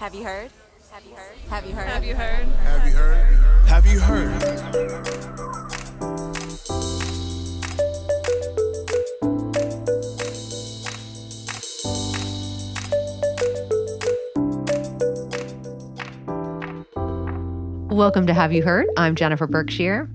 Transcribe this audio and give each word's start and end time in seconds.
Have 0.00 0.14
you 0.14 0.24
heard? 0.24 0.50
Have 0.90 1.04
you 1.04 1.14
heard? 1.14 1.36
Have 1.50 1.66
you 1.66 1.74
heard? 1.74 1.86
Have 1.86 2.04
you 2.06 2.14
heard? 2.14 2.46
Have 2.64 2.86
you 2.86 2.96
heard? 2.96 3.68
Have 3.68 3.86
you 3.86 4.00
heard? 4.00 4.40
Welcome 17.92 18.26
to 18.26 18.32
Have 18.32 18.54
You 18.54 18.62
Heard? 18.62 18.86
I'm 18.96 19.14
Jennifer 19.14 19.46
Berkshire. 19.46 20.08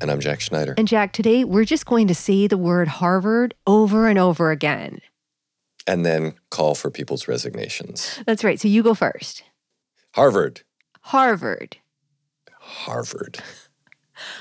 And 0.00 0.12
I'm 0.12 0.20
Jack 0.20 0.42
Schneider. 0.42 0.76
And 0.78 0.86
Jack, 0.86 1.12
today 1.12 1.42
we're 1.42 1.64
just 1.64 1.86
going 1.86 2.06
to 2.06 2.14
say 2.14 2.46
the 2.46 2.56
word 2.56 2.86
Harvard 2.86 3.54
over 3.66 4.06
and 4.06 4.16
over 4.16 4.52
again. 4.52 5.00
And 5.86 6.04
then 6.06 6.34
call 6.50 6.74
for 6.74 6.90
people's 6.90 7.28
resignations. 7.28 8.18
That's 8.26 8.42
right. 8.42 8.58
So 8.58 8.68
you 8.68 8.82
go 8.82 8.94
first. 8.94 9.42
Harvard. 10.12 10.62
Harvard. 11.02 11.76
Harvard. 12.58 13.38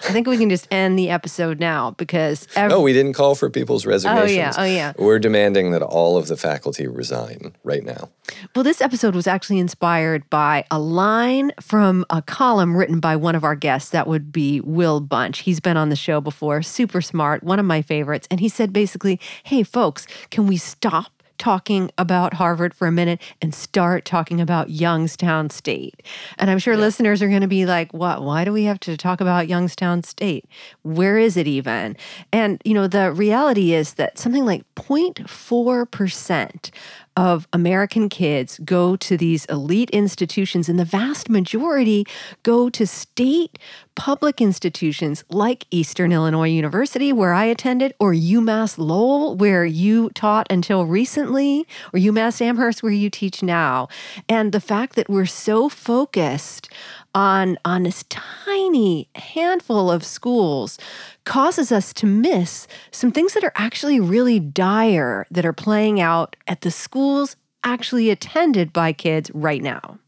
I 0.08 0.12
think 0.12 0.28
we 0.28 0.38
can 0.38 0.50
just 0.50 0.68
end 0.72 1.00
the 1.00 1.10
episode 1.10 1.60
now 1.60 1.92
because 1.92 2.48
every, 2.56 2.70
No, 2.70 2.80
we 2.82 2.94
didn't 2.94 3.14
call 3.14 3.34
for 3.34 3.50
people's 3.50 3.86
resignations. 3.88 4.32
oh 4.32 4.34
yeah, 4.34 4.54
oh 4.58 4.64
yeah. 4.64 4.94
We're 5.00 5.18
demanding 5.18 5.72
that 5.72 5.82
all 5.82 6.16
of 6.16 6.28
the 6.28 6.38
faculty 6.38 6.88
resign 6.88 7.56
right 7.64 7.84
now. 7.84 8.10
Well, 8.56 8.64
this 8.64 8.82
episode 8.82 9.16
was 9.16 9.26
actually 9.26 9.58
inspired 9.60 10.30
by 10.30 10.66
a 10.70 10.78
line 10.78 11.52
from 11.60 12.06
a 12.12 12.22
column 12.22 12.78
written 12.78 13.00
by 13.00 13.16
one 13.16 13.34
of 13.36 13.44
our 13.44 13.56
guests. 13.56 13.90
That 13.90 14.06
would 14.08 14.32
be 14.32 14.62
Will 14.62 15.00
Bunch. 15.02 15.40
He's 15.40 15.60
been 15.60 15.76
on 15.76 15.90
the 15.90 15.96
show 15.96 16.22
before, 16.22 16.62
super 16.62 17.02
smart, 17.02 17.44
one 17.44 17.60
of 17.60 17.66
my 17.66 17.82
favorites. 17.82 18.28
And 18.30 18.40
he 18.40 18.50
said 18.50 18.74
basically, 18.74 19.20
hey, 19.44 19.64
folks, 19.64 20.06
can 20.30 20.46
we 20.46 20.56
stop? 20.58 21.23
Talking 21.40 21.92
about 21.98 22.36
Harvard 22.36 22.74
for 22.74 22.88
a 22.88 22.92
minute 22.92 23.22
and 23.42 23.54
start 23.54 24.06
talking 24.06 24.40
about 24.40 24.70
Youngstown 24.70 25.50
State. 25.50 26.02
And 26.38 26.50
I'm 26.50 26.60
sure 26.60 26.78
listeners 26.78 27.22
are 27.22 27.28
going 27.28 27.42
to 27.42 27.48
be 27.48 27.66
like, 27.66 27.94
what? 27.94 28.22
Why 28.22 28.46
do 28.46 28.54
we 28.54 28.64
have 28.64 28.80
to 28.82 28.96
talk 28.96 29.20
about 29.20 29.50
Youngstown 29.50 30.04
State? 30.04 30.46
Where 30.84 31.18
is 31.18 31.36
it 31.36 31.48
even? 31.48 31.98
And, 32.32 32.62
you 32.64 32.74
know, 32.74 32.88
the 32.88 33.12
reality 33.12 33.74
is 33.74 33.96
that 33.96 34.18
something 34.18 34.46
like 34.46 34.64
0.4% 34.76 36.72
of 37.16 37.48
American 37.54 38.10
kids 38.10 38.60
go 38.66 38.96
to 38.96 39.18
these 39.18 39.46
elite 39.46 39.90
institutions, 39.92 40.68
and 40.68 40.80
the 40.80 40.86
vast 40.86 41.30
majority 41.30 42.06
go 42.42 42.70
to 42.70 42.88
state 42.88 43.60
public 43.96 44.42
institutions 44.42 45.24
like 45.30 45.66
Eastern 45.72 46.12
Illinois 46.12 46.50
University, 46.50 47.14
where 47.14 47.34
I 47.34 47.46
attended, 47.46 47.94
or 48.00 48.14
UMass 48.14 48.78
Lowell, 48.78 49.36
where 49.36 49.66
you 49.66 50.10
taught 50.12 50.48
until 50.50 50.86
recently, 50.86 51.68
or 51.94 52.00
UMass 52.00 52.42
Amherst, 52.42 52.84
where 52.84 52.92
you 52.92 53.10
teach 53.10 53.44
now. 53.44 53.88
And 54.28 54.52
the 54.52 54.60
fact 54.60 54.96
that 54.96 55.10
we're 55.10 55.26
so 55.26 55.70
focused 55.70 56.70
on 57.16 57.58
on 57.64 57.84
this 57.84 58.04
tiny 58.10 59.08
handful 59.16 59.92
of 59.92 60.04
schools 60.04 60.80
causes 61.26 61.72
us 61.72 61.94
to 61.94 62.06
miss 62.06 62.68
some 62.92 63.12
things 63.12 63.34
that 63.34 63.44
are 63.44 63.54
actually 63.56 64.00
really 64.00 64.40
dire 64.40 65.26
that 65.30 65.46
are 65.46 65.54
playing 65.54 66.02
out 66.02 66.36
at 66.48 66.62
the 66.62 66.72
schools 66.72 67.36
actually 67.64 68.10
attended 68.10 68.74
by 68.74 68.92
kids 68.92 69.32
right 69.34 69.62
now. 69.62 70.00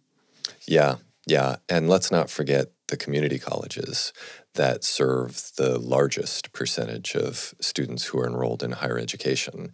Yeah, 0.67 0.95
yeah. 1.27 1.57
And 1.69 1.89
let's 1.89 2.11
not 2.11 2.29
forget 2.29 2.71
the 2.87 2.97
community 2.97 3.39
colleges 3.39 4.13
that 4.53 4.83
serve 4.83 5.51
the 5.57 5.77
largest 5.77 6.53
percentage 6.53 7.15
of 7.15 7.53
students 7.59 8.05
who 8.05 8.19
are 8.19 8.27
enrolled 8.27 8.63
in 8.63 8.71
higher 8.73 8.97
education. 8.97 9.71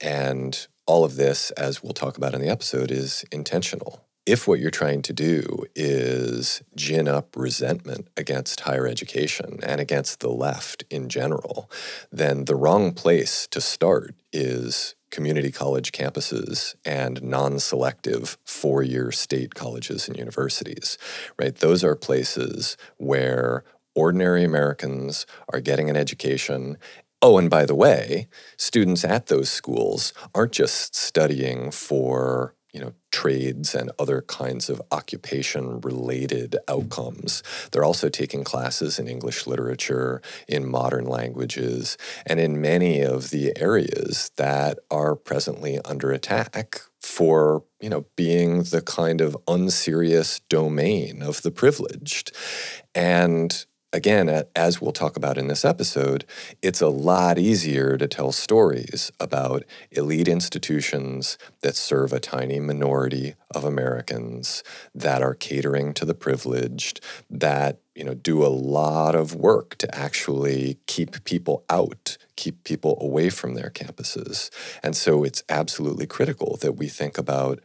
And 0.00 0.66
all 0.86 1.04
of 1.04 1.16
this, 1.16 1.50
as 1.52 1.82
we'll 1.82 1.92
talk 1.92 2.16
about 2.16 2.34
in 2.34 2.40
the 2.40 2.48
episode, 2.48 2.90
is 2.90 3.24
intentional. 3.32 4.04
If 4.26 4.48
what 4.48 4.58
you're 4.58 4.70
trying 4.70 5.02
to 5.02 5.12
do 5.12 5.64
is 5.74 6.62
gin 6.74 7.08
up 7.08 7.36
resentment 7.36 8.08
against 8.16 8.60
higher 8.60 8.86
education 8.86 9.60
and 9.62 9.82
against 9.82 10.20
the 10.20 10.30
left 10.30 10.84
in 10.88 11.10
general, 11.10 11.70
then 12.10 12.46
the 12.46 12.56
wrong 12.56 12.92
place 12.92 13.46
to 13.48 13.60
start 13.60 14.14
is 14.32 14.94
community 15.14 15.52
college 15.52 15.92
campuses 15.92 16.74
and 16.84 17.22
non-selective 17.22 18.36
four-year 18.44 19.12
state 19.12 19.54
colleges 19.54 20.08
and 20.08 20.16
universities 20.18 20.98
right? 21.38 21.54
Those 21.56 21.84
are 21.84 21.94
places 21.96 22.76
where 22.98 23.64
ordinary 23.94 24.42
americans 24.44 25.24
are 25.52 25.60
getting 25.60 25.88
an 25.88 25.96
education. 25.96 26.76
Oh 27.22 27.38
and 27.38 27.48
by 27.48 27.64
the 27.64 27.74
way 27.74 28.28
students 28.56 29.04
at 29.04 29.26
those 29.26 29.48
schools 29.48 30.12
aren't 30.34 30.52
just 30.52 30.94
studying 30.96 31.70
for 31.70 32.54
you 32.74 32.80
know 32.80 32.92
trades 33.12 33.74
and 33.74 33.90
other 33.98 34.22
kinds 34.22 34.68
of 34.68 34.82
occupation 34.90 35.80
related 35.80 36.56
outcomes. 36.68 37.42
They're 37.70 37.84
also 37.84 38.08
taking 38.08 38.44
classes 38.44 38.98
in 38.98 39.08
english 39.08 39.46
literature 39.46 40.20
in 40.48 40.68
modern 40.68 41.06
languages 41.06 41.96
and 42.26 42.40
in 42.40 42.60
many 42.60 43.00
of 43.00 43.30
the 43.30 43.56
areas 43.56 44.32
that 44.36 44.80
are 44.90 45.14
presently 45.14 45.78
under 45.84 46.10
attack 46.10 46.80
for 47.00 47.62
you 47.80 47.88
know 47.88 48.04
being 48.16 48.64
the 48.64 48.82
kind 48.82 49.20
of 49.20 49.36
unserious 49.46 50.40
domain 50.48 51.22
of 51.22 51.42
the 51.42 51.50
privileged. 51.50 52.32
And 52.94 53.64
again, 53.94 54.42
as 54.56 54.80
we'll 54.80 54.92
talk 54.92 55.16
about 55.16 55.38
in 55.38 55.46
this 55.46 55.64
episode, 55.64 56.24
it's 56.60 56.80
a 56.80 56.88
lot 56.88 57.38
easier 57.38 57.96
to 57.96 58.08
tell 58.08 58.32
stories 58.32 59.12
about 59.20 59.62
elite 59.92 60.26
institutions 60.26 61.38
that 61.60 61.76
serve 61.76 62.12
a 62.12 62.18
tiny 62.18 62.58
minority 62.58 63.34
of 63.54 63.64
Americans 63.64 64.64
that 64.94 65.22
are 65.22 65.34
catering 65.34 65.94
to 65.94 66.04
the 66.04 66.14
privileged, 66.14 67.00
that 67.30 67.78
you 67.94 68.02
know 68.02 68.14
do 68.14 68.44
a 68.44 68.48
lot 68.48 69.14
of 69.14 69.36
work 69.36 69.76
to 69.76 69.94
actually 69.94 70.76
keep 70.86 71.22
people 71.24 71.64
out, 71.70 72.18
keep 72.34 72.64
people 72.64 72.98
away 73.00 73.30
from 73.30 73.54
their 73.54 73.70
campuses. 73.70 74.50
And 74.82 74.96
so 74.96 75.22
it's 75.22 75.44
absolutely 75.48 76.06
critical 76.06 76.58
that 76.62 76.72
we 76.72 76.88
think 76.88 77.16
about 77.16 77.60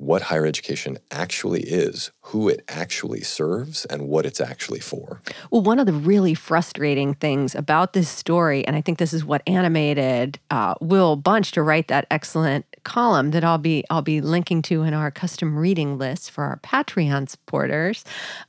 what 0.00 0.22
higher 0.22 0.46
education 0.46 0.98
actually 1.10 1.60
is, 1.60 2.10
who 2.22 2.48
it 2.48 2.64
actually 2.68 3.20
serves, 3.20 3.84
and 3.84 4.08
what 4.08 4.24
it's 4.24 4.40
actually 4.40 4.80
for. 4.80 5.20
Well, 5.50 5.60
one 5.60 5.78
of 5.78 5.84
the 5.84 5.92
really 5.92 6.32
frustrating 6.32 7.12
things 7.14 7.54
about 7.54 7.92
this 7.92 8.08
story, 8.08 8.66
and 8.66 8.74
I 8.76 8.80
think 8.80 8.98
this 8.98 9.12
is 9.12 9.26
what 9.26 9.42
animated 9.46 10.38
uh, 10.50 10.74
Will 10.80 11.16
Bunch 11.16 11.52
to 11.52 11.62
write 11.62 11.88
that 11.88 12.06
excellent 12.10 12.64
column 12.84 13.32
that 13.32 13.44
I'll 13.44 13.58
be 13.58 13.84
I'll 13.90 14.00
be 14.00 14.22
linking 14.22 14.62
to 14.62 14.84
in 14.84 14.94
our 14.94 15.10
custom 15.10 15.58
reading 15.58 15.98
list 15.98 16.30
for 16.30 16.44
our 16.44 16.56
Patreon 16.58 17.28
supporters, 17.28 18.02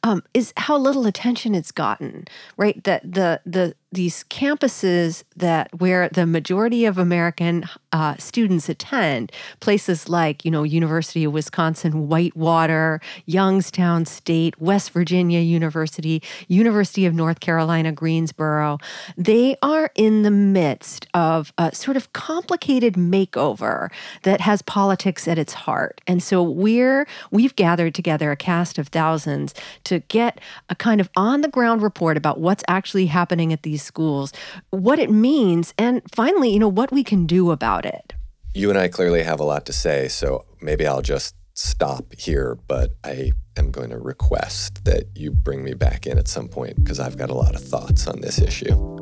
um, 0.04 0.24
is 0.34 0.54
how 0.56 0.78
little 0.78 1.06
attention 1.06 1.54
it's 1.54 1.72
gotten. 1.72 2.28
Right, 2.56 2.82
that 2.86 3.02
the 3.04 3.42
the 3.46 3.76
these 3.92 4.24
campuses 4.26 5.24
that 5.36 5.70
where 5.80 6.08
the 6.10 6.26
majority 6.26 6.86
of 6.86 6.98
American 6.98 7.66
uh, 7.92 8.16
students 8.18 8.70
attend, 8.70 9.32
places 9.60 10.08
like 10.08 10.46
you 10.46 10.52
know 10.52 10.64
University 10.64 11.26
of 11.26 11.34
Wisconsin 11.34 12.08
Whitewater, 12.08 13.02
Youngstown 13.26 14.06
State, 14.06 14.60
West 14.62 14.92
Virginia 14.92 15.42
University, 15.42 16.24
University 16.48 17.06
of 17.06 17.14
North 17.14 17.42
Carolina 17.42 17.92
Greensboro, 17.92 18.78
they 19.18 19.58
are 19.62 19.92
in 19.96 20.22
the 20.22 20.32
midst 20.32 21.08
of 21.14 21.52
a 21.58 21.76
sort 21.76 21.98
of 21.98 22.14
complicated 22.14 22.94
makeover 22.94 23.92
that 24.24 24.40
has 24.40 24.62
politics 24.62 25.28
at 25.28 25.38
its 25.38 25.54
heart, 25.54 26.00
and 26.08 26.24
so 26.24 26.42
we're 26.42 27.06
we've 27.30 27.56
gathered 27.58 27.94
together 27.94 28.32
a 28.32 28.38
cast 28.38 28.78
of 28.78 28.88
thousands 28.88 29.54
to 29.84 30.00
get 30.08 30.40
a 30.70 30.76
kind 30.76 31.02
of 31.02 31.10
on 31.18 31.42
the 31.42 31.50
ground 31.50 31.82
report 31.82 32.16
about 32.16 32.40
what's 32.40 32.64
actually 32.70 33.08
happening 33.08 33.52
at 33.52 33.64
these 33.64 33.81
schools, 33.82 34.32
what 34.70 35.00
it 35.00 35.10
means, 35.10 35.74
and 35.78 36.02
finally, 36.14 36.52
you 36.52 36.60
know, 36.60 36.68
what 36.68 36.92
we 36.92 37.04
can 37.04 37.26
do 37.26 37.52
about 37.52 37.86
it. 37.86 38.14
You 38.54 38.70
and 38.70 38.78
I 38.78 38.88
clearly 38.88 39.24
have 39.24 39.40
a 39.40 39.46
lot 39.46 39.66
to 39.68 39.74
say, 39.74 40.08
so 40.08 40.46
maybe 40.62 40.86
I'll 40.86 41.02
just 41.02 41.36
stop 41.54 42.14
here, 42.18 42.58
but 42.68 42.92
I 43.04 43.32
am 43.58 43.72
going 43.72 43.90
to 43.90 43.98
request 43.98 44.86
that 44.86 45.06
you 45.16 45.32
bring 45.32 45.64
me 45.64 45.74
back 45.74 46.08
in 46.08 46.18
at 46.18 46.28
some 46.28 46.48
point 46.48 46.76
because 46.76 47.00
I've 47.00 47.18
got 47.18 47.30
a 47.30 47.34
lot 47.36 47.56
of 47.56 47.64
thoughts 47.64 48.08
on 48.08 48.22
this 48.22 48.40
issue. 48.40 49.00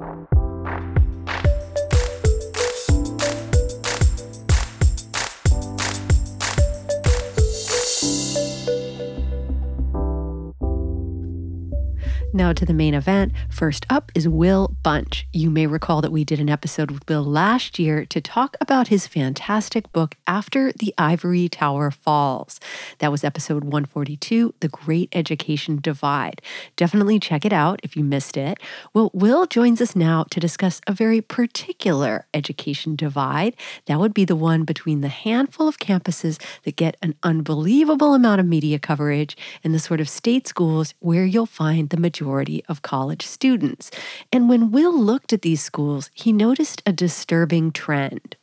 Now 12.32 12.54
to 12.54 12.64
the 12.64 12.76
main 12.76 12.94
event. 12.94 13.34
First 13.50 13.88
up 13.90 14.12
is 14.14 14.28
Will 14.28 14.76
Bunch. 14.84 15.28
You 15.34 15.50
may 15.50 15.66
recall 15.66 16.00
that 16.02 16.12
we 16.12 16.24
did 16.24 16.40
an 16.40 16.48
episode 16.48 16.92
with 16.92 17.10
Will 17.10 17.24
last 17.24 17.80
year 17.80 18.06
to 18.06 18.22
talk 18.22 18.56
about 18.62 18.90
his 18.90 19.08
fantastic 19.08 19.92
book, 19.92 20.14
After 20.28 20.72
the 20.72 20.94
Ivory 20.96 21.50
Tower 21.50 21.90
Falls. 21.90 22.60
That 23.00 23.12
was 23.12 23.24
episode 23.24 23.64
142, 23.64 24.54
The 24.60 24.68
Great 24.68 25.10
Education 25.12 25.80
Divide. 25.82 26.40
Definitely 26.76 27.20
check 27.20 27.46
it 27.46 27.54
out 27.54 27.80
if 27.82 27.98
you 27.98 28.04
missed 28.04 28.38
it. 28.38 28.60
Well, 28.94 29.10
Will 29.12 29.48
joins 29.48 29.82
us 29.82 29.96
now 29.96 30.26
to 30.30 30.40
discuss 30.40 30.82
a 30.86 30.94
very 30.94 31.22
particular 31.22 32.28
education 32.36 32.96
divide. 32.96 33.56
That 33.88 34.00
would 34.00 34.14
be 34.14 34.26
the 34.26 34.36
one 34.36 34.66
between 34.66 35.02
the 35.02 35.08
handful 35.08 35.68
of 35.68 35.80
campuses 35.80 36.40
that 36.62 36.76
get 36.76 36.96
an 37.02 37.16
unbelievable 37.24 38.14
amount 38.14 38.40
of 38.40 38.46
media 38.46 38.78
coverage 38.78 39.36
and 39.64 39.74
the 39.74 39.80
sort 39.80 40.00
of 40.00 40.08
state 40.08 40.48
schools 40.48 40.94
where 41.00 41.26
you'll 41.26 41.48
find 41.48 41.90
the 41.90 41.98
majority 41.98 42.19
of 42.22 42.82
college 42.82 43.26
students. 43.26 43.92
And 44.32 44.50
when 44.50 44.72
Will 44.72 44.98
looked 44.98 45.34
at 45.34 45.42
these 45.42 45.64
schools, 45.64 46.10
he 46.14 46.32
noticed 46.34 46.82
a 46.86 46.92
disturbing 46.92 47.72
trend. 47.72 48.36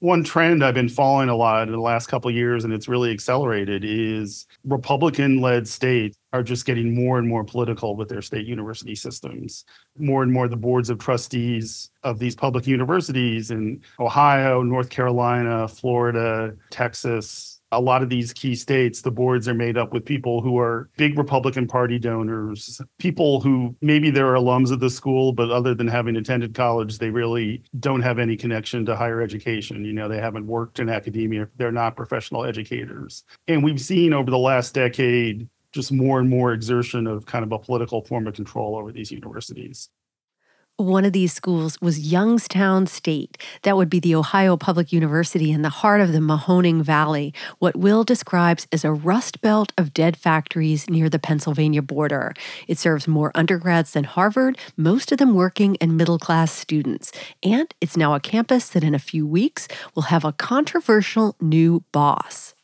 One 0.00 0.24
trend 0.24 0.62
I've 0.62 0.74
been 0.74 0.90
following 0.90 1.30
a 1.30 1.34
lot 1.34 1.68
in 1.68 1.72
the 1.72 1.80
last 1.80 2.08
couple 2.08 2.30
years, 2.30 2.64
and 2.64 2.72
it's 2.72 2.86
really 2.86 3.10
accelerated, 3.10 3.82
is 3.82 4.46
Republican 4.64 5.40
led 5.40 5.66
states 5.66 6.18
are 6.34 6.42
just 6.42 6.66
getting 6.66 6.94
more 6.94 7.18
and 7.18 7.26
more 7.26 7.42
political 7.44 7.96
with 7.96 8.10
their 8.10 8.20
state 8.20 8.46
university 8.46 8.94
systems. 8.94 9.64
More 9.98 10.22
and 10.22 10.30
more, 10.30 10.48
the 10.48 10.56
boards 10.56 10.90
of 10.90 10.98
trustees 10.98 11.90
of 12.02 12.18
these 12.18 12.36
public 12.36 12.66
universities 12.66 13.50
in 13.50 13.80
Ohio, 13.98 14.62
North 14.62 14.90
Carolina, 14.90 15.66
Florida, 15.66 16.54
Texas, 16.70 17.55
a 17.72 17.80
lot 17.80 18.02
of 18.02 18.08
these 18.08 18.32
key 18.32 18.54
states, 18.54 19.02
the 19.02 19.10
boards 19.10 19.48
are 19.48 19.54
made 19.54 19.76
up 19.76 19.92
with 19.92 20.04
people 20.04 20.40
who 20.40 20.58
are 20.58 20.88
big 20.96 21.18
Republican 21.18 21.66
Party 21.66 21.98
donors, 21.98 22.80
people 22.98 23.40
who 23.40 23.74
maybe 23.80 24.10
they're 24.10 24.34
alums 24.34 24.70
of 24.70 24.80
the 24.80 24.90
school, 24.90 25.32
but 25.32 25.50
other 25.50 25.74
than 25.74 25.88
having 25.88 26.16
attended 26.16 26.54
college, 26.54 26.98
they 26.98 27.10
really 27.10 27.62
don't 27.80 28.02
have 28.02 28.18
any 28.18 28.36
connection 28.36 28.86
to 28.86 28.94
higher 28.94 29.20
education. 29.20 29.84
You 29.84 29.92
know, 29.92 30.08
they 30.08 30.20
haven't 30.20 30.46
worked 30.46 30.78
in 30.78 30.88
academia, 30.88 31.48
they're 31.56 31.72
not 31.72 31.96
professional 31.96 32.44
educators. 32.44 33.24
And 33.48 33.64
we've 33.64 33.80
seen 33.80 34.12
over 34.12 34.30
the 34.30 34.38
last 34.38 34.74
decade 34.74 35.48
just 35.72 35.92
more 35.92 36.20
and 36.20 36.28
more 36.28 36.52
exertion 36.52 37.06
of 37.06 37.26
kind 37.26 37.44
of 37.44 37.52
a 37.52 37.58
political 37.58 38.02
form 38.04 38.26
of 38.26 38.34
control 38.34 38.76
over 38.76 38.92
these 38.92 39.10
universities. 39.10 39.90
One 40.78 41.06
of 41.06 41.14
these 41.14 41.32
schools 41.32 41.80
was 41.80 42.12
Youngstown 42.12 42.86
State. 42.86 43.38
That 43.62 43.78
would 43.78 43.88
be 43.88 43.98
the 43.98 44.14
Ohio 44.14 44.58
Public 44.58 44.92
University 44.92 45.50
in 45.50 45.62
the 45.62 45.70
heart 45.70 46.02
of 46.02 46.12
the 46.12 46.18
Mahoning 46.18 46.82
Valley, 46.82 47.32
what 47.60 47.76
Will 47.76 48.04
describes 48.04 48.68
as 48.70 48.84
a 48.84 48.92
rust 48.92 49.40
belt 49.40 49.72
of 49.78 49.94
dead 49.94 50.18
factories 50.18 50.90
near 50.90 51.08
the 51.08 51.18
Pennsylvania 51.18 51.80
border. 51.80 52.34
It 52.68 52.76
serves 52.76 53.08
more 53.08 53.32
undergrads 53.34 53.92
than 53.94 54.04
Harvard, 54.04 54.58
most 54.76 55.10
of 55.12 55.16
them 55.16 55.32
working 55.32 55.78
and 55.80 55.96
middle 55.96 56.18
class 56.18 56.52
students. 56.52 57.10
And 57.42 57.74
it's 57.80 57.96
now 57.96 58.12
a 58.12 58.20
campus 58.20 58.68
that 58.68 58.84
in 58.84 58.94
a 58.94 58.98
few 58.98 59.26
weeks 59.26 59.68
will 59.94 60.10
have 60.12 60.26
a 60.26 60.32
controversial 60.34 61.36
new 61.40 61.84
boss 61.90 62.54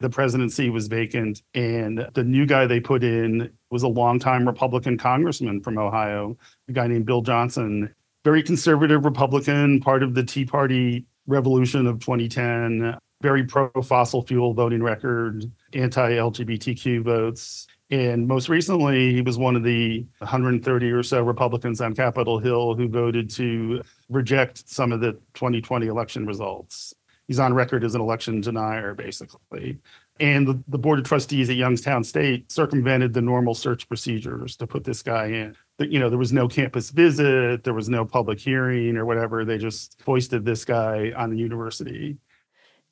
the 0.00 0.10
presidency 0.10 0.70
was 0.70 0.86
vacant 0.86 1.42
and 1.54 2.06
the 2.14 2.24
new 2.24 2.46
guy 2.46 2.66
they 2.66 2.80
put 2.80 3.02
in 3.02 3.50
was 3.70 3.82
a 3.82 3.88
longtime 3.88 4.46
republican 4.46 4.96
congressman 4.96 5.60
from 5.60 5.78
ohio 5.78 6.36
a 6.68 6.72
guy 6.72 6.86
named 6.86 7.06
bill 7.06 7.22
johnson 7.22 7.92
very 8.24 8.42
conservative 8.42 9.04
republican 9.04 9.80
part 9.80 10.02
of 10.02 10.14
the 10.14 10.22
tea 10.22 10.44
party 10.44 11.04
revolution 11.26 11.86
of 11.86 11.98
2010 12.00 12.96
very 13.20 13.44
pro 13.44 13.70
fossil 13.82 14.22
fuel 14.22 14.54
voting 14.54 14.82
record 14.82 15.44
anti 15.74 16.12
lgbtq 16.12 17.02
votes 17.02 17.66
and 17.90 18.28
most 18.28 18.50
recently, 18.50 19.14
he 19.14 19.22
was 19.22 19.38
one 19.38 19.56
of 19.56 19.62
the 19.62 20.04
130 20.18 20.90
or 20.90 21.02
so 21.02 21.22
Republicans 21.22 21.80
on 21.80 21.94
Capitol 21.94 22.38
Hill 22.38 22.74
who 22.74 22.86
voted 22.86 23.30
to 23.30 23.80
reject 24.10 24.68
some 24.68 24.92
of 24.92 25.00
the 25.00 25.12
2020 25.32 25.86
election 25.86 26.26
results 26.26 26.94
he's 27.28 27.38
on 27.38 27.54
record 27.54 27.84
as 27.84 27.94
an 27.94 28.00
election 28.00 28.40
denier, 28.40 28.94
basically. 28.94 29.78
And 30.18 30.48
the, 30.48 30.60
the 30.66 30.78
board 30.78 30.98
of 30.98 31.04
trustees 31.04 31.48
at 31.48 31.56
Youngstown 31.56 32.02
State 32.02 32.50
circumvented 32.50 33.12
the 33.12 33.22
normal 33.22 33.54
search 33.54 33.86
procedures 33.86 34.56
to 34.56 34.66
put 34.66 34.82
this 34.82 35.02
guy 35.02 35.26
in. 35.26 35.56
You 35.78 36.00
know, 36.00 36.08
there 36.08 36.18
was 36.18 36.32
no 36.32 36.48
campus 36.48 36.90
visit, 36.90 37.62
there 37.62 37.74
was 37.74 37.88
no 37.88 38.04
public 38.04 38.40
hearing 38.40 38.96
or 38.96 39.04
whatever. 39.04 39.44
They 39.44 39.58
just 39.58 40.00
foisted 40.02 40.44
this 40.44 40.64
guy 40.64 41.12
on 41.16 41.30
the 41.30 41.36
university. 41.36 42.16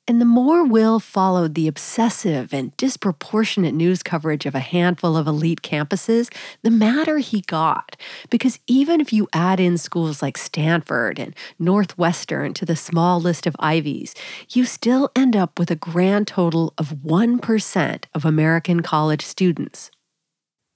And 0.09 0.21
the 0.21 0.25
more 0.25 0.63
Will 0.63 1.01
followed 1.01 1.53
the 1.53 1.67
obsessive 1.67 2.53
and 2.53 2.75
disproportionate 2.77 3.73
news 3.73 4.01
coverage 4.01 4.45
of 4.45 4.55
a 4.55 4.61
handful 4.61 5.17
of 5.17 5.27
elite 5.27 5.61
campuses, 5.61 6.33
the 6.61 6.71
madder 6.71 7.17
he 7.17 7.41
got. 7.41 7.97
Because 8.29 8.57
even 8.67 9.01
if 9.01 9.11
you 9.11 9.27
add 9.33 9.59
in 9.59 9.77
schools 9.77 10.21
like 10.21 10.37
Stanford 10.37 11.19
and 11.19 11.35
Northwestern 11.59 12.53
to 12.53 12.65
the 12.65 12.77
small 12.77 13.19
list 13.19 13.45
of 13.45 13.57
Ivies, 13.59 14.15
you 14.51 14.63
still 14.63 15.11
end 15.13 15.35
up 15.35 15.59
with 15.59 15.71
a 15.71 15.75
grand 15.75 16.29
total 16.29 16.73
of 16.77 16.89
1% 17.03 18.05
of 18.13 18.23
American 18.23 18.81
college 18.81 19.25
students. 19.25 19.91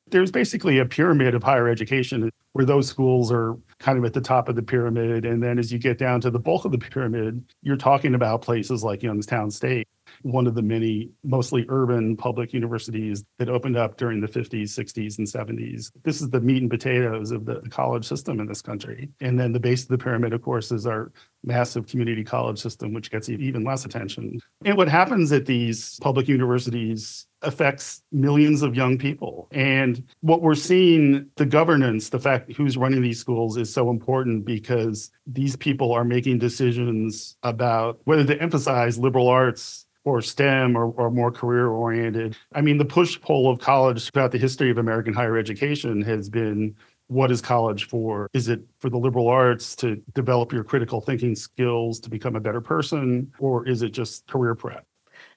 There's 0.07 0.31
basically 0.31 0.77
a 0.77 0.85
pyramid 0.85 1.35
of 1.35 1.43
higher 1.43 1.69
education 1.69 2.31
where 2.51 2.65
those 2.65 2.89
schools 2.89 3.31
are 3.31 3.55
kind 3.81 3.97
of 3.97 4.05
at 4.05 4.13
the 4.13 4.21
top 4.21 4.47
of 4.47 4.55
the 4.55 4.61
pyramid. 4.61 5.25
And 5.25 5.41
then 5.41 5.57
as 5.57 5.71
you 5.71 5.79
get 5.79 5.97
down 5.97 6.21
to 6.21 6.29
the 6.29 6.39
bulk 6.39 6.65
of 6.65 6.71
the 6.71 6.77
pyramid, 6.77 7.43
you're 7.63 7.75
talking 7.75 8.13
about 8.13 8.41
places 8.41 8.83
like 8.83 9.01
Youngstown 9.01 9.49
State, 9.49 9.87
one 10.21 10.45
of 10.45 10.53
the 10.53 10.61
many 10.61 11.09
mostly 11.23 11.65
urban 11.67 12.15
public 12.15 12.53
universities 12.53 13.23
that 13.39 13.49
opened 13.49 13.77
up 13.77 13.97
during 13.97 14.21
the 14.21 14.27
50s, 14.27 14.69
60s, 14.69 15.17
and 15.17 15.27
70s. 15.27 15.91
This 16.03 16.21
is 16.21 16.29
the 16.29 16.39
meat 16.39 16.61
and 16.61 16.69
potatoes 16.69 17.31
of 17.31 17.45
the 17.45 17.61
college 17.69 18.05
system 18.05 18.39
in 18.39 18.45
this 18.45 18.61
country. 18.61 19.09
And 19.19 19.39
then 19.39 19.51
the 19.51 19.59
base 19.59 19.81
of 19.83 19.89
the 19.89 19.97
pyramid, 19.97 20.33
of 20.33 20.43
course, 20.43 20.71
is 20.71 20.85
our 20.85 21.11
massive 21.43 21.87
community 21.87 22.23
college 22.23 22.59
system, 22.59 22.93
which 22.93 23.09
gets 23.09 23.29
even 23.29 23.63
less 23.63 23.85
attention. 23.85 24.39
And 24.63 24.77
what 24.77 24.89
happens 24.89 25.31
at 25.31 25.47
these 25.47 25.97
public 26.01 26.27
universities 26.27 27.25
affects 27.41 28.03
millions 28.11 28.61
of 28.61 28.75
young 28.75 28.97
people. 28.97 29.47
And 29.51 30.03
what 30.21 30.41
we're 30.41 30.55
seeing, 30.55 31.27
the 31.35 31.45
governance, 31.45 32.09
the 32.09 32.19
fact 32.19 32.53
who's 32.53 32.77
running 32.77 33.01
these 33.01 33.19
schools 33.19 33.57
is 33.57 33.73
so 33.73 33.89
important 33.89 34.45
because 34.45 35.11
these 35.25 35.55
people 35.55 35.91
are 35.91 36.03
making 36.03 36.39
decisions 36.39 37.35
about 37.43 37.99
whether 38.05 38.25
to 38.25 38.41
emphasize 38.41 38.97
liberal 38.97 39.27
arts 39.27 39.85
or 40.03 40.21
STEM 40.21 40.75
or, 40.75 40.85
or 40.91 41.11
more 41.11 41.31
career 41.31 41.67
oriented. 41.67 42.35
I 42.53 42.61
mean, 42.61 42.77
the 42.77 42.85
push 42.85 43.19
pull 43.21 43.49
of 43.49 43.59
college 43.59 44.09
throughout 44.11 44.31
the 44.31 44.37
history 44.37 44.71
of 44.71 44.77
American 44.77 45.13
higher 45.13 45.37
education 45.37 46.01
has 46.01 46.29
been 46.29 46.75
what 47.11 47.29
is 47.29 47.41
college 47.41 47.89
for? 47.89 48.29
Is 48.33 48.47
it 48.47 48.61
for 48.79 48.89
the 48.89 48.97
liberal 48.97 49.27
arts 49.27 49.75
to 49.77 50.01
develop 50.13 50.53
your 50.53 50.63
critical 50.63 51.01
thinking 51.01 51.35
skills 51.35 51.99
to 51.99 52.09
become 52.09 52.37
a 52.37 52.39
better 52.39 52.61
person? 52.61 53.33
Or 53.37 53.67
is 53.67 53.81
it 53.81 53.89
just 53.89 54.25
career 54.27 54.55
prep? 54.55 54.85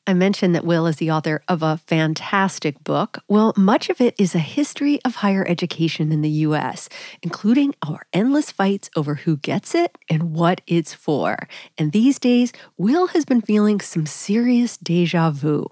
I 0.07 0.13
mentioned 0.13 0.55
that 0.55 0.67
Will 0.67 0.87
is 0.87 0.97
the 0.97 1.11
author 1.11 1.43
of 1.49 1.63
a 1.63 1.79
fantastic 1.79 2.85
book. 2.85 3.19
Well, 3.27 3.55
much 3.57 3.89
of 3.89 4.03
it 4.03 4.15
is 4.19 4.35
a 4.35 4.39
history 4.39 5.01
of 5.03 5.17
higher 5.17 5.47
education 5.49 6.13
in 6.13 6.21
the 6.21 6.29
US, 6.29 6.91
including 7.23 7.75
our 7.87 8.03
endless 8.13 8.51
fights 8.51 8.91
over 8.97 9.15
who 9.15 9.39
gets 9.39 9.75
it 9.75 9.97
and 10.11 10.35
what 10.35 10.61
it's 10.67 10.93
for. 10.93 11.49
And 11.79 11.93
these 11.93 12.19
days, 12.19 12.53
Will 12.77 13.09
has 13.09 13.25
been 13.25 13.41
feeling 13.41 13.81
some 13.81 14.05
serious 14.05 14.77
deja 14.77 15.31
vu 15.31 15.69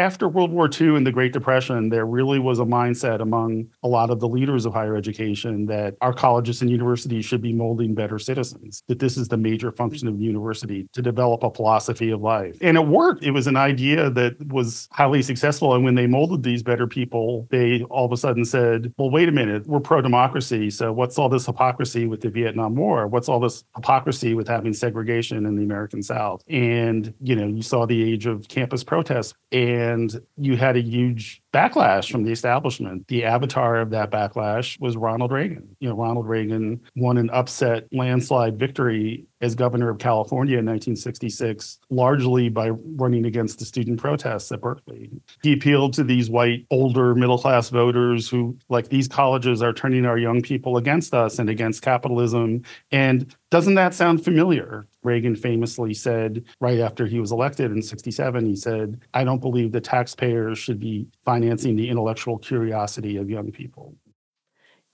after 0.00 0.28
World 0.28 0.50
War 0.50 0.68
II 0.68 0.96
and 0.96 1.06
the 1.06 1.12
Great 1.12 1.32
Depression, 1.32 1.90
there 1.90 2.06
really 2.06 2.38
was 2.38 2.58
a 2.58 2.64
mindset 2.64 3.20
among 3.20 3.66
a 3.82 3.88
lot 3.88 4.08
of 4.08 4.18
the 4.18 4.28
leaders 4.28 4.64
of 4.64 4.72
higher 4.72 4.96
education 4.96 5.66
that 5.66 5.94
our 6.00 6.14
colleges 6.14 6.62
and 6.62 6.70
universities 6.70 7.24
should 7.26 7.42
be 7.42 7.52
molding 7.52 7.94
better 7.94 8.18
citizens, 8.18 8.82
that 8.88 8.98
this 8.98 9.18
is 9.18 9.28
the 9.28 9.36
major 9.36 9.70
function 9.70 10.08
of 10.08 10.18
the 10.18 10.24
university 10.24 10.88
to 10.94 11.02
develop 11.02 11.42
a 11.42 11.50
philosophy 11.50 12.10
of 12.10 12.22
life. 12.22 12.56
And 12.62 12.78
it 12.78 12.86
worked. 12.86 13.22
It 13.22 13.32
was 13.32 13.46
an 13.46 13.56
idea 13.56 14.08
that 14.10 14.34
was 14.46 14.88
highly 14.90 15.20
successful. 15.20 15.74
And 15.74 15.84
when 15.84 15.96
they 15.96 16.06
molded 16.06 16.42
these 16.42 16.62
better 16.62 16.86
people, 16.86 17.46
they 17.50 17.82
all 17.90 18.06
of 18.06 18.12
a 18.12 18.16
sudden 18.16 18.46
said, 18.46 18.94
well, 18.96 19.10
wait 19.10 19.28
a 19.28 19.32
minute, 19.32 19.66
we're 19.66 19.80
pro 19.80 20.00
democracy. 20.00 20.70
So 20.70 20.92
what's 20.92 21.18
all 21.18 21.28
this 21.28 21.44
hypocrisy 21.44 22.06
with 22.06 22.22
the 22.22 22.30
Vietnam 22.30 22.74
War? 22.74 23.06
What's 23.06 23.28
all 23.28 23.38
this 23.38 23.64
hypocrisy 23.76 24.32
with 24.32 24.48
having 24.48 24.72
segregation 24.72 25.44
in 25.44 25.56
the 25.56 25.62
American 25.62 26.02
South? 26.02 26.42
And, 26.48 27.12
you 27.20 27.36
know, 27.36 27.46
you 27.46 27.60
saw 27.60 27.84
the 27.84 28.02
age 28.02 28.24
of 28.24 28.48
campus 28.48 28.82
protests. 28.82 29.34
And 29.52 29.89
and 29.90 30.20
you 30.36 30.56
had 30.56 30.76
a 30.76 30.80
huge 30.82 31.42
backlash 31.52 32.10
from 32.10 32.22
the 32.24 32.32
establishment. 32.32 33.06
The 33.08 33.24
avatar 33.24 33.76
of 33.80 33.90
that 33.90 34.10
backlash 34.10 34.80
was 34.80 34.96
Ronald 34.96 35.32
Reagan. 35.32 35.76
You 35.80 35.88
know, 35.88 35.96
Ronald 35.96 36.28
Reagan 36.28 36.80
won 36.96 37.18
an 37.18 37.30
upset 37.30 37.88
landslide 37.92 38.58
victory 38.58 39.26
as 39.40 39.54
governor 39.54 39.88
of 39.88 39.98
California 39.98 40.58
in 40.58 40.66
1966, 40.66 41.78
largely 41.88 42.48
by 42.48 42.70
running 42.70 43.24
against 43.24 43.58
the 43.58 43.64
student 43.64 43.98
protests 43.98 44.52
at 44.52 44.60
Berkeley. 44.60 45.10
He 45.42 45.54
appealed 45.54 45.94
to 45.94 46.04
these 46.04 46.28
white, 46.28 46.66
older, 46.70 47.14
middle 47.14 47.38
class 47.38 47.70
voters 47.70 48.28
who, 48.28 48.58
like, 48.68 48.88
these 48.88 49.08
colleges 49.08 49.62
are 49.62 49.72
turning 49.72 50.04
our 50.04 50.18
young 50.18 50.42
people 50.42 50.76
against 50.76 51.14
us 51.14 51.38
and 51.38 51.48
against 51.48 51.82
capitalism. 51.82 52.62
And 52.92 53.34
doesn't 53.50 53.74
that 53.74 53.94
sound 53.94 54.22
familiar? 54.22 54.86
Reagan 55.02 55.34
famously 55.34 55.94
said 55.94 56.44
right 56.60 56.78
after 56.78 57.06
he 57.06 57.18
was 57.18 57.32
elected 57.32 57.72
in 57.72 57.80
67, 57.80 58.44
he 58.44 58.54
said, 58.54 59.00
I 59.14 59.24
don't 59.24 59.40
believe 59.40 59.72
the 59.72 59.80
taxpayers 59.80 60.58
should 60.58 60.78
be 60.78 61.06
financing 61.24 61.39
financing 61.40 61.76
the 61.76 61.88
intellectual 61.88 62.38
curiosity 62.38 63.16
of 63.16 63.30
young 63.30 63.50
people. 63.50 63.94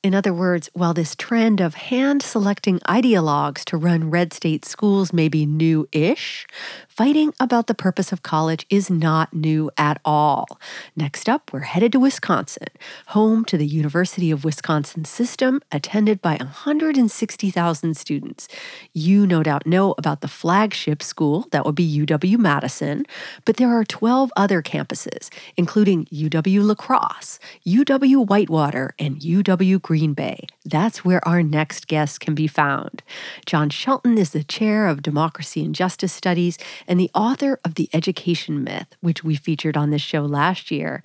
In 0.02 0.14
other 0.14 0.32
words, 0.32 0.70
while 0.72 0.94
this 0.94 1.16
trend 1.16 1.60
of 1.60 1.74
hand 1.74 2.22
selecting 2.22 2.78
ideologues 2.80 3.64
to 3.64 3.76
run 3.76 4.10
red 4.10 4.32
state 4.32 4.64
schools 4.64 5.12
may 5.12 5.28
be 5.28 5.44
new 5.46 5.88
ish, 5.90 6.46
fighting 6.96 7.34
about 7.38 7.66
the 7.66 7.74
purpose 7.74 8.10
of 8.10 8.22
college 8.22 8.64
is 8.70 8.88
not 8.88 9.34
new 9.34 9.70
at 9.76 10.00
all. 10.02 10.46
Next 10.96 11.28
up, 11.28 11.52
we're 11.52 11.60
headed 11.60 11.92
to 11.92 12.00
Wisconsin, 12.00 12.68
home 13.08 13.44
to 13.44 13.58
the 13.58 13.66
University 13.66 14.30
of 14.30 14.46
Wisconsin 14.46 15.04
system, 15.04 15.60
attended 15.70 16.22
by 16.22 16.36
160,000 16.36 17.96
students. 17.98 18.48
You 18.94 19.26
no 19.26 19.42
doubt 19.42 19.66
know 19.66 19.94
about 19.98 20.22
the 20.22 20.28
flagship 20.28 21.02
school, 21.02 21.46
that 21.50 21.66
would 21.66 21.74
be 21.74 22.06
UW 22.06 22.38
Madison, 22.38 23.04
but 23.44 23.58
there 23.58 23.78
are 23.78 23.84
12 23.84 24.32
other 24.34 24.62
campuses, 24.62 25.28
including 25.54 26.06
UW 26.06 26.62
La 26.64 26.74
Crosse, 26.74 27.38
UW 27.66 28.26
Whitewater, 28.26 28.94
and 28.98 29.20
UW 29.20 29.82
Green 29.82 30.14
Bay. 30.14 30.46
That's 30.64 31.04
where 31.04 31.26
our 31.28 31.42
next 31.42 31.88
guest 31.88 32.20
can 32.20 32.34
be 32.34 32.46
found. 32.46 33.02
Jon 33.44 33.68
Shelton 33.68 34.16
is 34.16 34.30
the 34.30 34.42
chair 34.42 34.88
of 34.88 35.02
Democracy 35.02 35.62
and 35.62 35.74
Justice 35.74 36.14
Studies 36.14 36.56
and 36.88 36.98
the 36.98 37.10
author 37.14 37.58
of 37.64 37.74
The 37.74 37.88
Education 37.92 38.64
Myth, 38.64 38.96
which 39.00 39.24
we 39.24 39.34
featured 39.34 39.76
on 39.76 39.90
this 39.90 40.02
show 40.02 40.22
last 40.22 40.70
year. 40.70 41.02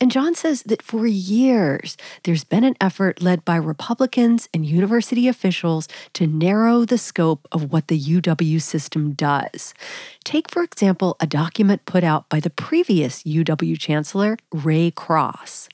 And 0.00 0.10
Jon 0.10 0.34
says 0.34 0.62
that 0.64 0.82
for 0.82 1.06
years, 1.06 1.96
there's 2.24 2.44
been 2.44 2.64
an 2.64 2.76
effort 2.80 3.22
led 3.22 3.44
by 3.44 3.56
Republicans 3.56 4.48
and 4.52 4.66
university 4.66 5.28
officials 5.28 5.88
to 6.14 6.26
narrow 6.26 6.84
the 6.84 6.98
scope 6.98 7.46
of 7.52 7.72
what 7.72 7.88
the 7.88 8.00
UW 8.00 8.60
system 8.60 9.12
does. 9.12 9.74
Take, 10.24 10.50
for 10.50 10.62
example, 10.62 11.16
a 11.20 11.26
document 11.26 11.84
put 11.86 12.04
out 12.04 12.28
by 12.28 12.40
the 12.40 12.50
previous 12.50 13.22
UW 13.22 13.78
chancellor, 13.78 14.36
Ray 14.52 14.90
Cross. 14.90 15.68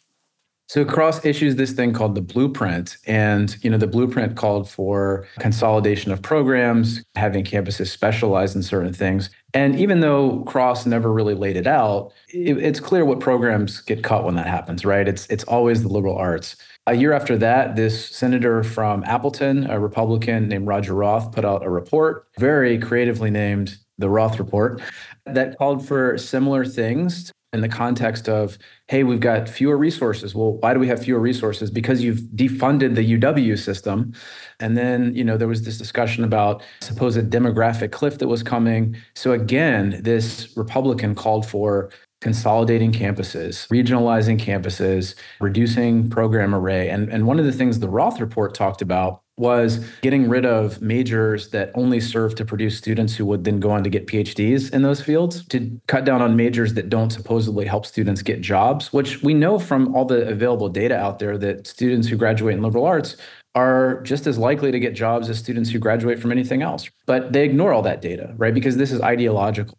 So 0.70 0.84
Cross 0.84 1.24
issues 1.24 1.56
this 1.56 1.72
thing 1.72 1.92
called 1.92 2.14
the 2.14 2.20
blueprint. 2.20 2.96
And, 3.04 3.56
you 3.60 3.70
know, 3.70 3.76
the 3.76 3.88
blueprint 3.88 4.36
called 4.36 4.70
for 4.70 5.26
consolidation 5.40 6.12
of 6.12 6.22
programs, 6.22 7.02
having 7.16 7.44
campuses 7.44 7.88
specialize 7.88 8.54
in 8.54 8.62
certain 8.62 8.92
things. 8.92 9.30
And 9.54 9.78
even 9.78 10.00
though 10.00 10.40
Cross 10.44 10.86
never 10.86 11.12
really 11.12 11.34
laid 11.34 11.56
it 11.56 11.66
out, 11.66 12.12
it, 12.28 12.58
it's 12.58 12.80
clear 12.80 13.04
what 13.04 13.20
programs 13.20 13.80
get 13.80 14.04
cut 14.04 14.24
when 14.24 14.34
that 14.36 14.46
happens, 14.46 14.84
right? 14.84 15.06
It's 15.06 15.26
it's 15.26 15.44
always 15.44 15.82
the 15.82 15.88
liberal 15.88 16.16
arts. 16.16 16.56
A 16.86 16.94
year 16.94 17.12
after 17.12 17.36
that, 17.38 17.76
this 17.76 18.08
senator 18.08 18.62
from 18.62 19.04
Appleton, 19.04 19.68
a 19.70 19.78
Republican 19.78 20.48
named 20.48 20.66
Roger 20.66 20.94
Roth, 20.94 21.30
put 21.32 21.44
out 21.44 21.64
a 21.64 21.70
report, 21.70 22.26
very 22.38 22.78
creatively 22.78 23.30
named 23.30 23.76
the 24.00 24.10
Roth 24.10 24.38
Report, 24.38 24.80
that 25.26 25.56
called 25.58 25.86
for 25.86 26.18
similar 26.18 26.64
things 26.64 27.32
in 27.52 27.62
the 27.62 27.68
context 27.68 28.28
of, 28.28 28.56
hey, 28.86 29.02
we've 29.02 29.20
got 29.20 29.48
fewer 29.48 29.76
resources. 29.76 30.34
Well, 30.34 30.52
why 30.58 30.72
do 30.72 30.78
we 30.78 30.86
have 30.86 31.02
fewer 31.02 31.18
resources? 31.18 31.70
Because 31.70 32.02
you've 32.02 32.20
defunded 32.34 32.94
the 32.94 33.18
UW 33.18 33.58
system. 33.58 34.12
And 34.60 34.76
then, 34.76 35.14
you 35.14 35.24
know, 35.24 35.36
there 35.36 35.48
was 35.48 35.62
this 35.62 35.76
discussion 35.76 36.22
about 36.22 36.62
supposed 36.80 37.18
demographic 37.30 37.90
cliff 37.90 38.18
that 38.18 38.28
was 38.28 38.42
coming. 38.44 38.96
So 39.16 39.32
again, 39.32 40.00
this 40.02 40.56
Republican 40.56 41.14
called 41.16 41.44
for 41.44 41.90
consolidating 42.20 42.92
campuses, 42.92 43.66
regionalizing 43.68 44.38
campuses, 44.38 45.14
reducing 45.40 46.08
program 46.08 46.54
array. 46.54 46.88
And, 46.88 47.08
and 47.08 47.26
one 47.26 47.38
of 47.40 47.46
the 47.46 47.52
things 47.52 47.78
the 47.78 47.88
Roth 47.88 48.20
report 48.20 48.54
talked 48.54 48.82
about 48.82 49.22
was 49.40 49.78
getting 50.02 50.28
rid 50.28 50.44
of 50.44 50.80
majors 50.80 51.48
that 51.48 51.72
only 51.74 51.98
serve 51.98 52.34
to 52.36 52.44
produce 52.44 52.76
students 52.76 53.16
who 53.16 53.24
would 53.24 53.42
then 53.42 53.58
go 53.58 53.70
on 53.70 53.82
to 53.82 53.90
get 53.90 54.06
PhDs 54.06 54.72
in 54.72 54.82
those 54.82 55.00
fields, 55.00 55.44
to 55.46 55.80
cut 55.88 56.04
down 56.04 56.20
on 56.20 56.36
majors 56.36 56.74
that 56.74 56.90
don't 56.90 57.10
supposedly 57.10 57.64
help 57.64 57.86
students 57.86 58.22
get 58.22 58.42
jobs, 58.42 58.92
which 58.92 59.22
we 59.22 59.32
know 59.34 59.58
from 59.58 59.94
all 59.96 60.04
the 60.04 60.28
available 60.28 60.68
data 60.68 60.96
out 60.96 61.18
there 61.18 61.38
that 61.38 61.66
students 61.66 62.06
who 62.06 62.16
graduate 62.16 62.54
in 62.54 62.62
liberal 62.62 62.84
arts 62.84 63.16
are 63.54 64.00
just 64.02 64.26
as 64.26 64.38
likely 64.38 64.70
to 64.70 64.78
get 64.78 64.94
jobs 64.94 65.28
as 65.28 65.38
students 65.38 65.70
who 65.70 65.78
graduate 65.78 66.20
from 66.20 66.30
anything 66.30 66.62
else. 66.62 66.88
But 67.06 67.32
they 67.32 67.44
ignore 67.44 67.72
all 67.72 67.82
that 67.82 68.00
data, 68.00 68.34
right? 68.36 68.54
Because 68.54 68.76
this 68.76 68.92
is 68.92 69.00
ideological. 69.00 69.76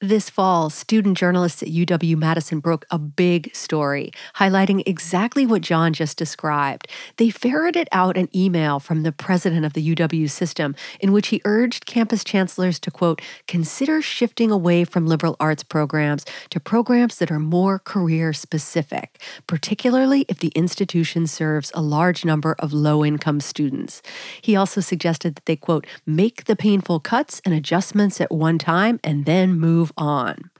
This 0.00 0.30
fall, 0.30 0.70
student 0.70 1.18
journalists 1.18 1.60
at 1.60 1.70
UW 1.70 2.16
Madison 2.16 2.60
broke 2.60 2.86
a 2.88 3.00
big 3.00 3.52
story 3.52 4.12
highlighting 4.36 4.80
exactly 4.86 5.44
what 5.44 5.60
Jon 5.60 5.92
just 5.92 6.16
described. 6.16 6.86
They 7.16 7.30
ferreted 7.30 7.88
out 7.90 8.16
an 8.16 8.28
email 8.32 8.78
from 8.78 9.02
the 9.02 9.10
president 9.10 9.66
of 9.66 9.72
the 9.72 9.96
UW 9.96 10.30
system 10.30 10.76
in 11.00 11.10
which 11.10 11.28
he 11.28 11.42
urged 11.44 11.84
campus 11.84 12.22
chancellors 12.22 12.78
to, 12.78 12.92
quote, 12.92 13.20
consider 13.48 14.00
shifting 14.00 14.52
away 14.52 14.84
from 14.84 15.08
liberal 15.08 15.34
arts 15.40 15.64
programs 15.64 16.24
to 16.50 16.60
programs 16.60 17.16
that 17.16 17.32
are 17.32 17.40
more 17.40 17.80
career 17.80 18.32
specific, 18.32 19.20
particularly 19.48 20.24
if 20.28 20.38
the 20.38 20.52
institution 20.54 21.26
serves 21.26 21.72
a 21.74 21.82
large 21.82 22.24
number 22.24 22.54
of 22.60 22.72
low 22.72 23.04
income 23.04 23.40
students. 23.40 24.00
He 24.42 24.54
also 24.54 24.80
suggested 24.80 25.34
that 25.34 25.46
they, 25.46 25.56
quote, 25.56 25.88
make 26.06 26.44
the 26.44 26.54
painful 26.54 27.00
cuts 27.00 27.42
and 27.44 27.52
adjustments 27.52 28.20
at 28.20 28.30
one 28.30 28.58
time 28.58 29.00
and 29.02 29.24
then 29.24 29.58
move 29.58 29.87
move 29.88 29.92
on. 29.96 30.50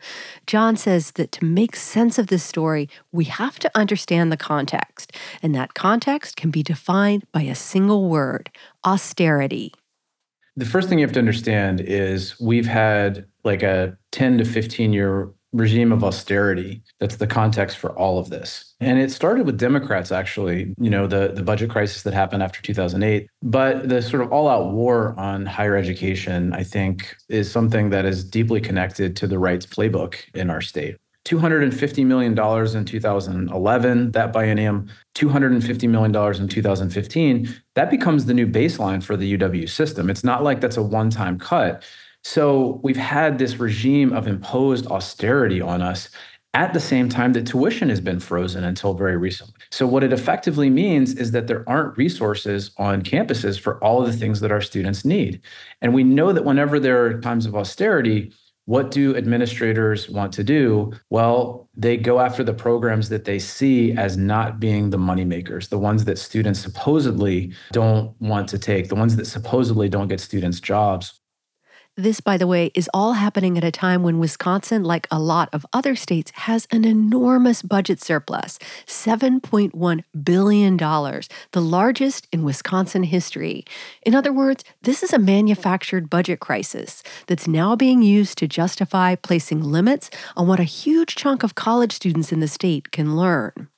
Jon 0.47 0.77
says 0.77 1.13
that 1.13 1.33
to 1.33 1.45
make 1.45 1.77
sense 1.77 2.19
of 2.19 2.29
this 2.29 2.43
story, 2.43 2.89
we 3.13 3.25
have 3.25 3.59
to 3.59 3.71
understand 3.75 4.33
the 4.33 4.37
context, 4.37 5.13
and 5.43 5.55
that 5.55 5.75
context 5.75 6.37
can 6.37 6.51
be 6.51 6.63
defined 6.63 7.25
by 7.33 7.43
a 7.43 7.55
single 7.55 8.09
word 8.09 8.51
austerity. 8.85 9.73
The 10.57 10.65
first 10.65 10.89
thing 10.89 10.99
you 10.99 11.05
have 11.05 11.13
to 11.15 11.21
understand 11.21 11.81
is 11.81 12.39
we've 12.41 12.67
had 12.67 13.27
like 13.45 13.63
a 13.63 13.97
10 14.11 14.39
to 14.39 14.45
15 14.45 14.93
year 14.93 15.31
regime 15.53 15.93
of 15.93 16.05
austerity 16.05 16.83
that's 17.01 17.17
the 17.17 17.27
context 17.27 17.79
for 17.79 17.91
all 17.99 18.19
of 18.19 18.31
this. 18.31 18.75
And 18.81 18.99
it 18.99 19.11
started 19.11 19.47
with 19.47 19.59
Democrats, 19.59 20.13
actually, 20.13 20.75
you 20.79 20.91
know, 20.91 21.07
the, 21.07 21.33
the 21.35 21.43
budget 21.43 21.71
crisis 21.71 22.03
that 22.03 22.15
happened 22.15 22.43
after 22.43 22.61
2008. 22.63 23.29
But 23.43 23.89
the 23.89 24.03
sort 24.03 24.23
of 24.23 24.33
all 24.33 24.49
out 24.49 24.73
war 24.73 25.19
on 25.19 25.47
higher 25.47 25.77
education, 25.77 26.53
I 26.53 26.65
think, 26.65 27.17
is 27.29 27.51
something 27.51 27.91
that 27.91 28.05
is 28.05 28.25
deeply 28.25 28.61
connected 28.61 29.17
to 29.17 29.27
the 29.27 29.39
right's 29.39 29.67
playbook 29.67 30.17
in 30.35 30.51
our 30.51 30.61
state. 30.61 30.97
$250 31.29 32.07
million 32.07 32.33
in 32.33 32.85
2011, 32.87 34.13
that 34.13 34.33
biennium, 34.33 34.89
$250 35.15 35.89
million 35.89 36.41
in 36.41 36.49
2015, 36.49 37.55
that 37.75 37.91
becomes 37.91 38.25
the 38.25 38.33
new 38.33 38.47
baseline 38.47 39.03
for 39.03 39.15
the 39.15 39.37
UW 39.37 39.69
system. 39.69 40.09
It's 40.09 40.25
not 40.25 40.43
like 40.43 40.61
that's 40.61 40.79
a 40.79 40.83
one 40.83 41.11
time 41.11 41.39
cut. 41.39 41.83
So 42.25 42.81
we've 42.83 42.97
had 42.97 43.39
this 43.39 43.59
regime 43.59 44.13
of 44.13 44.27
imposed 44.27 44.87
austerity 44.87 45.61
on 45.61 45.83
us 45.83 46.11
at 46.55 46.73
the 46.73 46.81
same 46.81 47.09
time 47.09 47.35
that 47.35 47.47
tuition 47.47 47.89
has 47.89 48.01
been 48.01 48.19
frozen 48.19 48.65
until 48.65 48.95
very 48.95 49.17
recently. 49.17 49.55
So, 49.71 49.87
what 49.87 50.03
it 50.03 50.13
effectively 50.13 50.71
means 50.71 51.15
is 51.15 51.31
that 51.33 51.47
there 51.47 51.69
aren't 51.69 51.97
resources 51.97 52.71
on 52.79 53.03
campuses 53.03 53.61
for 53.61 53.83
all 53.85 54.03
of 54.03 54.11
the 54.11 54.19
things 54.19 54.41
that 54.41 54.51
our 54.51 54.63
students 54.63 55.05
need. 55.05 55.43
And 55.83 55.95
we 55.95 56.05
know 56.05 56.33
that 56.33 56.45
whenever 56.45 56.81
there 56.81 57.05
are 57.05 57.21
times 57.21 57.47
of 57.47 57.55
austerity, 57.55 58.33
what 58.65 58.91
do 58.91 59.17
administrators 59.17 60.11
want 60.11 60.33
to 60.35 60.45
do? 60.45 60.93
Well, 61.09 61.71
they 61.75 61.97
go 61.97 62.21
after 62.21 62.45
the 62.45 62.53
programs 62.53 63.09
that 63.09 63.25
they 63.25 63.39
see 63.39 63.93
as 63.93 64.19
not 64.19 64.61
being 64.61 64.91
the 64.91 64.99
moneymakers, 64.99 65.71
the 65.71 65.79
ones 65.79 66.05
that 66.05 66.19
students 66.19 66.61
supposedly 66.61 67.55
don't 67.73 68.15
want 68.21 68.49
to 68.51 68.59
take, 68.59 68.89
the 68.89 68.95
ones 68.95 69.17
that 69.17 69.27
supposedly 69.27 69.89
don't 69.89 70.09
get 70.09 70.21
students 70.21 70.61
jobs. 70.61 71.19
This, 71.99 72.21
by 72.21 72.37
the 72.37 72.47
way, 72.47 72.71
is 72.77 72.89
all 72.95 73.15
happening 73.15 73.59
at 73.59 73.65
a 73.65 73.73
time 73.73 74.05
when 74.05 74.21
Wisconsin, 74.21 74.85
like 74.85 75.09
a 75.11 75.19
lot 75.19 75.49
of 75.53 75.67
other 75.73 75.97
states, 75.97 76.31
has 76.37 76.69
an 76.71 76.85
enormous 76.85 77.61
budget 77.61 78.01
surplus 78.01 78.61
$7.1 78.87 80.05
billion, 80.23 80.77
the 80.77 81.61
largest 81.61 82.29
in 82.31 82.45
Wisconsin 82.45 83.03
history. 83.03 83.65
In 84.03 84.15
other 84.15 84.33
words, 84.33 84.63
this 84.81 85.03
is 85.03 85.13
a 85.13 85.19
manufactured 85.19 86.09
budget 86.09 86.39
crisis 86.39 87.03
that's 87.27 87.49
now 87.49 87.75
being 87.75 88.01
used 88.01 88.39
to 88.39 88.47
justify 88.47 89.17
placing 89.17 89.65
limits 89.65 90.09
on 90.37 90.47
what 90.47 90.61
a 90.61 90.75
huge 90.79 91.17
chunk 91.17 91.43
of 91.43 91.57
college 91.57 91.91
students 91.91 92.31
in 92.31 92.39
the 92.39 92.47
state 92.47 92.93
can 92.93 93.17
learn 93.17 93.69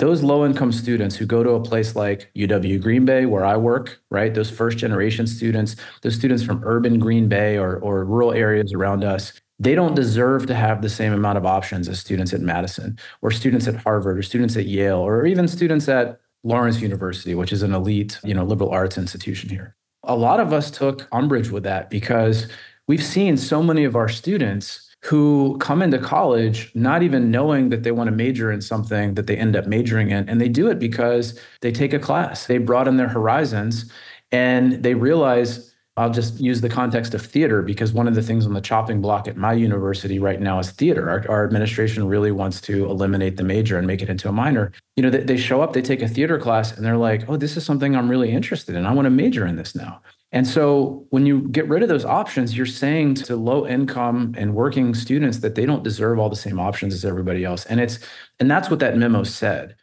those 0.00 0.22
low 0.22 0.46
income 0.46 0.72
students 0.72 1.14
who 1.14 1.26
go 1.26 1.42
to 1.42 1.50
a 1.50 1.62
place 1.62 1.94
like 1.94 2.30
UW 2.34 2.80
Green 2.80 3.04
Bay, 3.04 3.26
where 3.26 3.44
I 3.44 3.56
work, 3.56 4.00
right? 4.10 4.32
Those 4.32 4.50
first 4.50 4.78
generation 4.78 5.26
students, 5.26 5.76
those 6.02 6.14
students 6.14 6.42
from 6.42 6.62
urban 6.64 6.98
Green 6.98 7.28
Bay 7.28 7.58
or, 7.58 7.76
or 7.76 8.04
rural 8.04 8.32
areas 8.32 8.72
around 8.72 9.04
us, 9.04 9.32
they 9.58 9.74
don't 9.74 9.94
deserve 9.94 10.46
to 10.46 10.54
have 10.54 10.80
the 10.80 10.88
same 10.88 11.12
amount 11.12 11.36
of 11.36 11.44
options 11.44 11.86
as 11.86 12.00
students 12.00 12.32
at 12.32 12.40
Madison 12.40 12.98
or 13.20 13.30
students 13.30 13.68
at 13.68 13.76
Harvard 13.76 14.18
or 14.18 14.22
students 14.22 14.56
at 14.56 14.64
Yale 14.64 14.98
or 14.98 15.26
even 15.26 15.46
students 15.46 15.86
at 15.86 16.18
Lawrence 16.42 16.80
University, 16.80 17.34
which 17.34 17.52
is 17.52 17.62
an 17.62 17.74
elite, 17.74 18.18
you 18.24 18.32
know, 18.32 18.44
liberal 18.44 18.70
arts 18.70 18.96
institution 18.96 19.50
here. 19.50 19.76
A 20.04 20.16
lot 20.16 20.40
of 20.40 20.54
us 20.54 20.70
took 20.70 21.06
umbrage 21.12 21.50
with 21.50 21.62
that 21.64 21.90
because 21.90 22.48
we've 22.88 23.04
seen 23.04 23.36
so 23.36 23.62
many 23.62 23.84
of 23.84 23.94
our 23.94 24.08
students 24.08 24.89
who 25.02 25.56
come 25.58 25.80
into 25.80 25.98
college 25.98 26.70
not 26.74 27.02
even 27.02 27.30
knowing 27.30 27.70
that 27.70 27.82
they 27.82 27.90
want 27.90 28.08
to 28.08 28.14
major 28.14 28.52
in 28.52 28.60
something 28.60 29.14
that 29.14 29.26
they 29.26 29.36
end 29.36 29.56
up 29.56 29.66
majoring 29.66 30.10
in. 30.10 30.28
And 30.28 30.40
they 30.40 30.48
do 30.48 30.68
it 30.68 30.78
because 30.78 31.38
they 31.62 31.72
take 31.72 31.92
a 31.92 31.98
class, 31.98 32.46
they 32.46 32.58
broaden 32.58 32.96
their 32.96 33.08
horizons, 33.08 33.90
and 34.30 34.82
they 34.82 34.94
realize 34.94 35.70
I'll 35.96 36.10
just 36.10 36.40
use 36.40 36.60
the 36.60 36.68
context 36.68 37.14
of 37.14 37.22
theater 37.22 37.62
because 37.62 37.92
one 37.92 38.08
of 38.08 38.14
the 38.14 38.22
things 38.22 38.46
on 38.46 38.54
the 38.54 38.60
chopping 38.60 39.00
block 39.00 39.26
at 39.26 39.36
my 39.36 39.52
university 39.52 40.18
right 40.18 40.40
now 40.40 40.58
is 40.58 40.70
theater. 40.70 41.10
Our, 41.10 41.28
our 41.28 41.44
administration 41.44 42.06
really 42.06 42.30
wants 42.30 42.60
to 42.62 42.86
eliminate 42.86 43.36
the 43.36 43.42
major 43.42 43.76
and 43.76 43.86
make 43.86 44.00
it 44.00 44.08
into 44.08 44.28
a 44.28 44.32
minor. 44.32 44.72
You 44.96 45.02
know, 45.02 45.10
they, 45.10 45.20
they 45.24 45.36
show 45.36 45.62
up, 45.62 45.72
they 45.72 45.82
take 45.82 46.00
a 46.00 46.08
theater 46.08 46.38
class, 46.38 46.74
and 46.74 46.86
they're 46.86 46.96
like, 46.96 47.28
oh, 47.28 47.36
this 47.36 47.56
is 47.56 47.66
something 47.66 47.96
I'm 47.96 48.08
really 48.08 48.30
interested 48.30 48.76
in. 48.76 48.86
I 48.86 48.92
want 48.92 49.06
to 49.06 49.10
major 49.10 49.46
in 49.46 49.56
this 49.56 49.74
now. 49.74 50.00
And 50.32 50.46
so 50.46 51.06
when 51.10 51.26
you 51.26 51.48
get 51.48 51.68
rid 51.68 51.82
of 51.82 51.88
those 51.88 52.04
options, 52.04 52.56
you're 52.56 52.66
saying 52.66 53.14
to 53.14 53.34
low 53.34 53.66
income 53.66 54.34
and 54.38 54.54
working 54.54 54.94
students 54.94 55.38
that 55.38 55.56
they 55.56 55.66
don't 55.66 55.82
deserve 55.82 56.18
all 56.18 56.28
the 56.28 56.36
same 56.36 56.60
options 56.60 56.94
as 56.94 57.04
everybody 57.04 57.44
else. 57.44 57.66
And 57.66 57.80
it's 57.80 57.98
and 58.38 58.50
that's 58.50 58.70
what 58.70 58.78
that 58.80 58.96
memo 58.96 59.24
said. 59.24 59.74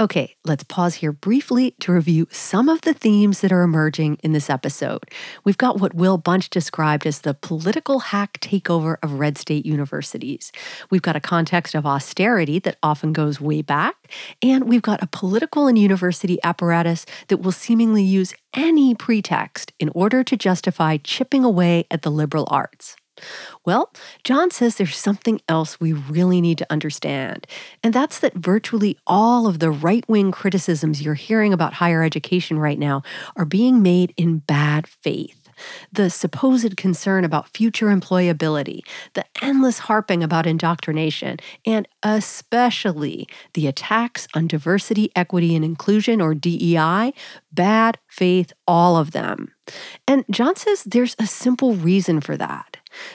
Okay, 0.00 0.34
let's 0.44 0.64
pause 0.64 0.96
here 0.96 1.12
briefly 1.12 1.76
to 1.78 1.92
review 1.92 2.26
some 2.32 2.68
of 2.68 2.80
the 2.80 2.94
themes 2.94 3.42
that 3.42 3.52
are 3.52 3.62
emerging 3.62 4.18
in 4.24 4.32
this 4.32 4.50
episode. 4.50 5.04
We've 5.44 5.56
got 5.56 5.78
what 5.78 5.94
Will 5.94 6.18
Bunch 6.18 6.50
described 6.50 7.06
as 7.06 7.20
the 7.20 7.32
political 7.32 8.00
hack 8.00 8.40
takeover 8.40 8.96
of 9.04 9.20
red 9.20 9.38
state 9.38 9.64
universities. 9.64 10.50
We've 10.90 11.00
got 11.00 11.14
a 11.14 11.20
context 11.20 11.76
of 11.76 11.86
austerity 11.86 12.58
that 12.58 12.76
often 12.82 13.12
goes 13.12 13.40
way 13.40 13.62
back. 13.62 14.12
And 14.42 14.64
we've 14.64 14.82
got 14.82 15.00
a 15.00 15.06
political 15.06 15.68
and 15.68 15.78
university 15.78 16.40
apparatus 16.42 17.06
that 17.28 17.42
will 17.42 17.52
seemingly 17.52 18.02
use 18.02 18.34
any 18.52 18.96
pretext 18.96 19.72
in 19.78 19.90
order 19.90 20.24
to 20.24 20.36
justify 20.36 20.96
chipping 20.96 21.44
away 21.44 21.86
at 21.88 22.02
the 22.02 22.10
liberal 22.10 22.48
arts. 22.50 22.96
Well, 23.64 23.92
Jon 24.24 24.50
says 24.50 24.76
there's 24.76 24.96
something 24.96 25.40
else 25.48 25.80
we 25.80 25.92
really 25.92 26.40
need 26.40 26.58
to 26.58 26.66
understand, 26.70 27.46
and 27.82 27.94
that's 27.94 28.18
that 28.20 28.34
virtually 28.34 28.98
all 29.06 29.46
of 29.46 29.58
the 29.58 29.70
right 29.70 30.04
wing 30.08 30.32
criticisms 30.32 31.02
you're 31.02 31.14
hearing 31.14 31.52
about 31.52 31.74
higher 31.74 32.02
education 32.02 32.58
right 32.58 32.78
now 32.78 33.02
are 33.36 33.44
being 33.44 33.82
made 33.82 34.12
in 34.16 34.38
bad 34.38 34.86
faith 34.86 35.44
the 35.92 36.10
supposed 36.10 36.76
concern 36.76 37.24
about 37.24 37.48
future 37.48 37.86
employability, 37.86 38.80
the 39.14 39.24
endless 39.42 39.80
harping 39.80 40.22
about 40.22 40.46
indoctrination, 40.46 41.38
and 41.64 41.86
especially 42.02 43.26
the 43.54 43.66
attacks 43.66 44.26
on 44.34 44.46
diversity, 44.46 45.10
equity, 45.14 45.54
and 45.54 45.64
inclusion, 45.64 46.20
or 46.20 46.34
DEI, 46.34 47.12
bad 47.52 47.98
faith, 48.08 48.52
all 48.66 48.96
of 48.96 49.12
them. 49.12 49.52
And 50.06 50.24
Jon 50.30 50.56
says 50.56 50.84
there's 50.84 51.16
a 51.18 51.26
simple 51.26 51.74
reason 51.74 52.20
for 52.20 52.36
that. 52.36 52.73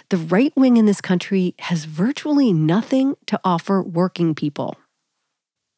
The 0.10 0.18
right 0.18 0.54
wing 0.56 0.78
in 0.78 0.86
this 0.86 1.02
country 1.02 1.56
has 1.60 1.86
virtually 1.86 2.54
nothing 2.54 3.16
to 3.28 3.40
offer 3.44 3.82
working 3.82 4.36
people. 4.36 4.76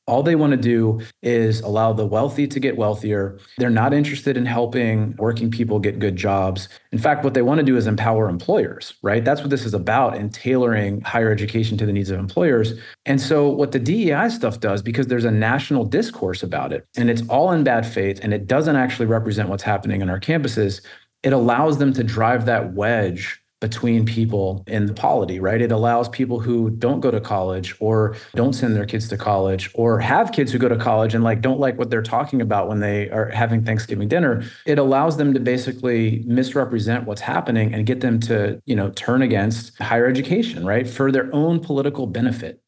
All 0.07 0.23
they 0.23 0.35
want 0.35 0.51
to 0.51 0.57
do 0.57 0.99
is 1.21 1.61
allow 1.61 1.93
the 1.93 2.05
wealthy 2.05 2.47
to 2.47 2.59
get 2.59 2.75
wealthier. 2.75 3.37
They're 3.57 3.69
not 3.69 3.93
interested 3.93 4.35
in 4.35 4.47
helping 4.47 5.15
working 5.17 5.51
people 5.51 5.79
get 5.79 5.99
good 5.99 6.15
jobs. 6.15 6.67
In 6.91 6.97
fact, 6.97 7.23
what 7.23 7.35
they 7.35 7.43
want 7.43 7.59
to 7.59 7.63
do 7.63 7.77
is 7.77 7.85
empower 7.85 8.27
employers, 8.27 8.95
right? 9.03 9.23
That's 9.23 9.41
what 9.41 9.51
this 9.51 9.63
is 9.63 9.75
about 9.75 10.17
in 10.17 10.29
tailoring 10.29 11.01
higher 11.01 11.31
education 11.31 11.77
to 11.77 11.85
the 11.85 11.93
needs 11.93 12.09
of 12.09 12.19
employers. 12.19 12.73
And 13.05 13.21
so, 13.21 13.47
what 13.47 13.71
the 13.71 13.79
DEI 13.79 14.29
stuff 14.29 14.59
does, 14.59 14.81
because 14.81 15.07
there's 15.07 15.23
a 15.23 15.31
national 15.31 15.85
discourse 15.85 16.41
about 16.41 16.73
it, 16.73 16.85
and 16.97 17.09
it's 17.09 17.21
all 17.29 17.51
in 17.51 17.63
bad 17.63 17.85
faith, 17.85 18.19
and 18.23 18.33
it 18.33 18.47
doesn't 18.47 18.75
actually 18.75 19.05
represent 19.05 19.49
what's 19.49 19.63
happening 19.63 20.01
in 20.01 20.09
our 20.09 20.19
campuses, 20.19 20.81
it 21.23 21.31
allows 21.31 21.77
them 21.77 21.93
to 21.93 22.03
drive 22.03 22.45
that 22.47 22.73
wedge 22.73 23.40
between 23.61 24.05
people 24.05 24.63
in 24.67 24.87
the 24.87 24.93
polity, 24.93 25.39
right? 25.39 25.61
It 25.61 25.71
allows 25.71 26.09
people 26.09 26.39
who 26.39 26.71
don't 26.71 26.99
go 26.99 27.11
to 27.11 27.21
college 27.21 27.75
or 27.79 28.15
don't 28.35 28.53
send 28.53 28.75
their 28.75 28.85
kids 28.85 29.07
to 29.09 29.17
college 29.17 29.69
or 29.75 29.99
have 29.99 30.31
kids 30.31 30.51
who 30.51 30.57
go 30.57 30.67
to 30.67 30.75
college 30.75 31.13
and 31.13 31.23
like 31.23 31.41
don't 31.41 31.59
like 31.59 31.77
what 31.77 31.91
they're 31.91 32.01
talking 32.01 32.41
about 32.41 32.67
when 32.67 32.79
they 32.79 33.09
are 33.11 33.29
having 33.29 33.63
Thanksgiving 33.63 34.07
dinner. 34.07 34.43
It 34.65 34.79
allows 34.79 35.17
them 35.17 35.33
to 35.35 35.39
basically 35.39 36.23
misrepresent 36.25 37.05
what's 37.05 37.21
happening 37.21 37.73
and 37.73 37.85
get 37.85 38.01
them 38.01 38.19
to, 38.21 38.61
you 38.65 38.75
know, 38.75 38.89
turn 38.91 39.21
against 39.21 39.77
higher 39.77 40.07
education, 40.07 40.65
right? 40.65 40.89
For 40.89 41.11
their 41.11 41.33
own 41.33 41.59
political 41.59 42.07
benefit. 42.07 42.60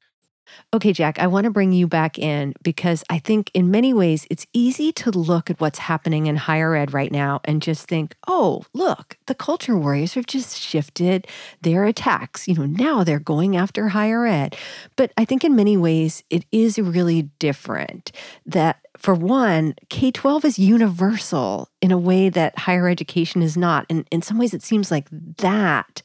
Okay, 0.73 0.91
Jack, 0.91 1.19
I 1.19 1.27
want 1.27 1.45
to 1.45 1.51
bring 1.51 1.71
you 1.71 1.87
back 1.87 2.17
in 2.17 2.53
because 2.63 3.03
I 3.09 3.19
think 3.19 3.51
in 3.53 3.69
many 3.69 3.93
ways 3.93 4.25
it's 4.29 4.47
easy 4.53 4.91
to 4.93 5.11
look 5.11 5.49
at 5.49 5.61
what's 5.61 5.79
happening 5.79 6.25
in 6.25 6.35
higher 6.35 6.75
ed 6.75 6.93
right 6.93 7.11
now 7.11 7.41
and 7.45 7.61
just 7.61 7.87
think, 7.87 8.15
oh, 8.27 8.65
look, 8.73 9.17
the 9.27 9.35
culture 9.35 9.77
warriors 9.77 10.15
have 10.15 10.25
just 10.25 10.57
shifted 10.57 11.27
their 11.61 11.85
attacks. 11.85 12.47
You 12.47 12.55
know, 12.55 12.65
now 12.65 13.03
they're 13.03 13.19
going 13.19 13.55
after 13.55 13.89
higher 13.89 14.25
ed. 14.25 14.55
But 14.95 15.11
I 15.15 15.25
think 15.25 15.43
in 15.43 15.55
many 15.55 15.77
ways 15.77 16.23
it 16.29 16.45
is 16.51 16.79
really 16.79 17.23
different 17.39 18.11
that 18.45 18.79
for 18.97 19.13
one, 19.13 19.75
K 19.89 20.11
12 20.11 20.45
is 20.45 20.59
universal 20.59 21.69
in 21.81 21.91
a 21.91 21.97
way 21.97 22.29
that 22.29 22.57
higher 22.57 22.87
education 22.87 23.41
is 23.41 23.57
not. 23.57 23.85
And 23.89 24.07
in 24.11 24.21
some 24.21 24.37
ways, 24.37 24.53
it 24.53 24.63
seems 24.63 24.91
like 24.91 25.07
that 25.37 26.01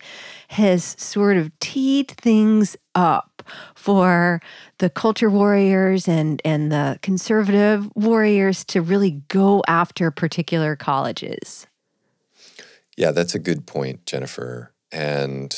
has 0.49 0.97
sort 0.99 1.37
of 1.37 1.57
teed 1.61 2.09
things 2.09 2.76
up 2.95 3.38
for 3.75 4.40
the 4.78 4.90
culture 4.90 5.31
warriors 5.31 6.09
and, 6.09 6.40
and 6.45 6.71
the 6.71 6.99
conservative 7.02 7.90
warriors 7.94 8.64
to 8.64 8.81
really 8.81 9.22
go 9.29 9.62
after 9.66 10.11
particular 10.11 10.77
colleges. 10.77 11.66
Yeah, 12.96 13.12
that's 13.12 13.35
a 13.35 13.38
good 13.38 13.66
point, 13.66 14.07
Jennifer. 14.07 14.72
And 14.90 15.57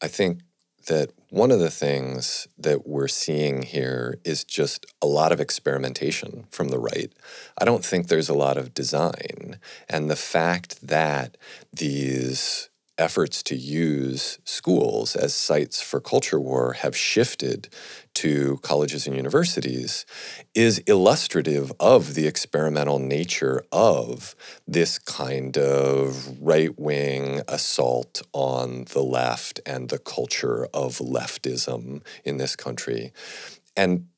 I 0.00 0.08
think 0.08 0.40
that 0.86 1.12
one 1.30 1.50
of 1.50 1.60
the 1.60 1.70
things 1.70 2.48
that 2.56 2.86
we're 2.86 3.08
seeing 3.08 3.62
here 3.62 4.18
is 4.24 4.42
just 4.42 4.86
a 5.02 5.06
lot 5.06 5.30
of 5.30 5.40
experimentation 5.40 6.46
from 6.50 6.68
the 6.68 6.78
right. 6.78 7.12
I 7.60 7.64
don't 7.66 7.84
think 7.84 8.08
there's 8.08 8.30
a 8.30 8.34
lot 8.34 8.56
of 8.56 8.72
design. 8.72 9.58
And 9.88 10.10
the 10.10 10.16
fact 10.16 10.86
that 10.86 11.36
these 11.72 12.70
efforts 12.98 13.42
to 13.44 13.56
use 13.56 14.38
schools 14.44 15.16
as 15.16 15.32
sites 15.32 15.80
for 15.80 16.00
culture 16.00 16.40
war 16.40 16.74
have 16.74 16.96
shifted 16.96 17.68
to 18.14 18.58
colleges 18.62 19.06
and 19.06 19.14
universities 19.16 20.04
is 20.54 20.80
illustrative 20.86 21.72
of 21.78 22.14
the 22.14 22.26
experimental 22.26 22.98
nature 22.98 23.62
of 23.70 24.34
this 24.66 24.98
kind 24.98 25.56
of 25.56 26.40
right 26.40 26.78
wing 26.78 27.40
assault 27.46 28.20
on 28.32 28.84
the 28.92 29.02
left 29.02 29.60
and 29.64 29.88
the 29.88 29.98
culture 29.98 30.66
of 30.74 30.98
leftism 30.98 32.02
in 32.24 32.38
this 32.38 32.56
country. 32.56 33.12
And 33.76 34.08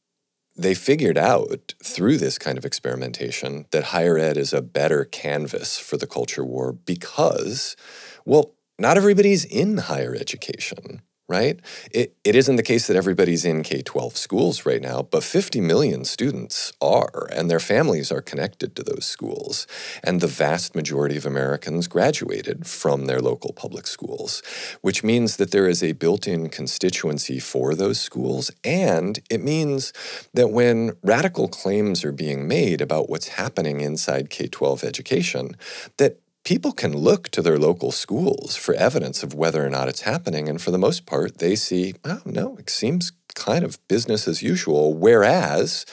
they 0.57 0.75
figured 0.75 1.17
out 1.17 1.75
through 1.83 2.19
this 2.19 2.39
kind 2.39 2.59
of 2.59 2.65
experimentation 2.65 3.67
that 3.71 3.85
higher 3.85 4.19
ed 4.19 4.37
is 4.37 4.53
a 4.53 4.63
better 4.63 5.05
canvas 5.05 5.79
for 5.79 5.97
the 5.97 6.07
culture 6.07 6.45
war 6.45 6.73
because, 6.73 7.77
well, 8.25 8.55
not 8.81 8.97
everybody's 8.97 9.45
in 9.45 9.77
higher 9.77 10.15
education, 10.15 11.03
right? 11.29 11.61
It, 11.93 12.17
it 12.25 12.35
isn't 12.35 12.57
the 12.57 12.63
case 12.63 12.87
that 12.87 12.97
everybody's 12.97 13.45
in 13.45 13.63
K 13.63 13.83
12 13.83 14.17
schools 14.17 14.65
right 14.65 14.81
now, 14.81 15.03
but 15.03 15.23
50 15.23 15.61
million 15.61 16.05
students 16.05 16.73
are, 16.81 17.29
and 17.31 17.49
their 17.49 17.61
families 17.61 18.11
are 18.11 18.23
connected 18.23 18.75
to 18.75 18.83
those 18.83 19.05
schools. 19.05 19.67
And 20.03 20.21
the 20.21 20.27
vast 20.27 20.75
majority 20.75 21.19
of 21.19 21.27
Americans 21.27 21.89
graduated 21.89 22.67
from 22.67 23.05
their 23.05 23.21
local 23.21 23.53
public 23.53 23.87
schools, 23.87 24.43
which 24.81 25.05
means 25.05 25.37
that 25.37 25.51
there 25.51 25.69
is 25.69 25.83
a 25.85 25.93
built 25.93 26.27
in 26.27 26.49
constituency 26.49 27.39
for 27.39 27.75
those 27.75 28.01
schools. 28.01 28.51
And 28.65 29.21
it 29.29 29.43
means 29.45 29.93
that 30.33 30.51
when 30.51 30.97
radical 31.03 31.49
claims 31.49 32.03
are 32.03 32.13
being 32.13 32.49
made 32.49 32.81
about 32.81 33.11
what's 33.11 33.29
happening 33.29 33.83
inside 33.83 34.31
K 34.31 34.49
12 34.49 34.83
education, 34.83 35.55
that 35.99 36.19
people 36.45 36.73
can 36.73 36.97
look 36.97 37.29
to 37.31 37.43
their 37.43 37.59
local 37.59 37.93
schools 37.93 38.57
for 38.57 38.75
evidence 38.75 39.23
of 39.23 39.35
whether 39.35 39.65
or 39.65 39.71
not 39.71 39.89
it's 39.89 40.03
happening. 40.03 40.49
And 40.49 40.61
for 40.61 40.71
the 40.71 40.79
most 40.79 41.07
part, 41.07 41.39
they 41.39 41.55
see, 41.55 41.95
oh, 42.05 42.23
no, 42.25 42.57
it 42.57 42.71
seems 42.71 43.13
kind 43.35 43.65
of 43.65 43.79
business 43.89 44.27
as 44.27 44.43
usual. 44.43 44.95
Whereas 44.95 45.87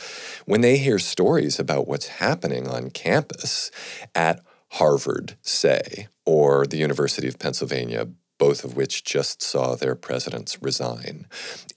when 0.46 0.62
they 0.62 0.78
hear 0.78 1.00
stories 1.00 1.60
about 1.60 1.88
what's 1.88 2.08
happening 2.08 2.68
on 2.68 2.90
campus 2.90 3.72
at 4.16 4.42
Harvard, 4.72 5.38
say, 5.42 6.08
or 6.26 6.66
the 6.66 6.78
University 6.78 7.28
of 7.28 7.40
Pennsylvania, 7.40 8.08
both 8.38 8.64
of 8.64 8.76
which 8.76 9.04
just 9.04 9.42
saw 9.42 9.76
their 9.76 9.96
presidents 9.96 10.62
resign. 10.62 11.26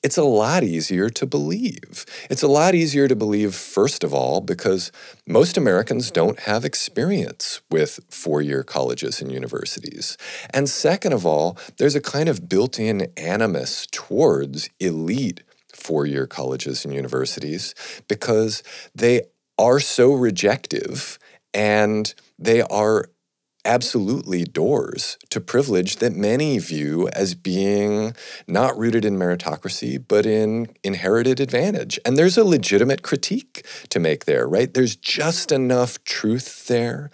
It's 0.02 0.16
a 0.16 0.24
lot 0.24 0.62
easier 0.62 1.10
to 1.10 1.26
believe. 1.26 2.04
It's 2.28 2.42
a 2.42 2.48
lot 2.48 2.74
easier 2.74 3.08
to 3.08 3.16
believe, 3.16 3.54
first 3.54 4.04
of 4.04 4.12
all, 4.12 4.40
because 4.40 4.92
most 5.26 5.56
Americans 5.56 6.10
don't 6.10 6.40
have 6.40 6.64
experience 6.64 7.60
with 7.70 8.00
four 8.08 8.42
year 8.42 8.62
colleges 8.62 9.20
and 9.20 9.32
universities. 9.32 10.16
And 10.52 10.68
second 10.68 11.12
of 11.12 11.26
all, 11.26 11.56
there's 11.78 11.96
a 11.96 12.00
kind 12.00 12.28
of 12.28 12.48
built 12.48 12.78
in 12.78 13.12
animus 13.16 13.86
towards 13.90 14.68
elite 14.78 15.42
four 15.72 16.06
year 16.06 16.26
colleges 16.26 16.84
and 16.84 16.94
universities 16.94 17.74
because 18.08 18.62
they 18.94 19.22
are 19.58 19.80
so 19.80 20.12
rejective 20.12 21.18
and 21.52 22.14
they 22.38 22.62
are 22.62 23.10
absolutely 23.64 24.44
doors 24.44 25.18
to 25.30 25.40
privilege 25.40 25.96
that 25.96 26.14
many 26.14 26.58
view 26.58 27.08
as 27.08 27.34
being 27.34 28.14
not 28.46 28.76
rooted 28.78 29.04
in 29.04 29.16
meritocracy, 29.16 30.02
but 30.06 30.26
in 30.26 30.68
inherited 30.82 31.40
advantage. 31.40 31.98
And 32.04 32.16
there's 32.16 32.38
a 32.38 32.44
legitimate 32.44 33.02
critique 33.02 33.66
to 33.90 34.00
make 34.00 34.24
there, 34.24 34.48
right? 34.48 34.72
There's 34.72 34.96
just 34.96 35.52
enough 35.52 36.02
truth 36.04 36.66
there 36.66 37.10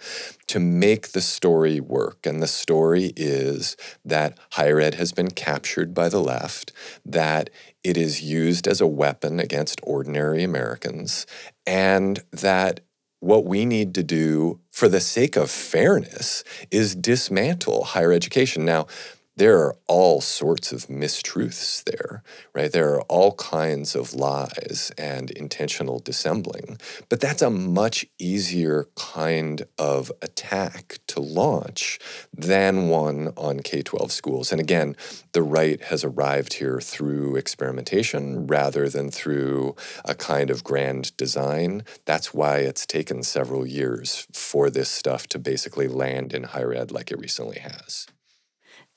to 0.47 0.59
make 0.59 1.09
the 1.09 1.21
story 1.21 1.79
work. 1.79 2.25
And 2.25 2.41
the 2.41 2.47
story 2.47 3.11
is 3.15 3.75
that 4.05 4.37
higher 4.51 4.79
ed 4.79 4.95
has 4.95 5.11
been 5.11 5.31
captured 5.31 5.93
by 5.93 6.09
the 6.09 6.21
left, 6.21 6.71
that 7.05 7.49
it 7.83 7.97
is 7.97 8.21
used 8.21 8.67
as 8.67 8.81
a 8.81 8.87
weapon 8.87 9.39
against 9.39 9.79
ordinary 9.83 10.43
Americans, 10.43 11.25
and 11.65 12.23
that 12.31 12.81
what 13.19 13.45
we 13.45 13.65
need 13.65 13.95
to 13.95 14.03
do 14.03 14.59
for 14.71 14.87
the 14.87 14.99
sake 14.99 15.35
of 15.35 15.49
fairness 15.49 16.43
is 16.69 16.95
dismantle 16.95 17.83
higher 17.83 18.11
education. 18.11 18.63
Now, 18.63 18.87
there 19.37 19.59
are 19.59 19.75
all 19.87 20.19
sorts 20.19 20.71
of 20.71 20.87
mistruths 20.87 21.83
there, 21.83 22.23
right? 22.53 22.71
There 22.71 22.95
are 22.95 23.01
all 23.03 23.35
kinds 23.35 23.95
of 23.95 24.15
lies 24.15 24.91
and 24.97 25.29
intentional 25.29 25.99
dissembling. 25.99 26.79
But 27.07 27.19
that's 27.19 27.43
a 27.43 27.51
much 27.51 28.05
easier 28.17 28.87
kind 28.95 29.63
of 29.77 30.11
attack 30.23 30.97
to 31.07 31.19
launch 31.19 31.99
than 32.33 32.89
one 32.89 33.31
on 33.37 33.59
K 33.59 33.83
12 33.83 34.11
schools. 34.11 34.51
And 34.51 34.59
again, 34.59 34.95
the 35.33 35.43
right 35.43 35.81
has 35.83 36.03
arrived 36.03 36.53
here 36.53 36.81
through 36.81 37.35
experimentation 37.35 38.47
rather 38.47 38.89
than 38.89 39.11
through 39.11 39.75
a 40.03 40.15
kind 40.15 40.49
of 40.49 40.63
grand 40.63 41.15
design. 41.15 41.83
That's 42.05 42.33
why 42.33 42.57
it's 42.57 42.87
taken 42.87 43.21
several 43.21 43.67
years 43.67 44.25
for 44.33 44.71
this 44.71 44.89
stuff 44.89 45.27
to 45.27 45.37
basically 45.37 45.87
land 45.87 46.33
in 46.33 46.43
higher 46.43 46.73
ed 46.73 46.91
like 46.91 47.11
it 47.11 47.19
recently 47.19 47.59
has. 47.59 48.07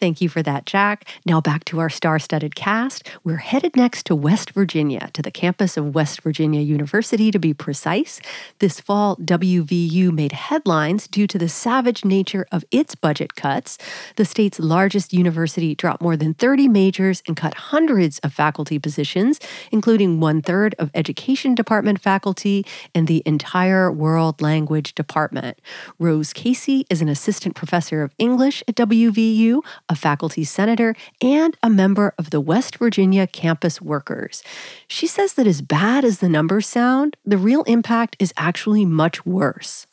Thank 0.01 0.23
you 0.23 0.31
for 0.31 0.43
that, 0.43 0.65
Jack. 0.65 1.05
Now 1.27 1.43
back 1.43 1.67
to 1.67 1.79
our 1.79 1.91
star 1.91 2.19
studded 2.19 2.55
cast. 2.55 3.07
We're 3.23 3.37
headed 3.37 3.77
next 3.77 4.07
to 4.07 4.17
West 4.17 4.53
Virginia, 4.53 5.11
to 5.13 5.21
the 5.21 5.31
campus 5.31 5.77
of 5.77 5.95
West 5.95 6.23
Virginia 6.23 6.63
University 6.63 7.31
to 7.31 7.39
be 7.39 7.53
precise. 7.53 8.19
This 8.61 8.81
fall, 8.81 9.17
WVU 9.17 10.11
made 10.11 10.33
headlines 10.33 11.07
due 11.07 11.27
to 11.27 11.37
the 11.37 11.51
savage 11.51 12.03
nature 12.03 12.47
of 12.51 12.65
its 12.71 12.95
budget 12.95 13.35
cuts. 13.35 13.77
The 14.17 14.25
state's 14.25 14.59
largest 14.59 15.13
university 15.13 15.75
dropped 15.75 16.01
more 16.01 16.17
than 16.17 16.33
30 16.33 16.69
majors 16.69 17.23
and 17.27 17.37
cut 17.37 17.53
hundreds 17.53 18.21
of 18.21 18.33
faculty 18.33 18.79
positions, 18.79 19.39
including 19.71 20.19
one 20.19 20.41
third 20.41 20.75
of 20.79 20.91
education 20.95 21.55
department 21.55 22.01
faculty 22.01 22.65
and 22.95 23.07
the 23.07 23.23
entire 23.27 23.93
world 23.93 24.41
language 24.41 24.95
department. 24.95 25.59
Rose 25.99 26.33
Casey 26.33 26.87
is 26.89 27.03
an 27.03 27.11
assistant 27.11 27.55
professor 27.55 28.03
of 28.03 28.15
English 28.19 28.63
at 28.67 28.77
WVU 28.77 29.61
a 29.91 29.95
faculty 29.95 30.45
senator, 30.45 30.95
and 31.21 31.57
a 31.63 31.69
member 31.69 32.15
of 32.17 32.31
the 32.31 32.41
West 32.41 32.79
Virginia 32.79 33.27
campus 33.27 33.83
workers. 33.83 34.43
She 34.89 35.07
says 35.07 35.35
that 35.35 35.47
as 35.47 35.61
bad 35.61 36.05
as 36.05 36.21
the 36.21 36.29
numbers 36.29 36.67
sound, 36.67 37.17
the 37.27 37.37
real 37.37 37.65
impact 37.65 38.17
is 38.19 38.33
actually 38.39 38.87
much 38.87 39.27
worse. 39.27 39.87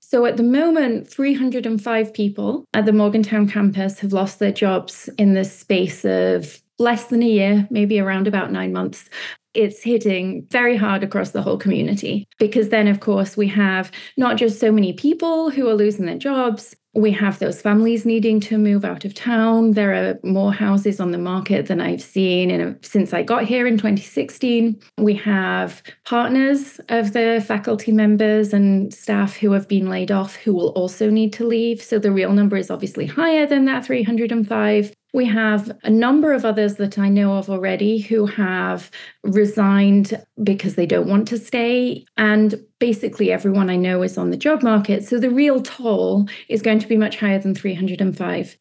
So 0.00 0.26
at 0.26 0.36
the 0.36 0.42
moment, 0.42 1.08
305 1.08 2.12
people 2.12 2.66
at 2.74 2.84
the 2.86 2.92
Morgantown 2.92 3.48
campus 3.48 3.98
have 4.00 4.12
lost 4.12 4.38
their 4.38 4.52
jobs 4.52 5.08
in 5.18 5.34
the 5.34 5.44
space 5.44 6.04
of 6.04 6.62
less 6.78 7.06
than 7.06 7.22
a 7.22 7.28
year, 7.28 7.66
maybe 7.70 7.98
around 7.98 8.28
about 8.28 8.52
nine 8.52 8.72
months. 8.72 9.08
It's 9.54 9.82
hitting 9.82 10.46
very 10.50 10.76
hard 10.76 11.02
across 11.02 11.30
the 11.30 11.42
whole 11.42 11.56
community 11.56 12.26
because 12.38 12.68
then, 12.68 12.88
of 12.88 13.00
course, 13.00 13.36
we 13.36 13.48
have 13.48 13.90
not 14.16 14.36
just 14.36 14.60
so 14.60 14.70
many 14.70 14.92
people 14.92 15.50
who 15.50 15.68
are 15.68 15.74
losing 15.74 16.06
their 16.06 16.18
jobs, 16.18 16.76
we 16.94 17.10
have 17.12 17.38
those 17.38 17.60
families 17.60 18.04
needing 18.04 18.38
to 18.40 18.58
move 18.58 18.84
out 18.84 19.04
of 19.04 19.14
town. 19.14 19.72
There 19.72 19.94
are 19.94 20.18
more 20.22 20.52
houses 20.52 21.00
on 21.00 21.10
the 21.10 21.18
market 21.18 21.66
than 21.66 21.80
I've 21.80 22.02
seen 22.02 22.50
in, 22.50 22.78
since 22.82 23.14
I 23.14 23.22
got 23.22 23.44
here 23.44 23.66
in 23.66 23.78
2016. 23.78 24.78
We 24.98 25.14
have 25.14 25.82
partners 26.04 26.80
of 26.90 27.14
the 27.14 27.42
faculty 27.46 27.92
members 27.92 28.52
and 28.52 28.92
staff 28.92 29.36
who 29.36 29.52
have 29.52 29.68
been 29.68 29.88
laid 29.88 30.10
off 30.10 30.36
who 30.36 30.52
will 30.52 30.70
also 30.70 31.08
need 31.08 31.32
to 31.34 31.46
leave. 31.46 31.82
So 31.82 31.98
the 31.98 32.12
real 32.12 32.32
number 32.32 32.56
is 32.56 32.70
obviously 32.70 33.06
higher 33.06 33.46
than 33.46 33.64
that 33.66 33.86
305. 33.86 34.92
We 35.12 35.26
have 35.26 35.76
a 35.84 35.90
number 35.90 36.32
of 36.32 36.44
others 36.44 36.76
that 36.76 36.98
I 36.98 37.08
know 37.08 37.34
of 37.34 37.50
already 37.50 37.98
who 37.98 38.26
have 38.26 38.90
resigned 39.22 40.20
because 40.42 40.74
they 40.74 40.86
don't 40.86 41.08
want 41.08 41.28
to 41.28 41.38
stay. 41.38 42.06
And 42.16 42.54
basically, 42.78 43.30
everyone 43.30 43.68
I 43.68 43.76
know 43.76 44.02
is 44.02 44.16
on 44.16 44.30
the 44.30 44.36
job 44.36 44.62
market. 44.62 45.04
So 45.04 45.18
the 45.18 45.30
real 45.30 45.60
toll 45.60 46.28
is 46.48 46.62
going 46.62 46.78
to 46.78 46.88
be 46.88 46.96
much 46.96 47.18
higher 47.18 47.38
than 47.38 47.54
305. 47.54 48.56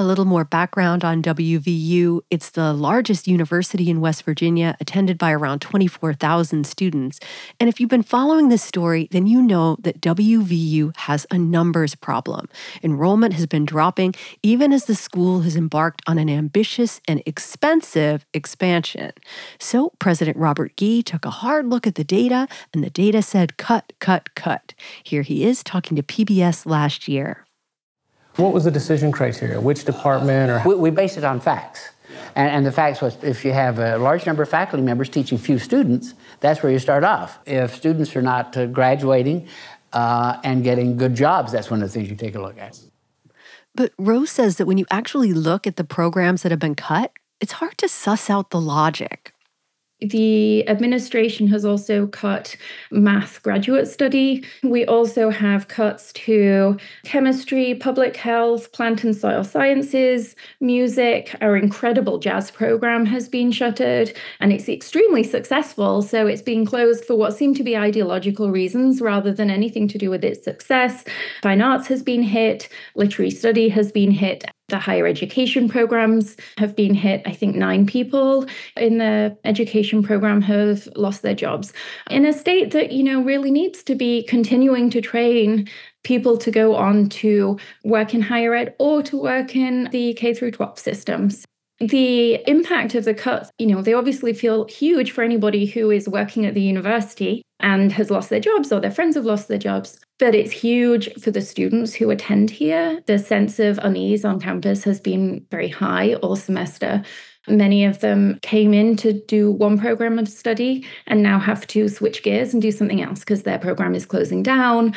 A 0.00 0.10
little 0.10 0.24
more 0.24 0.46
background 0.46 1.04
on 1.04 1.22
WVU. 1.22 2.22
It's 2.30 2.48
the 2.48 2.72
largest 2.72 3.28
university 3.28 3.90
in 3.90 4.00
West 4.00 4.22
Virginia, 4.22 4.74
attended 4.80 5.18
by 5.18 5.30
around 5.30 5.60
24,000 5.60 6.66
students. 6.66 7.20
And 7.60 7.68
if 7.68 7.78
you've 7.78 7.90
been 7.90 8.02
following 8.02 8.48
this 8.48 8.62
story, 8.62 9.08
then 9.10 9.26
you 9.26 9.42
know 9.42 9.76
that 9.80 10.00
WVU 10.00 10.96
has 10.96 11.26
a 11.30 11.36
numbers 11.36 11.94
problem. 11.94 12.48
Enrollment 12.82 13.34
has 13.34 13.44
been 13.44 13.66
dropping 13.66 14.14
even 14.42 14.72
as 14.72 14.86
the 14.86 14.94
school 14.94 15.42
has 15.42 15.54
embarked 15.54 16.00
on 16.06 16.16
an 16.16 16.30
ambitious 16.30 17.02
and 17.06 17.22
expensive 17.26 18.24
expansion. 18.32 19.12
So, 19.58 19.92
President 19.98 20.38
Robert 20.38 20.78
Gee 20.78 21.02
took 21.02 21.26
a 21.26 21.30
hard 21.30 21.66
look 21.66 21.86
at 21.86 21.96
the 21.96 22.04
data, 22.04 22.48
and 22.72 22.82
the 22.82 22.88
data 22.88 23.20
said 23.20 23.58
cut, 23.58 23.92
cut, 23.98 24.34
cut. 24.34 24.72
Here 25.04 25.22
he 25.22 25.44
is 25.44 25.62
talking 25.62 25.94
to 25.96 26.02
PBS 26.02 26.64
last 26.64 27.06
year. 27.06 27.44
What 28.36 28.52
was 28.52 28.64
the 28.64 28.70
decision 28.70 29.12
criteria? 29.12 29.60
Which 29.60 29.84
department 29.84 30.50
or? 30.50 30.62
We, 30.68 30.74
we 30.74 30.90
based 30.90 31.18
it 31.18 31.24
on 31.24 31.40
facts. 31.40 31.90
And, 32.34 32.50
and, 32.50 32.66
the 32.66 32.72
facts 32.72 33.00
was 33.00 33.22
if 33.22 33.44
you 33.44 33.52
have 33.52 33.78
a 33.78 33.98
large 33.98 34.26
number 34.26 34.42
of 34.42 34.48
faculty 34.48 34.82
members 34.82 35.08
teaching 35.08 35.38
few 35.38 35.58
students, 35.58 36.14
that's 36.40 36.62
where 36.62 36.70
you 36.70 36.78
start 36.78 37.04
off. 37.04 37.38
If 37.46 37.74
students 37.74 38.14
are 38.16 38.22
not 38.22 38.56
uh, 38.56 38.66
graduating 38.66 39.48
uh, 39.92 40.40
and 40.44 40.62
getting 40.62 40.96
good 40.96 41.14
jobs, 41.14 41.52
that's 41.52 41.70
one 41.70 41.82
of 41.82 41.88
the 41.88 41.92
things 41.92 42.08
you 42.08 42.16
take 42.16 42.34
a 42.34 42.40
look 42.40 42.58
at. 42.58 42.78
But 43.74 43.92
Rose 43.98 44.30
says 44.30 44.56
that 44.56 44.66
when 44.66 44.78
you 44.78 44.86
actually 44.90 45.32
look 45.32 45.66
at 45.66 45.76
the 45.76 45.84
programs 45.84 46.42
that 46.42 46.50
have 46.50 46.58
been 46.58 46.74
cut, 46.74 47.12
it's 47.40 47.52
hard 47.52 47.78
to 47.78 47.88
suss 47.88 48.28
out 48.28 48.50
the 48.50 48.60
logic. 48.60 49.32
The 50.02 50.66
administration 50.68 51.46
has 51.48 51.64
also 51.64 52.06
cut 52.06 52.56
math 52.90 53.42
graduate 53.42 53.88
study. 53.88 54.44
We 54.62 54.84
also 54.86 55.30
have 55.30 55.68
cuts 55.68 56.12
to 56.14 56.78
chemistry, 57.04 57.74
public 57.74 58.16
health, 58.16 58.72
plant 58.72 59.04
and 59.04 59.14
soil 59.14 59.44
sciences, 59.44 60.34
music. 60.60 61.34
Our 61.40 61.56
incredible 61.56 62.18
jazz 62.18 62.50
program 62.50 63.04
has 63.06 63.28
been 63.28 63.52
shuttered 63.52 64.16
and 64.40 64.52
it's 64.52 64.68
extremely 64.68 65.22
successful. 65.22 66.02
So 66.02 66.26
it's 66.26 66.42
being 66.42 66.64
closed 66.64 67.04
for 67.04 67.16
what 67.16 67.36
seem 67.36 67.54
to 67.54 67.62
be 67.62 67.76
ideological 67.76 68.50
reasons 68.50 69.00
rather 69.00 69.32
than 69.32 69.50
anything 69.50 69.88
to 69.88 69.98
do 69.98 70.10
with 70.10 70.24
its 70.24 70.42
success. 70.42 71.04
Fine 71.42 71.60
arts 71.60 71.86
has 71.88 72.02
been 72.02 72.22
hit, 72.22 72.68
literary 72.94 73.30
study 73.30 73.68
has 73.68 73.92
been 73.92 74.10
hit, 74.10 74.44
the 74.70 74.78
higher 74.78 75.06
education 75.06 75.68
programs 75.68 76.36
have 76.58 76.74
been 76.74 76.94
hit. 76.94 77.22
I 77.26 77.32
think 77.32 77.56
nine 77.56 77.86
people 77.86 78.46
in 78.76 78.98
the 78.98 79.36
education 79.44 80.02
program 80.02 80.40
have 80.42 80.88
lost 80.96 81.22
their 81.22 81.34
jobs 81.34 81.72
in 82.10 82.24
a 82.24 82.32
state 82.32 82.70
that, 82.72 82.92
you 82.92 83.02
know, 83.02 83.22
really 83.22 83.50
needs 83.50 83.82
to 83.84 83.94
be 83.94 84.22
continuing 84.24 84.90
to 84.90 85.00
train 85.00 85.68
people 86.02 86.38
to 86.38 86.50
go 86.50 86.74
on 86.74 87.08
to 87.10 87.58
work 87.84 88.14
in 88.14 88.22
higher 88.22 88.54
ed 88.54 88.74
or 88.78 89.02
to 89.02 89.20
work 89.20 89.54
in 89.54 89.88
the 89.92 90.14
K 90.14 90.32
through 90.32 90.52
12 90.52 90.78
systems 90.78 91.46
the 91.80 92.46
impact 92.46 92.94
of 92.94 93.06
the 93.06 93.14
cuts, 93.14 93.50
you 93.58 93.66
know, 93.66 93.80
they 93.80 93.94
obviously 93.94 94.34
feel 94.34 94.66
huge 94.66 95.12
for 95.12 95.24
anybody 95.24 95.64
who 95.64 95.90
is 95.90 96.08
working 96.08 96.44
at 96.44 96.52
the 96.52 96.60
university 96.60 97.42
and 97.58 97.90
has 97.92 98.10
lost 98.10 98.28
their 98.28 98.40
jobs 98.40 98.70
or 98.70 98.80
their 98.80 98.90
friends 98.90 99.16
have 99.16 99.24
lost 99.24 99.48
their 99.48 99.58
jobs. 99.58 99.98
But 100.18 100.34
it's 100.34 100.52
huge 100.52 101.10
for 101.14 101.30
the 101.30 101.40
students 101.40 101.94
who 101.94 102.10
attend 102.10 102.50
here. 102.50 103.00
The 103.06 103.18
sense 103.18 103.58
of 103.58 103.78
unease 103.78 104.26
on 104.26 104.40
campus 104.40 104.84
has 104.84 105.00
been 105.00 105.46
very 105.50 105.68
high 105.68 106.14
all 106.16 106.36
semester. 106.36 107.02
Many 107.48 107.86
of 107.86 108.00
them 108.00 108.38
came 108.42 108.74
in 108.74 108.96
to 108.96 109.14
do 109.14 109.50
one 109.50 109.78
program 109.78 110.18
of 110.18 110.28
study 110.28 110.84
and 111.06 111.22
now 111.22 111.38
have 111.38 111.66
to 111.68 111.88
switch 111.88 112.22
gears 112.22 112.52
and 112.52 112.60
do 112.60 112.70
something 112.70 113.00
else 113.00 113.20
because 113.20 113.44
their 113.44 113.58
program 113.58 113.94
is 113.94 114.04
closing 114.04 114.42
down 114.42 114.94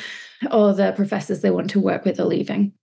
or 0.51 0.73
the 0.73 0.91
professors 0.91 1.39
they 1.39 1.51
want 1.51 1.69
to 1.69 1.79
work 1.79 2.03
with 2.03 2.19
are 2.19 2.25
leaving. 2.25 2.73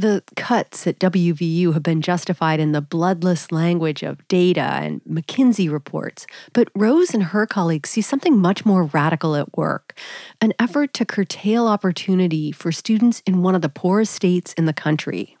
The 0.00 0.22
cuts 0.34 0.86
at 0.86 0.98
WVU 0.98 1.74
have 1.74 1.82
been 1.82 2.00
justified 2.00 2.58
in 2.58 2.72
the 2.72 2.80
bloodless 2.80 3.52
language 3.52 4.02
of 4.02 4.26
data 4.28 4.62
and 4.62 5.02
McKinsey 5.04 5.70
reports, 5.70 6.26
but 6.54 6.70
Rose 6.74 7.12
and 7.12 7.22
her 7.22 7.46
colleagues 7.46 7.90
see 7.90 8.00
something 8.00 8.38
much 8.38 8.64
more 8.64 8.84
radical 8.84 9.36
at 9.36 9.58
work 9.58 9.94
an 10.40 10.54
effort 10.58 10.94
to 10.94 11.04
curtail 11.04 11.66
opportunity 11.66 12.50
for 12.50 12.72
students 12.72 13.22
in 13.26 13.42
one 13.42 13.54
of 13.54 13.60
the 13.60 13.68
poorest 13.68 14.14
states 14.14 14.54
in 14.54 14.64
the 14.64 14.72
country. 14.72 15.36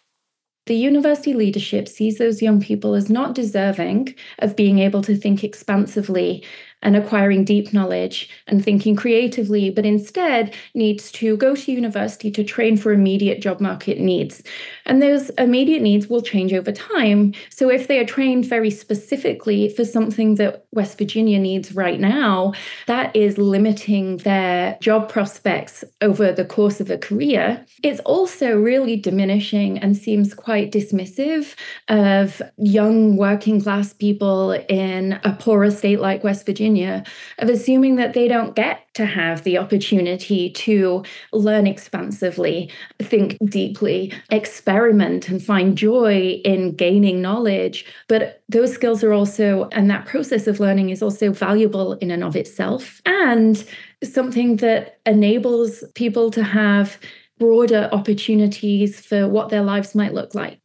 The 0.66 0.74
university 0.74 1.32
leadership 1.32 1.88
sees 1.88 2.18
those 2.18 2.42
young 2.42 2.60
people 2.60 2.94
as 2.94 3.08
not 3.08 3.34
deserving 3.34 4.14
of 4.40 4.56
being 4.56 4.78
able 4.78 5.00
to 5.04 5.16
think 5.16 5.42
expansively 5.42 6.44
and 6.82 6.96
acquiring 6.96 7.44
deep 7.44 7.72
knowledge 7.72 8.28
and 8.46 8.64
thinking 8.64 8.96
creatively, 8.96 9.70
but 9.70 9.86
instead 9.86 10.54
needs 10.74 11.12
to 11.12 11.36
go 11.36 11.54
to 11.54 11.72
university 11.72 12.30
to 12.30 12.44
train 12.44 12.76
for 12.76 12.92
immediate 12.92 13.40
job 13.40 13.60
market 13.60 13.98
needs. 13.98 14.42
And 14.86 15.02
those 15.02 15.30
immediate 15.30 15.82
needs 15.82 16.08
will 16.08 16.22
change 16.22 16.52
over 16.52 16.72
time. 16.72 17.34
So 17.50 17.68
if 17.68 17.88
they 17.88 17.98
are 17.98 18.04
trained 18.04 18.46
very 18.46 18.70
specifically 18.70 19.68
for 19.68 19.84
something 19.84 20.36
that 20.36 20.64
West 20.72 20.98
Virginia 20.98 21.38
needs 21.38 21.74
right 21.74 22.00
now, 22.00 22.52
that 22.86 23.14
is 23.14 23.38
limiting 23.38 24.18
their 24.18 24.78
job 24.80 25.08
prospects 25.08 25.84
over 26.00 26.32
the 26.32 26.44
course 26.44 26.80
of 26.80 26.90
a 26.90 26.98
career. 26.98 27.64
It's 27.82 28.00
also 28.00 28.56
really 28.56 28.96
diminishing 28.96 29.78
and 29.78 29.96
seems 29.96 30.34
quite 30.34 30.72
dismissive 30.72 31.54
of 31.88 32.40
young 32.56 33.16
working 33.16 33.60
class 33.60 33.92
people 33.92 34.52
in 34.52 35.18
a 35.24 35.32
poorer 35.32 35.70
state 35.70 36.00
like 36.00 36.24
West 36.24 36.46
Virginia, 36.46 36.69
of 36.78 37.48
assuming 37.48 37.96
that 37.96 38.14
they 38.14 38.28
don't 38.28 38.54
get 38.54 38.86
to 38.94 39.06
have 39.06 39.44
the 39.44 39.58
opportunity 39.58 40.50
to 40.50 41.04
learn 41.32 41.66
expansively, 41.66 42.70
think 43.00 43.36
deeply, 43.44 44.12
experiment, 44.30 45.28
and 45.28 45.42
find 45.42 45.76
joy 45.76 46.40
in 46.44 46.74
gaining 46.74 47.22
knowledge. 47.22 47.84
But 48.08 48.42
those 48.48 48.72
skills 48.72 49.02
are 49.02 49.12
also, 49.12 49.68
and 49.72 49.90
that 49.90 50.06
process 50.06 50.46
of 50.46 50.60
learning 50.60 50.90
is 50.90 51.02
also 51.02 51.32
valuable 51.32 51.94
in 51.94 52.10
and 52.10 52.24
of 52.24 52.36
itself, 52.36 53.00
and 53.06 53.64
something 54.02 54.56
that 54.56 54.98
enables 55.06 55.84
people 55.94 56.30
to 56.30 56.42
have 56.42 56.98
broader 57.38 57.88
opportunities 57.92 59.00
for 59.00 59.26
what 59.26 59.48
their 59.48 59.62
lives 59.62 59.94
might 59.94 60.14
look 60.14 60.34
like. 60.34 60.59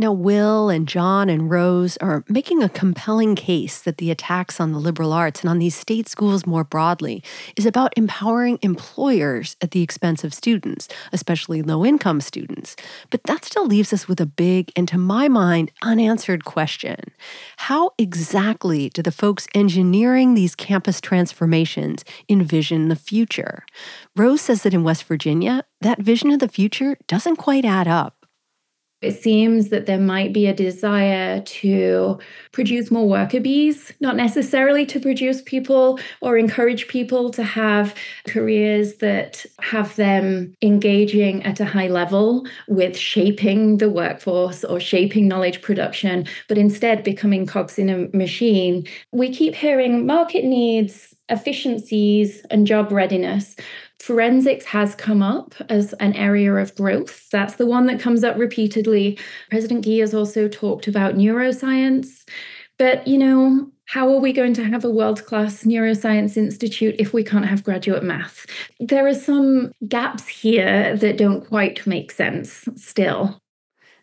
Now, 0.00 0.12
Will 0.12 0.68
and 0.68 0.86
Jon 0.86 1.28
and 1.28 1.50
Rose 1.50 1.96
are 1.96 2.22
making 2.28 2.62
a 2.62 2.68
compelling 2.68 3.34
case 3.34 3.80
that 3.82 3.96
the 3.96 4.12
attacks 4.12 4.60
on 4.60 4.70
the 4.70 4.78
liberal 4.78 5.12
arts 5.12 5.40
and 5.40 5.50
on 5.50 5.58
these 5.58 5.74
state 5.74 6.08
schools 6.08 6.46
more 6.46 6.62
broadly 6.62 7.20
is 7.56 7.66
about 7.66 7.98
empowering 7.98 8.60
employers 8.62 9.56
at 9.60 9.72
the 9.72 9.82
expense 9.82 10.22
of 10.22 10.32
students, 10.32 10.86
especially 11.12 11.62
low 11.62 11.84
income 11.84 12.20
students. 12.20 12.76
But 13.10 13.24
that 13.24 13.44
still 13.44 13.66
leaves 13.66 13.92
us 13.92 14.06
with 14.06 14.20
a 14.20 14.26
big 14.26 14.70
and, 14.76 14.86
to 14.86 14.98
my 14.98 15.26
mind, 15.26 15.72
unanswered 15.82 16.44
question 16.44 17.10
How 17.56 17.90
exactly 17.98 18.90
do 18.90 19.02
the 19.02 19.10
folks 19.10 19.48
engineering 19.52 20.34
these 20.34 20.54
campus 20.54 21.00
transformations 21.00 22.04
envision 22.28 22.86
the 22.86 22.94
future? 22.94 23.66
Rose 24.14 24.42
says 24.42 24.62
that 24.62 24.74
in 24.74 24.84
West 24.84 25.02
Virginia, 25.02 25.64
that 25.80 25.98
vision 25.98 26.30
of 26.30 26.38
the 26.38 26.46
future 26.46 26.96
doesn't 27.08 27.34
quite 27.34 27.64
add 27.64 27.88
up. 27.88 28.17
It 29.00 29.12
seems 29.12 29.68
that 29.68 29.86
there 29.86 30.00
might 30.00 30.32
be 30.32 30.48
a 30.48 30.52
desire 30.52 31.40
to 31.40 32.18
produce 32.50 32.90
more 32.90 33.08
worker 33.08 33.38
bees, 33.38 33.92
not 34.00 34.16
necessarily 34.16 34.84
to 34.86 34.98
produce 34.98 35.40
people 35.40 36.00
or 36.20 36.36
encourage 36.36 36.88
people 36.88 37.30
to 37.30 37.44
have 37.44 37.94
careers 38.26 38.96
that 38.96 39.46
have 39.60 39.94
them 39.94 40.52
engaging 40.62 41.44
at 41.44 41.60
a 41.60 41.64
high 41.64 41.86
level 41.86 42.44
with 42.66 42.96
shaping 42.96 43.78
the 43.78 43.88
workforce 43.88 44.64
or 44.64 44.80
shaping 44.80 45.28
knowledge 45.28 45.62
production, 45.62 46.26
but 46.48 46.58
instead 46.58 47.04
becoming 47.04 47.46
cogs 47.46 47.78
in 47.78 47.88
a 47.88 48.16
machine. 48.16 48.84
We 49.12 49.32
keep 49.32 49.54
hearing 49.54 50.06
market 50.06 50.44
needs, 50.44 51.14
efficiencies, 51.28 52.44
and 52.50 52.66
job 52.66 52.90
readiness. 52.90 53.54
Forensics 54.00 54.64
has 54.64 54.94
come 54.94 55.22
up 55.22 55.54
as 55.68 55.92
an 55.94 56.14
area 56.14 56.54
of 56.54 56.74
growth. 56.76 57.28
That's 57.30 57.56
the 57.56 57.66
one 57.66 57.86
that 57.86 58.00
comes 58.00 58.24
up 58.24 58.36
repeatedly. 58.38 59.18
President 59.50 59.84
Gee 59.84 59.98
has 59.98 60.14
also 60.14 60.48
talked 60.48 60.86
about 60.86 61.16
neuroscience. 61.16 62.24
But, 62.78 63.06
you 63.08 63.18
know, 63.18 63.70
how 63.86 64.08
are 64.08 64.20
we 64.20 64.32
going 64.32 64.54
to 64.54 64.64
have 64.64 64.84
a 64.84 64.90
world 64.90 65.24
class 65.24 65.64
neuroscience 65.64 66.36
institute 66.36 66.94
if 66.98 67.12
we 67.12 67.24
can't 67.24 67.46
have 67.46 67.64
graduate 67.64 68.04
math? 68.04 68.46
There 68.78 69.06
are 69.06 69.14
some 69.14 69.72
gaps 69.88 70.28
here 70.28 70.96
that 70.96 71.18
don't 71.18 71.46
quite 71.46 71.86
make 71.86 72.12
sense 72.12 72.68
still. 72.76 73.42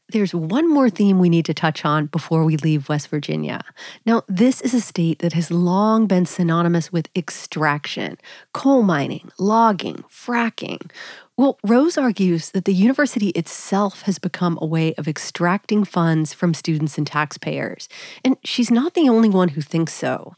There's 0.10 0.36
one 0.36 0.70
more 0.70 0.90
theme 0.90 1.18
we 1.18 1.30
need 1.30 1.46
to 1.46 1.54
touch 1.54 1.84
on 1.84 2.06
before 2.08 2.46
we 2.46 2.58
leave 2.58 2.90
West 2.90 3.08
Virginia. 3.08 3.62
Now, 4.06 4.22
this 4.28 4.62
is 4.62 4.76
a 4.76 4.82
state 4.82 5.18
that 5.20 5.34
has 5.34 5.50
long 5.50 6.06
been 6.06 6.28
synonymous 6.28 6.92
with 6.92 7.10
extraction, 7.16 8.18
coal 8.54 8.84
mining, 8.84 9.32
logging, 9.40 10.04
fracking. 10.08 10.92
Well, 11.38 11.60
Rose 11.66 11.98
argues 11.98 12.52
that 12.52 12.64
the 12.64 12.74
university 12.74 13.30
itself 13.30 14.04
has 14.04 14.20
become 14.20 14.58
a 14.62 14.66
way 14.66 14.94
of 14.96 15.06
extracting 15.06 15.84
funds 15.84 16.34
from 16.34 16.54
students 16.54 16.98
and 16.98 17.06
taxpayers. 17.06 17.90
And 18.24 18.38
she's 18.46 18.72
not 18.72 18.94
the 18.94 19.10
only 19.10 19.28
one 19.28 19.50
who 19.50 19.60
thinks 19.60 19.94
so. 19.94 20.36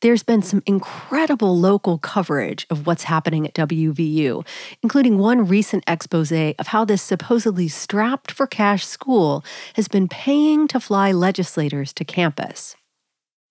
There's 0.00 0.24
been 0.24 0.42
some 0.42 0.64
incredible 0.66 1.56
local 1.56 1.98
coverage 1.98 2.66
of 2.68 2.84
what's 2.84 3.04
happening 3.04 3.46
at 3.46 3.54
WVU, 3.54 4.44
including 4.82 5.18
one 5.18 5.46
recent 5.46 5.84
expose 5.86 6.32
of 6.32 6.66
how 6.66 6.84
this 6.84 7.00
supposedly 7.00 7.68
strapped 7.68 8.32
for 8.32 8.48
cash 8.48 8.84
school 8.84 9.44
has 9.74 9.86
been 9.86 10.08
paying 10.08 10.66
to 10.68 10.80
fly 10.80 11.12
legislators 11.12 11.92
to 11.92 12.04
campus. 12.04 12.74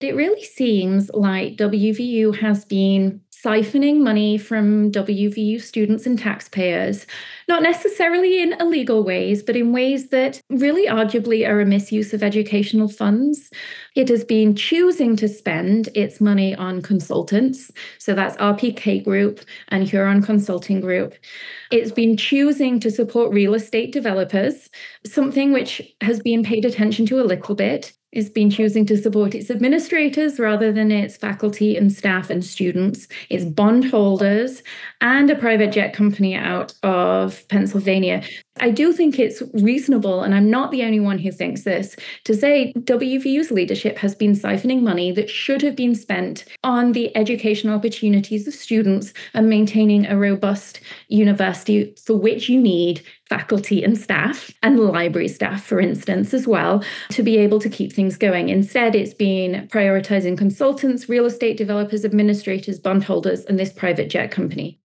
It 0.01 0.15
really 0.15 0.43
seems 0.43 1.09
like 1.13 1.57
WVU 1.57 2.39
has 2.39 2.63
been 2.63 3.21
siphoning 3.43 4.02
money 4.02 4.38
from 4.38 4.91
WVU 4.91 5.62
students 5.62 6.06
and 6.06 6.19
taxpayers, 6.19 7.08
not 7.47 7.63
necessarily 7.63 8.41
in 8.41 8.54
illegal 8.60 9.04
ways, 9.04 9.41
but 9.41 9.56
in 9.56 9.71
ways 9.71 10.10
that 10.10 10.41
really 10.49 10.88
arguably 10.88 11.47
are 11.47 11.62
a 11.62 11.65
misuse 11.65 12.13
of 12.13 12.21
educational 12.21 12.89
funds. 12.89 13.49
It 13.95 14.10
has 14.10 14.25
been 14.25 14.56
choosing 14.56 15.15
to 15.17 15.28
spend 15.30 15.89
its 15.95 16.19
money 16.19 16.54
on 16.56 16.82
consultants. 16.82 17.71
So 17.97 18.13
that's 18.13 18.36
RPK 18.38 19.04
Group 19.04 19.39
and 19.69 19.88
Huron 19.88 20.21
Consulting 20.21 20.82
Group. 20.82 21.13
It's 21.71 21.91
been 21.91 22.17
choosing 22.17 22.80
to 22.82 22.91
support 22.91 23.34
real 23.34 23.54
estate 23.54 23.93
developers, 23.93 24.69
something 25.06 25.54
which 25.54 25.82
has 26.02 26.19
been 26.19 26.43
paid 26.43 26.65
attention 26.65 27.06
to 27.08 27.21
a 27.21 27.23
little 27.23 27.56
bit 27.56 27.93
it's 28.11 28.29
been 28.29 28.49
choosing 28.49 28.85
to 28.87 28.97
support 28.97 29.35
its 29.35 29.51
administrators 29.51 30.39
rather 30.39 30.71
than 30.71 30.91
its 30.91 31.15
faculty 31.15 31.77
and 31.77 31.91
staff 31.91 32.29
and 32.29 32.43
students, 32.43 33.07
its 33.29 33.45
bondholders, 33.45 34.63
and 35.01 35.29
a 35.29 35.35
private 35.35 35.71
jet 35.71 35.93
company 35.93 36.35
out 36.35 36.73
of 36.81 37.47
Pennsylvania. 37.49 38.23
I 38.59 38.69
do 38.69 38.93
think 38.93 39.19
it's 39.19 39.41
reasonable, 39.53 40.21
and 40.21 40.35
I'm 40.35 40.49
not 40.49 40.71
the 40.71 40.83
only 40.83 40.99
one 40.99 41.17
who 41.17 41.31
thinks 41.31 41.63
this, 41.63 41.95
to 42.25 42.33
say 42.33 42.73
WVU's 42.77 43.51
leadership 43.51 43.97
has 43.97 44.15
been 44.15 44.33
siphoning 44.33 44.81
money 44.81 45.11
that 45.11 45.29
should 45.29 45.61
have 45.61 45.75
been 45.75 45.95
spent 45.95 46.45
on 46.63 46.91
the 46.91 47.15
educational 47.15 47.75
opportunities 47.75 48.47
of 48.47 48.53
students 48.53 49.13
and 49.33 49.49
maintaining 49.49 50.05
a 50.05 50.17
robust 50.17 50.81
university 51.07 51.95
for 52.05 52.15
which 52.15 52.49
you 52.49 52.59
need 52.59 53.01
faculty 53.29 53.83
and 53.83 53.97
staff 53.97 54.51
and 54.63 54.79
library 54.79 55.27
staff, 55.27 55.63
for 55.63 55.79
instance, 55.79 56.33
as 56.33 56.47
well, 56.47 56.83
to 57.09 57.23
be 57.23 57.37
able 57.37 57.59
to 57.59 57.69
keep 57.69 57.93
things 57.93 58.17
going. 58.17 58.49
Instead, 58.49 58.95
it's 58.95 59.13
been 59.13 59.67
prioritizing 59.67 60.37
consultants, 60.37 61.07
real 61.07 61.25
estate 61.25 61.55
developers, 61.57 62.03
administrators, 62.03 62.79
bondholders, 62.79 63.45
and 63.45 63.59
this 63.59 63.71
private 63.71 64.09
jet 64.09 64.31
company. 64.31 64.79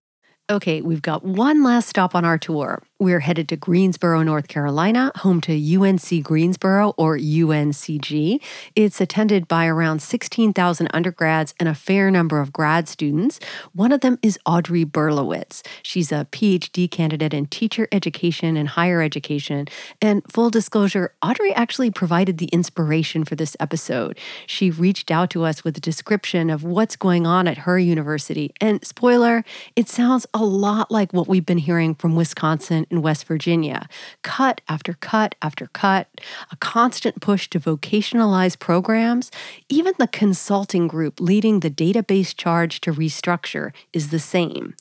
Okay, 0.50 0.82
we've 0.82 1.00
got 1.00 1.24
one 1.24 1.64
last 1.64 1.88
stop 1.88 2.14
on 2.14 2.26
our 2.26 2.36
tour. 2.36 2.82
We're 3.00 3.20
headed 3.20 3.48
to 3.48 3.56
Greensboro, 3.56 4.22
North 4.22 4.46
Carolina, 4.46 5.10
home 5.16 5.40
to 5.40 5.52
UNC 5.52 6.22
Greensboro 6.22 6.94
or 6.96 7.18
UNCG. 7.18 8.40
It's 8.76 9.00
attended 9.00 9.48
by 9.48 9.66
around 9.66 10.00
16,000 10.00 10.88
undergrads 10.94 11.54
and 11.58 11.68
a 11.68 11.74
fair 11.74 12.08
number 12.08 12.40
of 12.40 12.52
grad 12.52 12.88
students. 12.88 13.40
One 13.72 13.90
of 13.90 14.00
them 14.00 14.20
is 14.22 14.38
Audrey 14.46 14.84
Berlowitz. 14.84 15.66
She's 15.82 16.12
a 16.12 16.28
PhD 16.30 16.88
candidate 16.88 17.34
in 17.34 17.46
teacher 17.46 17.88
education 17.90 18.56
and 18.56 18.68
higher 18.68 19.02
education. 19.02 19.66
And 20.00 20.22
full 20.30 20.50
disclosure, 20.50 21.14
Audrey 21.20 21.52
actually 21.52 21.90
provided 21.90 22.38
the 22.38 22.46
inspiration 22.46 23.24
for 23.24 23.34
this 23.34 23.56
episode. 23.58 24.16
She 24.46 24.70
reached 24.70 25.10
out 25.10 25.30
to 25.30 25.42
us 25.42 25.64
with 25.64 25.76
a 25.76 25.80
description 25.80 26.48
of 26.48 26.62
what's 26.62 26.94
going 26.94 27.26
on 27.26 27.48
at 27.48 27.58
her 27.58 27.76
university. 27.76 28.54
And 28.60 28.84
spoiler, 28.86 29.44
it 29.74 29.88
sounds 29.88 30.28
a 30.32 30.44
lot 30.44 30.92
like 30.92 31.12
what 31.12 31.26
we've 31.26 31.44
been 31.44 31.58
hearing 31.58 31.96
from 31.96 32.14
Wisconsin 32.14 32.83
in 32.90 33.02
West 33.02 33.26
Virginia. 33.26 33.88
Cut 34.22 34.60
after 34.68 34.94
cut 34.94 35.34
after 35.42 35.68
cut, 35.68 36.08
a 36.50 36.56
constant 36.56 37.20
push 37.20 37.48
to 37.50 37.60
vocationalize 37.60 38.58
programs. 38.58 39.30
Even 39.68 39.94
the 39.98 40.08
consulting 40.08 40.86
group 40.86 41.20
leading 41.20 41.60
the 41.60 41.70
database 41.70 42.36
charge 42.36 42.80
to 42.82 42.92
restructure 42.92 43.72
is 43.92 44.10
the 44.10 44.18
same. 44.18 44.74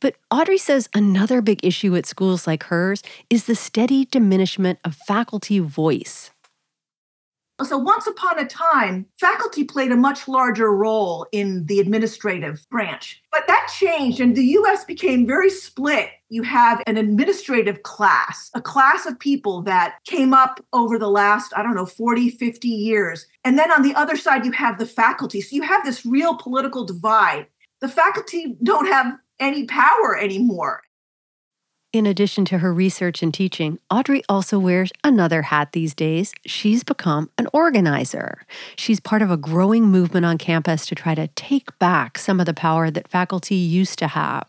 But 0.00 0.16
Audrey 0.30 0.58
says 0.58 0.88
another 0.94 1.40
big 1.40 1.64
issue 1.64 1.96
at 1.96 2.06
schools 2.06 2.46
like 2.46 2.64
hers 2.64 3.02
is 3.30 3.46
the 3.46 3.54
steady 3.54 4.04
diminishment 4.04 4.78
of 4.84 4.94
faculty 4.94 5.58
voice. 5.58 6.30
So, 7.64 7.76
once 7.76 8.06
upon 8.06 8.38
a 8.38 8.46
time, 8.46 9.06
faculty 9.18 9.64
played 9.64 9.90
a 9.90 9.96
much 9.96 10.28
larger 10.28 10.72
role 10.72 11.26
in 11.32 11.66
the 11.66 11.80
administrative 11.80 12.64
branch. 12.70 13.20
But 13.32 13.48
that 13.48 13.68
changed, 13.76 14.20
and 14.20 14.36
the 14.36 14.44
US 14.44 14.84
became 14.84 15.26
very 15.26 15.50
split. 15.50 16.10
You 16.28 16.44
have 16.44 16.80
an 16.86 16.96
administrative 16.96 17.82
class, 17.82 18.52
a 18.54 18.60
class 18.60 19.06
of 19.06 19.18
people 19.18 19.62
that 19.62 19.96
came 20.06 20.32
up 20.32 20.64
over 20.72 21.00
the 21.00 21.10
last, 21.10 21.52
I 21.56 21.64
don't 21.64 21.74
know, 21.74 21.86
40, 21.86 22.30
50 22.30 22.68
years. 22.68 23.26
And 23.44 23.58
then 23.58 23.72
on 23.72 23.82
the 23.82 23.94
other 23.94 24.16
side, 24.16 24.44
you 24.44 24.52
have 24.52 24.78
the 24.78 24.86
faculty. 24.86 25.40
So, 25.40 25.56
you 25.56 25.62
have 25.62 25.84
this 25.84 26.06
real 26.06 26.36
political 26.36 26.84
divide. 26.84 27.48
The 27.80 27.88
faculty 27.88 28.56
don't 28.62 28.86
have 28.86 29.18
any 29.40 29.66
power 29.66 30.16
anymore. 30.16 30.82
In 31.90 32.04
addition 32.04 32.44
to 32.46 32.58
her 32.58 32.70
research 32.70 33.22
and 33.22 33.32
teaching, 33.32 33.78
Audrey 33.90 34.22
also 34.28 34.58
wears 34.58 34.92
another 35.02 35.40
hat 35.40 35.72
these 35.72 35.94
days. 35.94 36.34
She's 36.44 36.84
become 36.84 37.30
an 37.38 37.48
organizer. 37.54 38.42
She's 38.76 39.00
part 39.00 39.22
of 39.22 39.30
a 39.30 39.38
growing 39.38 39.84
movement 39.84 40.26
on 40.26 40.36
campus 40.36 40.84
to 40.84 40.94
try 40.94 41.14
to 41.14 41.28
take 41.28 41.78
back 41.78 42.18
some 42.18 42.40
of 42.40 42.46
the 42.46 42.52
power 42.52 42.90
that 42.90 43.08
faculty 43.08 43.54
used 43.54 43.98
to 44.00 44.08
have. 44.08 44.46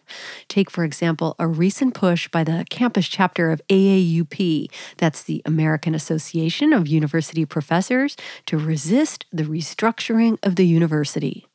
Take, 0.49 0.69
for 0.69 0.84
example, 0.84 1.38
a 1.39 1.47
recent 1.47 1.93
push 1.93 2.28
by 2.28 2.43
the 2.43 2.65
campus 2.69 3.08
chapter 3.08 3.52
of 3.52 3.62
AAUP, 3.69 4.69
that's 4.97 5.23
the 5.23 5.41
American 5.45 5.95
Association 5.95 6.73
of 6.73 6.89
University 6.89 7.45
Professors, 7.45 8.17
to 8.47 8.58
resist 8.58 9.23
the 9.32 9.43
restructuring 9.43 10.38
of 10.43 10.58
the 10.58 10.67
university 10.67 11.49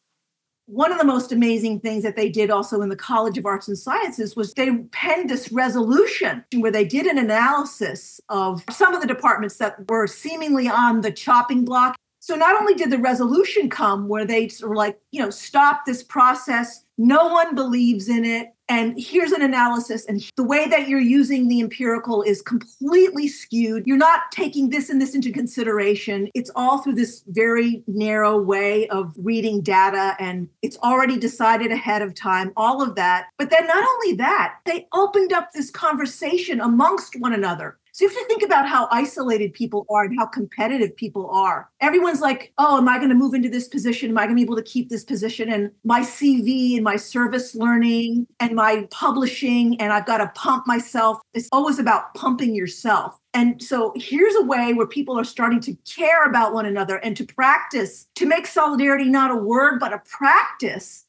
one 0.66 0.90
of 0.90 0.98
the 0.98 1.04
most 1.04 1.30
amazing 1.30 1.80
things 1.80 2.02
that 2.02 2.16
they 2.16 2.28
did 2.28 2.50
also 2.50 2.80
in 2.80 2.88
the 2.88 2.96
College 2.96 3.36
of 3.36 3.44
Arts 3.44 3.68
and 3.68 3.76
Sciences 3.76 4.34
was 4.34 4.54
they 4.54 4.72
penned 4.92 5.28
this 5.28 5.52
resolution 5.52 6.42
where 6.56 6.72
they 6.72 6.84
did 6.84 7.06
an 7.06 7.18
analysis 7.18 8.20
of 8.30 8.64
some 8.70 8.94
of 8.94 9.00
the 9.00 9.06
departments 9.06 9.58
that 9.58 9.88
were 9.88 10.06
seemingly 10.06 10.68
on 10.68 11.02
the 11.02 11.12
chopping 11.12 11.64
block. 11.64 11.96
So 12.20 12.34
not 12.34 12.58
only 12.58 12.72
did 12.72 12.90
the 12.90 12.98
resolution 12.98 13.68
come 13.68 14.08
where 14.08 14.24
they 14.24 14.50
were 14.62 14.74
like, 14.74 14.98
you 15.10 15.20
know, 15.20 15.28
stop 15.28 15.84
this 15.84 16.02
process, 16.02 16.84
no 16.96 17.28
one 17.28 17.54
believes 17.54 18.08
in 18.08 18.24
it, 18.24 18.53
and 18.68 18.94
here's 18.98 19.32
an 19.32 19.42
analysis 19.42 20.06
and 20.06 20.24
the 20.36 20.44
way 20.44 20.66
that 20.68 20.88
you're 20.88 21.00
using 21.00 21.48
the 21.48 21.60
empirical 21.60 22.22
is 22.22 22.40
completely 22.40 23.28
skewed. 23.28 23.86
You're 23.86 23.98
not 23.98 24.22
taking 24.32 24.70
this 24.70 24.88
and 24.88 25.00
this 25.00 25.14
into 25.14 25.30
consideration. 25.30 26.28
It's 26.34 26.50
all 26.56 26.78
through 26.78 26.94
this 26.94 27.24
very 27.28 27.82
narrow 27.86 28.40
way 28.40 28.88
of 28.88 29.12
reading 29.18 29.60
data 29.60 30.16
and 30.18 30.48
it's 30.62 30.78
already 30.78 31.18
decided 31.18 31.72
ahead 31.72 32.00
of 32.00 32.14
time 32.14 32.52
all 32.56 32.82
of 32.82 32.94
that. 32.94 33.26
But 33.36 33.50
then 33.50 33.66
not 33.66 33.84
only 33.86 34.16
that 34.16 34.56
they 34.64 34.86
opened 34.94 35.32
up 35.32 35.52
this 35.52 35.70
conversation 35.70 36.60
amongst 36.60 37.20
one 37.20 37.34
another 37.34 37.78
so 37.94 38.04
you 38.04 38.08
have 38.08 38.18
to 38.18 38.24
think 38.26 38.42
about 38.42 38.68
how 38.68 38.88
isolated 38.90 39.52
people 39.52 39.86
are 39.88 40.02
and 40.02 40.18
how 40.18 40.26
competitive 40.26 40.96
people 40.96 41.30
are. 41.30 41.70
Everyone's 41.80 42.20
like, 42.20 42.52
oh, 42.58 42.78
am 42.78 42.88
I 42.88 42.96
going 42.96 43.10
to 43.10 43.14
move 43.14 43.34
into 43.34 43.48
this 43.48 43.68
position? 43.68 44.10
Am 44.10 44.18
I 44.18 44.24
going 44.24 44.34
to 44.34 44.34
be 44.34 44.42
able 44.42 44.56
to 44.56 44.64
keep 44.64 44.88
this 44.88 45.04
position? 45.04 45.48
And 45.48 45.70
my 45.84 46.00
CV 46.00 46.74
and 46.74 46.82
my 46.82 46.96
service 46.96 47.54
learning 47.54 48.26
and 48.40 48.56
my 48.56 48.88
publishing, 48.90 49.80
and 49.80 49.92
I've 49.92 50.06
got 50.06 50.18
to 50.18 50.26
pump 50.34 50.66
myself. 50.66 51.20
It's 51.34 51.48
always 51.52 51.78
about 51.78 52.12
pumping 52.14 52.52
yourself. 52.52 53.16
And 53.32 53.62
so 53.62 53.92
here's 53.94 54.34
a 54.34 54.42
way 54.42 54.72
where 54.72 54.88
people 54.88 55.16
are 55.16 55.22
starting 55.22 55.60
to 55.60 55.76
care 55.88 56.24
about 56.24 56.52
one 56.52 56.66
another 56.66 56.96
and 56.96 57.16
to 57.16 57.24
practice, 57.24 58.08
to 58.16 58.26
make 58.26 58.48
solidarity 58.48 59.04
not 59.04 59.30
a 59.30 59.36
word, 59.36 59.78
but 59.78 59.92
a 59.92 59.98
practice 59.98 61.06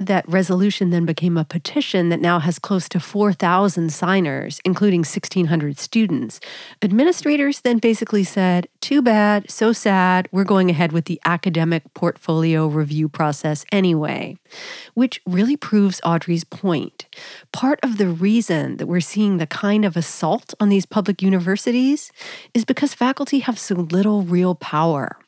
that 0.00 0.26
resolution 0.26 0.90
then 0.90 1.04
became 1.04 1.36
a 1.36 1.44
petition 1.44 2.08
that 2.08 2.20
now 2.20 2.38
has 2.38 2.58
close 2.58 2.88
to 2.88 2.98
4,000 2.98 3.92
signers, 3.92 4.58
including 4.64 5.00
1,600 5.00 5.78
students. 5.78 6.40
Administrators 6.82 7.60
then 7.60 7.78
basically 7.78 8.24
said, 8.24 8.66
Too 8.80 9.02
bad, 9.02 9.50
so 9.50 9.72
sad, 9.72 10.26
we're 10.32 10.44
going 10.44 10.70
ahead 10.70 10.92
with 10.92 11.04
the 11.04 11.20
academic 11.26 11.82
portfolio 11.92 12.66
review 12.66 13.08
process 13.10 13.66
anyway. 13.70 14.38
Which 14.94 15.20
really 15.26 15.56
proves 15.56 16.00
Audrey's 16.02 16.44
point. 16.44 17.04
Part 17.52 17.78
of 17.82 17.98
the 17.98 18.08
reason 18.08 18.78
that 18.78 18.86
we're 18.86 19.00
seeing 19.00 19.36
the 19.36 19.46
kind 19.46 19.84
of 19.84 19.96
assault 19.96 20.54
on 20.58 20.70
these 20.70 20.86
public 20.86 21.20
universities 21.20 22.10
is 22.54 22.64
because 22.64 22.94
faculty 22.94 23.40
have 23.40 23.58
so 23.58 23.74
little 23.74 24.22
real 24.22 24.54
power 24.54 25.18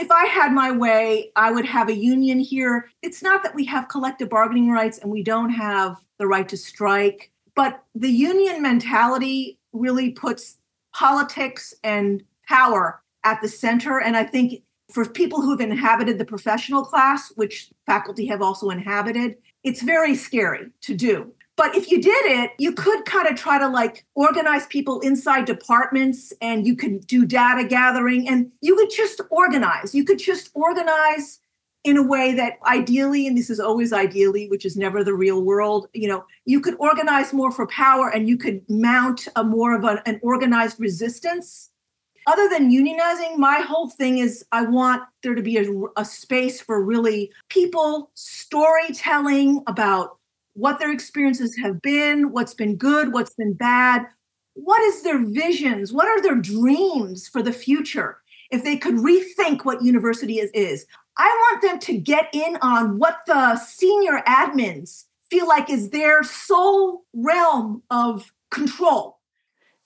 if 0.00 0.10
I 0.10 0.24
had 0.24 0.52
my 0.52 0.72
way, 0.72 1.30
I 1.36 1.52
would 1.52 1.66
have 1.66 1.90
a 1.90 1.94
union 1.94 2.40
here. 2.40 2.88
It's 3.02 3.22
not 3.22 3.42
that 3.42 3.54
we 3.54 3.66
have 3.66 3.88
collective 3.88 4.30
bargaining 4.30 4.70
rights 4.70 4.98
and 4.98 5.10
we 5.10 5.22
don't 5.22 5.50
have 5.50 5.96
the 6.18 6.26
right 6.26 6.48
to 6.48 6.56
strike, 6.56 7.30
but 7.54 7.84
the 7.94 8.08
union 8.08 8.62
mentality 8.62 9.58
really 9.74 10.10
puts 10.10 10.56
politics 10.94 11.74
and 11.84 12.24
power 12.48 13.02
at 13.24 13.42
the 13.42 13.48
center. 13.48 14.00
And 14.00 14.16
I 14.16 14.24
think 14.24 14.62
for 14.90 15.06
people 15.06 15.42
who've 15.42 15.60
inhabited 15.60 16.18
the 16.18 16.24
professional 16.24 16.82
class, 16.82 17.30
which 17.36 17.70
faculty 17.86 18.26
have 18.26 18.40
also 18.40 18.70
inhabited, 18.70 19.36
it's 19.64 19.82
very 19.82 20.14
scary 20.14 20.70
to 20.80 20.94
do. 20.94 21.30
But 21.60 21.76
if 21.76 21.90
you 21.90 22.00
did 22.00 22.24
it, 22.24 22.52
you 22.56 22.72
could 22.72 23.04
kind 23.04 23.28
of 23.28 23.36
try 23.36 23.58
to 23.58 23.68
like 23.68 24.06
organize 24.14 24.66
people 24.68 24.98
inside 25.00 25.44
departments 25.44 26.32
and 26.40 26.66
you 26.66 26.74
could 26.74 27.06
do 27.06 27.26
data 27.26 27.68
gathering 27.68 28.26
and 28.30 28.50
you 28.62 28.74
could 28.76 28.88
just 28.88 29.20
organize. 29.28 29.94
You 29.94 30.06
could 30.06 30.18
just 30.18 30.48
organize 30.54 31.38
in 31.84 31.98
a 31.98 32.02
way 32.02 32.32
that 32.32 32.54
ideally, 32.64 33.26
and 33.26 33.36
this 33.36 33.50
is 33.50 33.60
always 33.60 33.92
ideally, 33.92 34.48
which 34.48 34.64
is 34.64 34.74
never 34.74 35.04
the 35.04 35.12
real 35.12 35.42
world, 35.42 35.88
you 35.92 36.08
know, 36.08 36.24
you 36.46 36.62
could 36.62 36.76
organize 36.78 37.34
more 37.34 37.52
for 37.52 37.66
power 37.66 38.08
and 38.08 38.26
you 38.26 38.38
could 38.38 38.62
mount 38.70 39.28
a 39.36 39.44
more 39.44 39.76
of 39.76 39.84
an 39.84 40.18
organized 40.22 40.80
resistance. 40.80 41.68
Other 42.26 42.48
than 42.48 42.70
unionizing, 42.70 43.36
my 43.36 43.56
whole 43.56 43.90
thing 43.90 44.16
is 44.16 44.46
I 44.50 44.62
want 44.62 45.02
there 45.22 45.34
to 45.34 45.42
be 45.42 45.58
a, 45.58 45.66
a 45.98 46.06
space 46.06 46.58
for 46.62 46.82
really 46.82 47.30
people 47.50 48.10
storytelling 48.14 49.62
about 49.66 50.19
what 50.54 50.78
their 50.78 50.92
experiences 50.92 51.56
have 51.56 51.80
been, 51.82 52.32
what's 52.32 52.54
been 52.54 52.76
good, 52.76 53.12
what's 53.12 53.34
been 53.34 53.54
bad. 53.54 54.06
What 54.54 54.82
is 54.82 55.02
their 55.02 55.24
visions? 55.24 55.92
What 55.92 56.06
are 56.06 56.20
their 56.20 56.36
dreams 56.36 57.28
for 57.28 57.42
the 57.42 57.52
future? 57.52 58.18
If 58.50 58.64
they 58.64 58.76
could 58.76 58.96
rethink 58.96 59.64
what 59.64 59.82
university 59.82 60.40
is, 60.40 60.50
is. 60.52 60.86
I 61.16 61.28
want 61.28 61.62
them 61.62 61.78
to 61.78 61.98
get 61.98 62.28
in 62.32 62.56
on 62.62 62.98
what 62.98 63.18
the 63.26 63.56
senior 63.56 64.22
admins 64.26 65.04
feel 65.30 65.46
like 65.46 65.70
is 65.70 65.90
their 65.90 66.22
sole 66.24 67.04
realm 67.14 67.82
of 67.90 68.32
control. 68.50 69.19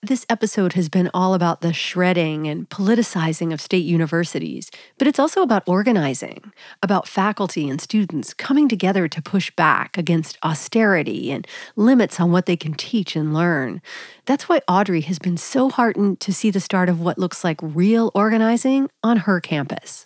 This 0.05 0.23
episode 0.29 0.73
has 0.73 0.87
been 0.87 1.09
all 1.15 1.33
about 1.33 1.61
the 1.61 1.73
shredding 1.73 2.47
and 2.47 2.69
politicizing 2.69 3.51
of 3.51 3.59
state 3.59 3.85
universities, 3.85 4.69
but 4.99 5.07
it's 5.07 5.17
also 5.17 5.41
about 5.41 5.67
organizing, 5.67 6.53
about 6.83 7.07
faculty 7.07 7.67
and 7.67 7.81
students 7.81 8.31
coming 8.31 8.69
together 8.69 9.07
to 9.07 9.21
push 9.23 9.49
back 9.55 9.97
against 9.97 10.37
austerity 10.43 11.31
and 11.31 11.47
limits 11.75 12.19
on 12.19 12.31
what 12.31 12.45
they 12.45 12.55
can 12.55 12.75
teach 12.75 13.15
and 13.15 13.33
learn. 13.33 13.81
That's 14.25 14.47
why 14.47 14.61
Audrey 14.67 15.01
has 15.01 15.17
been 15.17 15.37
so 15.37 15.71
heartened 15.71 16.19
to 16.19 16.31
see 16.31 16.51
the 16.51 16.59
start 16.59 16.87
of 16.87 17.01
what 17.01 17.17
looks 17.17 17.43
like 17.43 17.57
real 17.63 18.11
organizing 18.13 18.91
on 19.01 19.17
her 19.17 19.41
campus. 19.41 20.05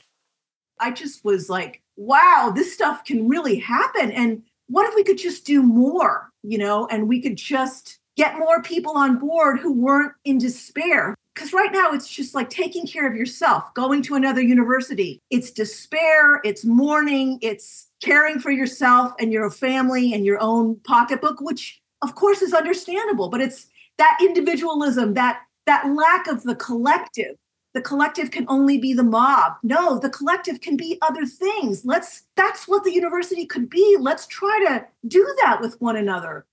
I 0.80 0.92
just 0.92 1.26
was 1.26 1.50
like, 1.50 1.82
wow, 1.98 2.54
this 2.56 2.74
stuff 2.74 3.04
can 3.04 3.28
really 3.28 3.60
happen. 3.60 4.14
And 4.14 4.44
what 4.68 4.88
if 4.88 4.96
we 4.96 5.04
could 5.04 5.18
just 5.18 5.46
do 5.46 5.62
more, 5.62 6.30
you 6.42 6.58
know, 6.58 6.88
and 6.90 7.10
we 7.10 7.22
could 7.22 7.36
just 7.36 7.99
get 8.20 8.38
more 8.38 8.62
people 8.62 8.98
on 8.98 9.18
board 9.18 9.62
who 9.62 9.72
weren't 9.72 10.12
in 10.26 10.38
despair. 10.38 11.16
Because 11.34 11.54
right 11.54 11.72
now 11.72 11.92
it's 11.94 12.10
just 12.10 12.36
like 12.36 12.50
taking 12.50 12.86
care 12.86 13.08
of 13.10 13.16
yourself, 13.16 13.74
going 13.74 14.02
to 14.04 14.16
another 14.16 14.42
university. 14.42 15.22
It's 15.30 15.52
despair, 15.52 16.42
it's 16.44 16.66
mourning, 16.66 17.40
it's 17.42 17.88
caring 18.04 18.40
for 18.40 18.52
yourself 18.52 19.14
and 19.22 19.32
your 19.32 19.50
family 19.50 20.14
and 20.14 20.26
your 20.26 20.38
own 20.42 20.82
pocketbook, 20.84 21.40
which 21.40 21.80
of 22.02 22.16
course 22.16 22.42
is 22.42 22.54
understandable, 22.54 23.30
but 23.30 23.40
it's 23.40 23.68
that 24.00 24.18
individualism, 24.20 25.14
that 25.14 25.40
that 25.66 25.88
lack 25.88 26.28
of 26.28 26.44
the 26.44 26.56
collective. 26.56 27.38
The 27.74 27.82
collective 27.82 28.32
can 28.32 28.46
only 28.50 28.80
be 28.80 28.94
the 28.94 29.04
mob. 29.04 29.54
No, 29.64 29.98
the 29.98 30.10
collective 30.10 30.60
can 30.60 30.76
be 30.76 30.98
other 31.02 31.26
things. 31.26 31.86
Let's 31.86 32.24
that's 32.36 32.68
what 32.68 32.84
the 32.84 32.92
university 32.92 33.46
could 33.46 33.70
be. 33.70 33.96
Let's 33.98 34.28
try 34.28 34.66
to 34.68 34.86
do 35.08 35.24
that 35.44 35.62
with 35.62 35.80
one 35.80 35.96
another. 35.96 36.46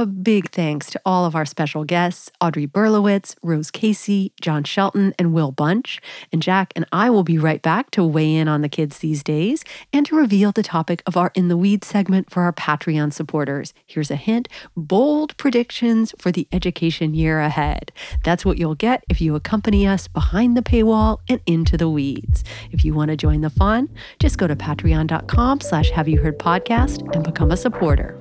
A 0.00 0.06
big 0.06 0.48
thanks 0.48 0.88
to 0.92 1.00
all 1.04 1.26
of 1.26 1.36
our 1.36 1.44
special 1.44 1.84
guests 1.84 2.32
Audrey 2.40 2.66
Berlowitz, 2.66 3.34
Rose 3.42 3.70
Casey, 3.70 4.32
Jon 4.40 4.64
Shelton, 4.64 5.12
and 5.18 5.34
Will 5.34 5.52
Bunch. 5.52 6.00
And 6.32 6.40
Jack 6.40 6.72
and 6.74 6.86
I 6.90 7.10
will 7.10 7.22
be 7.22 7.36
right 7.36 7.60
back 7.60 7.90
to 7.90 8.02
weigh 8.02 8.34
in 8.34 8.48
on 8.48 8.62
the 8.62 8.70
kids 8.70 9.00
these 9.00 9.22
days 9.22 9.62
and 9.92 10.06
to 10.06 10.16
reveal 10.16 10.52
the 10.52 10.62
topic 10.62 11.02
of 11.04 11.18
our 11.18 11.30
In 11.34 11.48
the 11.48 11.56
Weeds 11.58 11.86
segment 11.86 12.30
for 12.30 12.44
our 12.44 12.52
Patreon 12.54 13.12
supporters. 13.12 13.74
Here's 13.84 14.10
a 14.10 14.16
hint 14.16 14.48
bold 14.74 15.36
predictions 15.36 16.14
for 16.16 16.32
the 16.32 16.48
education 16.50 17.12
year 17.12 17.38
ahead. 17.38 17.92
That's 18.24 18.42
what 18.42 18.56
you'll 18.56 18.76
get 18.76 19.04
if 19.10 19.20
you 19.20 19.34
accompany 19.34 19.86
us 19.86 20.08
behind 20.08 20.56
the 20.56 20.62
paywall 20.62 21.18
and 21.28 21.42
into 21.44 21.76
the 21.76 21.90
weeds. 21.90 22.42
If 22.72 22.86
you 22.86 22.94
want 22.94 23.10
to 23.10 23.18
join 23.18 23.42
the 23.42 23.50
fun, 23.50 23.90
just 24.18 24.38
go 24.38 24.46
to 24.46 24.56
patreon.com 24.56 25.60
slash 25.60 25.90
have 25.90 26.08
you 26.08 26.22
heard 26.22 26.38
podcast 26.38 27.14
and 27.14 27.22
become 27.22 27.50
a 27.50 27.56
supporter. 27.58 28.19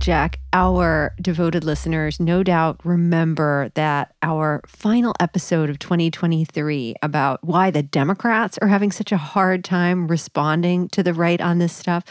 Jack, 0.00 0.38
our 0.52 1.14
devoted 1.20 1.64
listeners 1.64 2.20
no 2.20 2.42
doubt 2.42 2.80
remember 2.84 3.70
that 3.74 4.14
our 4.22 4.60
final 4.66 5.14
episode 5.20 5.70
of 5.70 5.78
2023 5.78 6.94
about 7.02 7.42
why 7.42 7.70
the 7.70 7.82
Democrats 7.82 8.58
are 8.58 8.68
having 8.68 8.92
such 8.92 9.12
a 9.12 9.16
hard 9.16 9.64
time 9.64 10.08
responding 10.08 10.88
to 10.88 11.02
the 11.02 11.14
right 11.14 11.40
on 11.40 11.58
this 11.58 11.72
stuff 11.72 12.04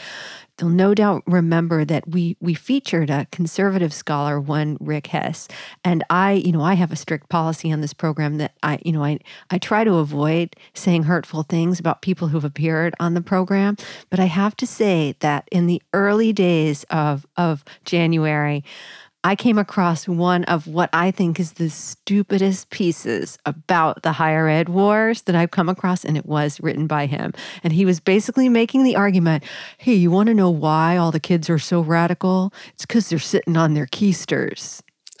they'll 0.62 0.70
no 0.70 0.94
doubt 0.94 1.24
remember 1.26 1.84
that 1.84 2.08
we 2.08 2.36
we 2.40 2.54
featured 2.54 3.10
a 3.10 3.26
conservative 3.32 3.92
scholar, 3.92 4.40
one 4.40 4.78
Rick 4.80 5.08
Hess, 5.08 5.48
and 5.82 6.04
I, 6.08 6.32
you 6.34 6.52
know, 6.52 6.62
I 6.62 6.74
have 6.74 6.92
a 6.92 6.96
strict 6.96 7.28
policy 7.28 7.72
on 7.72 7.80
this 7.80 7.92
program 7.92 8.38
that 8.38 8.52
I, 8.62 8.78
you 8.84 8.92
know, 8.92 9.02
I 9.02 9.18
I 9.50 9.58
try 9.58 9.82
to 9.82 9.94
avoid 9.94 10.54
saying 10.72 11.02
hurtful 11.02 11.42
things 11.42 11.80
about 11.80 12.00
people 12.00 12.28
who've 12.28 12.44
appeared 12.44 12.94
on 13.00 13.14
the 13.14 13.20
program, 13.20 13.76
but 14.08 14.20
I 14.20 14.26
have 14.26 14.56
to 14.58 14.66
say 14.66 15.16
that 15.18 15.48
in 15.50 15.66
the 15.66 15.82
early 15.92 16.32
days 16.32 16.84
of 16.90 17.26
of 17.36 17.64
January, 17.84 18.62
I 19.24 19.36
came 19.36 19.56
across 19.56 20.08
one 20.08 20.42
of 20.44 20.66
what 20.66 20.90
I 20.92 21.12
think 21.12 21.38
is 21.38 21.52
the 21.52 21.70
stupidest 21.70 22.70
pieces 22.70 23.38
about 23.46 24.02
the 24.02 24.12
higher 24.12 24.48
ed 24.48 24.68
wars 24.68 25.22
that 25.22 25.36
I've 25.36 25.52
come 25.52 25.68
across, 25.68 26.04
and 26.04 26.16
it 26.16 26.26
was 26.26 26.60
written 26.60 26.88
by 26.88 27.06
him. 27.06 27.32
And 27.62 27.72
he 27.72 27.84
was 27.84 28.00
basically 28.00 28.48
making 28.48 28.82
the 28.82 28.96
argument 28.96 29.44
hey, 29.78 29.94
you 29.94 30.10
want 30.10 30.26
to 30.26 30.34
know 30.34 30.50
why 30.50 30.96
all 30.96 31.12
the 31.12 31.20
kids 31.20 31.48
are 31.48 31.58
so 31.58 31.80
radical? 31.80 32.52
It's 32.72 32.84
because 32.84 33.08
they're 33.08 33.18
sitting 33.20 33.56
on 33.56 33.74
their 33.74 33.86
keisters. 33.86 34.82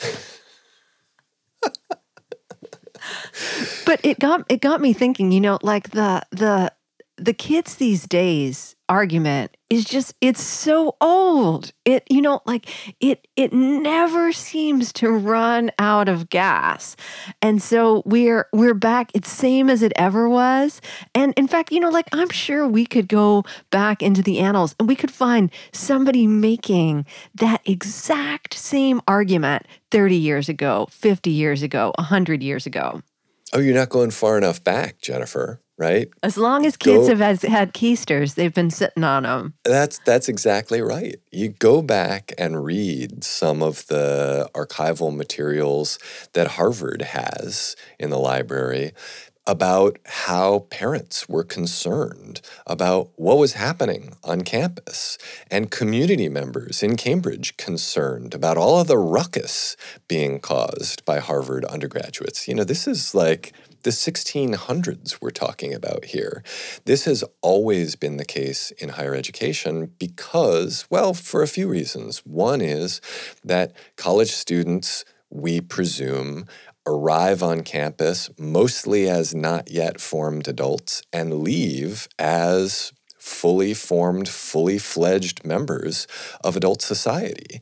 but 3.86 4.00
it 4.04 4.18
got 4.18 4.44
it 4.48 4.60
got 4.60 4.80
me 4.80 4.92
thinking, 4.92 5.30
you 5.30 5.40
know, 5.40 5.58
like 5.62 5.90
the 5.90 6.22
the 6.30 6.72
the 7.16 7.32
kids 7.32 7.76
these 7.76 8.04
days 8.06 8.74
argument 8.88 9.56
is 9.72 9.86
just 9.86 10.14
it's 10.20 10.42
so 10.42 10.96
old. 11.00 11.72
It 11.86 12.04
you 12.10 12.20
know 12.20 12.42
like 12.44 12.68
it 13.00 13.26
it 13.36 13.54
never 13.54 14.30
seems 14.30 14.92
to 14.94 15.10
run 15.10 15.70
out 15.78 16.10
of 16.10 16.28
gas. 16.28 16.94
And 17.40 17.62
so 17.62 18.02
we're 18.04 18.48
we're 18.52 18.74
back 18.74 19.10
it's 19.14 19.30
same 19.30 19.70
as 19.70 19.80
it 19.80 19.94
ever 19.96 20.28
was. 20.28 20.82
And 21.14 21.32
in 21.38 21.48
fact 21.48 21.72
you 21.72 21.80
know 21.80 21.88
like 21.88 22.06
i'm 22.12 22.28
sure 22.28 22.68
we 22.68 22.84
could 22.84 23.08
go 23.08 23.44
back 23.70 24.02
into 24.02 24.22
the 24.22 24.40
annals 24.40 24.74
and 24.78 24.86
we 24.86 24.94
could 24.94 25.10
find 25.10 25.50
somebody 25.72 26.26
making 26.26 27.06
that 27.34 27.62
exact 27.64 28.52
same 28.52 29.00
argument 29.08 29.66
30 29.90 30.16
years 30.16 30.50
ago 30.50 30.86
50 30.90 31.30
years 31.30 31.62
ago 31.62 31.92
100 31.96 32.42
years 32.42 32.66
ago. 32.66 33.00
Oh 33.54 33.58
you're 33.58 33.74
not 33.74 33.88
going 33.88 34.10
far 34.10 34.36
enough 34.36 34.62
back 34.62 35.00
jennifer 35.00 35.62
right? 35.82 36.08
As 36.22 36.38
long 36.38 36.64
as 36.64 36.76
kids 36.76 37.08
go, 37.08 37.16
have 37.16 37.42
had 37.42 37.74
keisters, 37.74 38.36
they've 38.36 38.54
been 38.54 38.70
sitting 38.70 39.02
on 39.02 39.24
them. 39.24 39.54
That's 39.64 39.98
that's 39.98 40.28
exactly 40.28 40.80
right. 40.80 41.16
You 41.32 41.48
go 41.48 41.82
back 41.82 42.32
and 42.38 42.64
read 42.64 43.24
some 43.24 43.62
of 43.62 43.86
the 43.88 44.48
archival 44.54 45.14
materials 45.14 45.98
that 46.34 46.52
Harvard 46.52 47.02
has 47.02 47.74
in 47.98 48.10
the 48.10 48.18
library 48.18 48.92
about 49.44 49.98
how 50.04 50.60
parents 50.70 51.28
were 51.28 51.42
concerned 51.42 52.40
about 52.64 53.10
what 53.16 53.38
was 53.38 53.54
happening 53.54 54.14
on 54.22 54.42
campus 54.42 55.18
and 55.50 55.68
community 55.68 56.28
members 56.28 56.80
in 56.80 56.96
Cambridge 56.96 57.56
concerned 57.56 58.34
about 58.34 58.56
all 58.56 58.80
of 58.80 58.86
the 58.86 58.96
ruckus 58.96 59.76
being 60.06 60.38
caused 60.38 61.04
by 61.04 61.18
Harvard 61.18 61.64
undergraduates. 61.64 62.46
You 62.46 62.54
know, 62.54 62.62
this 62.62 62.86
is 62.86 63.16
like 63.16 63.52
the 63.82 63.90
1600s 63.90 65.20
we're 65.20 65.30
talking 65.30 65.74
about 65.74 66.06
here. 66.06 66.42
This 66.84 67.04
has 67.04 67.24
always 67.40 67.96
been 67.96 68.16
the 68.16 68.24
case 68.24 68.70
in 68.72 68.90
higher 68.90 69.14
education 69.14 69.92
because, 69.98 70.86
well, 70.90 71.14
for 71.14 71.42
a 71.42 71.48
few 71.48 71.68
reasons. 71.68 72.18
One 72.18 72.60
is 72.60 73.00
that 73.44 73.74
college 73.96 74.32
students, 74.32 75.04
we 75.30 75.60
presume, 75.60 76.46
arrive 76.86 77.42
on 77.42 77.62
campus 77.62 78.30
mostly 78.38 79.08
as 79.08 79.34
not 79.34 79.70
yet 79.70 80.00
formed 80.00 80.48
adults 80.48 81.02
and 81.12 81.40
leave 81.40 82.08
as 82.18 82.92
fully 83.18 83.72
formed, 83.72 84.28
fully 84.28 84.78
fledged 84.78 85.44
members 85.44 86.08
of 86.42 86.56
adult 86.56 86.82
society. 86.82 87.60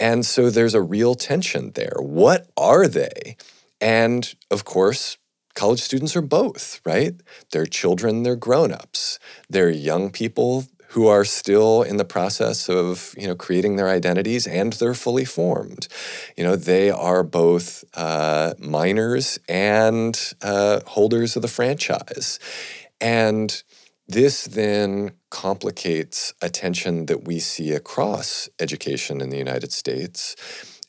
And 0.00 0.26
so 0.26 0.50
there's 0.50 0.74
a 0.74 0.82
real 0.82 1.14
tension 1.14 1.70
there. 1.74 1.94
What 1.98 2.48
are 2.56 2.88
they? 2.88 3.36
And 3.80 4.34
of 4.50 4.64
course, 4.64 5.16
college 5.56 5.80
students 5.80 6.14
are 6.14 6.22
both, 6.22 6.80
right? 6.84 7.14
They're 7.50 7.66
children, 7.66 8.22
they're 8.22 8.36
grown-ups. 8.36 9.18
They're 9.50 9.70
young 9.70 10.10
people 10.10 10.66
who 10.90 11.08
are 11.08 11.24
still 11.24 11.82
in 11.82 11.96
the 11.96 12.04
process 12.04 12.68
of, 12.68 13.14
you 13.18 13.26
know, 13.26 13.34
creating 13.34 13.74
their 13.74 13.88
identities 13.88 14.46
and 14.46 14.72
they're 14.74 14.94
fully 14.94 15.24
formed. 15.24 15.88
You 16.36 16.44
know, 16.44 16.56
they 16.56 16.90
are 16.90 17.24
both 17.24 17.84
uh, 17.94 18.54
minors 18.60 19.38
and 19.48 20.16
uh, 20.42 20.80
holders 20.86 21.34
of 21.34 21.42
the 21.42 21.48
franchise. 21.48 22.38
And 23.00 23.62
this 24.06 24.44
then 24.44 25.12
complicates 25.30 26.32
a 26.40 26.48
tension 26.48 27.06
that 27.06 27.24
we 27.24 27.40
see 27.40 27.72
across 27.72 28.48
education 28.60 29.20
in 29.20 29.30
the 29.30 29.38
United 29.38 29.72
States 29.72 30.36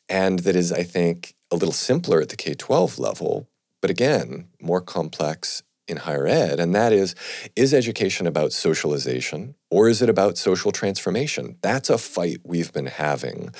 and 0.09 0.39
that 0.39 0.55
is, 0.55 0.72
I 0.72 0.84
think, 0.84 1.36
a 1.51 1.55
little 1.55 1.74
simpler 1.74 2.22
at 2.22 2.30
the 2.30 2.36
K 2.36 2.53
12 2.53 2.99
level, 2.99 3.49
but 3.88 3.91
again, 3.91 4.49
more 4.59 4.81
complex 4.81 5.63
in 5.88 5.95
higher 5.95 6.27
ed, 6.27 6.59
and 6.59 6.75
that 6.75 6.91
is 6.91 7.15
is 7.55 7.73
education 7.73 8.27
about 8.27 8.51
socialization 8.51 9.55
or 9.71 9.88
is 9.88 10.01
it 10.01 10.09
about 10.09 10.38
social 10.38 10.73
transformation? 10.73 11.55
That's 11.61 11.89
a 11.89 11.97
fight 11.97 12.41
we've 12.43 12.73
been 12.73 12.88
having 12.88 13.51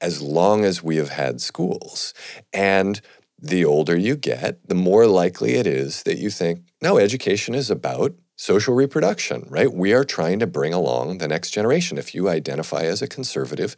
as 0.00 0.22
long 0.22 0.64
as 0.64 0.84
we 0.84 0.98
have 0.98 1.08
had 1.08 1.40
schools. 1.40 2.14
And 2.52 3.00
the 3.40 3.64
older 3.64 3.96
you 3.96 4.14
get, 4.14 4.68
the 4.68 4.76
more 4.76 5.08
likely 5.08 5.54
it 5.54 5.66
is 5.66 6.04
that 6.04 6.18
you 6.18 6.30
think, 6.30 6.60
no, 6.80 6.96
education 6.96 7.52
is 7.56 7.68
about 7.68 8.14
social 8.36 8.74
reproduction, 8.76 9.46
right? 9.48 9.72
We 9.72 9.92
are 9.92 10.04
trying 10.04 10.38
to 10.38 10.46
bring 10.46 10.72
along 10.72 11.18
the 11.18 11.26
next 11.26 11.50
generation. 11.50 11.98
If 11.98 12.14
you 12.14 12.28
identify 12.28 12.82
as 12.82 13.02
a 13.02 13.08
conservative, 13.08 13.74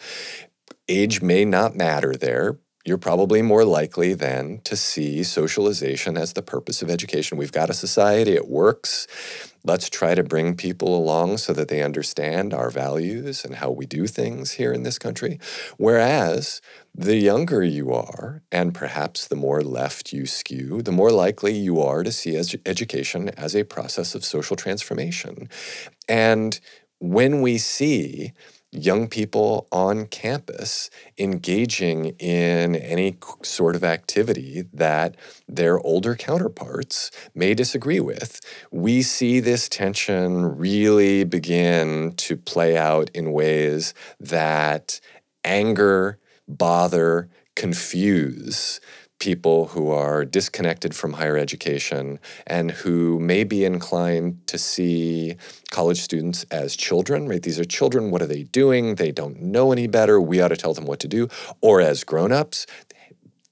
age 0.86 1.22
may 1.22 1.46
not 1.46 1.74
matter 1.74 2.14
there, 2.14 2.59
you're 2.85 2.99
probably 2.99 3.41
more 3.41 3.64
likely 3.64 4.12
then 4.12 4.61
to 4.64 4.76
see 4.76 5.22
socialization 5.22 6.18
as 6.18 6.35
the 6.35 6.43
purpose 6.43 6.82
of 6.82 6.91
education. 6.91 7.39
We've 7.39 7.51
got 7.51 7.70
a 7.70 7.74
society, 7.74 8.32
it 8.32 8.49
works. 8.49 9.07
Let's 9.64 9.89
try 9.89 10.14
to 10.14 10.22
bring 10.22 10.57
people 10.57 10.95
along 10.95 11.39
so 11.39 11.55
that 11.55 11.68
they 11.68 11.82
understand 11.82 12.53
our 12.53 12.68
values 12.68 13.47
and 13.47 13.55
how 13.55 13.70
we 13.70 13.87
do 13.87 14.07
things 14.07 14.53
here 14.53 14.72
in 14.72 14.82
this 14.82 14.99
country. 14.99 15.41
Whereas 15.78 16.61
the 16.95 17.16
younger 17.16 17.64
you 17.64 17.93
are, 17.93 18.43
and 18.53 18.74
perhaps 18.74 19.26
the 19.26 19.37
more 19.37 19.62
left 19.62 20.12
you 20.12 20.26
skew, 20.26 20.82
the 20.82 20.93
more 20.93 21.11
likely 21.11 21.55
you 21.55 21.80
are 21.80 22.03
to 22.03 22.12
see 22.12 22.37
education 22.66 23.30
as 23.30 23.57
a 23.57 23.64
process 23.64 24.14
of 24.14 24.24
social 24.24 24.57
transformation. 24.57 25.49
And 26.07 26.61
when 26.99 27.41
we 27.41 27.57
see 27.57 28.32
young 28.74 29.08
people 29.08 29.66
on 29.70 30.06
campus 30.06 30.90
engaging 31.18 32.06
in 32.18 32.74
any 32.74 33.16
sort 33.42 33.76
of 33.76 33.84
activity 33.84 34.64
that 34.72 35.16
their 35.48 35.78
older 35.80 36.14
counterparts 36.14 37.10
may 37.34 37.54
disagree 37.54 38.00
with. 38.00 38.40
We 38.70 39.02
see 39.02 39.40
this 39.40 39.68
tension 39.68 40.56
really 40.58 41.24
begin 41.24 42.14
to 42.16 42.36
play 42.36 42.76
out 42.76 43.10
in 43.14 43.32
ways 43.32 43.94
that 44.18 45.00
anger, 45.44 46.18
bother, 46.48 47.28
confuse 47.54 48.80
people 49.18 49.68
who 49.68 49.90
are 49.90 50.24
disconnected 50.24 50.94
from 50.94 51.14
higher 51.14 51.36
education 51.36 52.18
and 52.46 52.70
who 52.70 53.18
may 53.18 53.44
be 53.44 53.64
inclined 53.64 54.46
to 54.46 54.58
see 54.58 55.36
college 55.70 56.00
students 56.00 56.44
as 56.50 56.76
children, 56.76 57.28
right? 57.28 57.42
These 57.42 57.58
are 57.58 57.64
children. 57.64 58.10
What 58.10 58.22
are 58.22 58.26
they 58.26 58.42
doing? 58.42 58.96
They 58.96 59.12
don't 59.12 59.40
know 59.40 59.72
any 59.72 59.86
better. 59.86 60.20
We 60.20 60.40
ought 60.40 60.48
to 60.48 60.56
tell 60.56 60.74
them 60.74 60.84
what 60.84 61.00
to 61.00 61.08
do. 61.08 61.28
Or 61.60 61.80
as 61.80 62.04
grown-ups, 62.04 62.66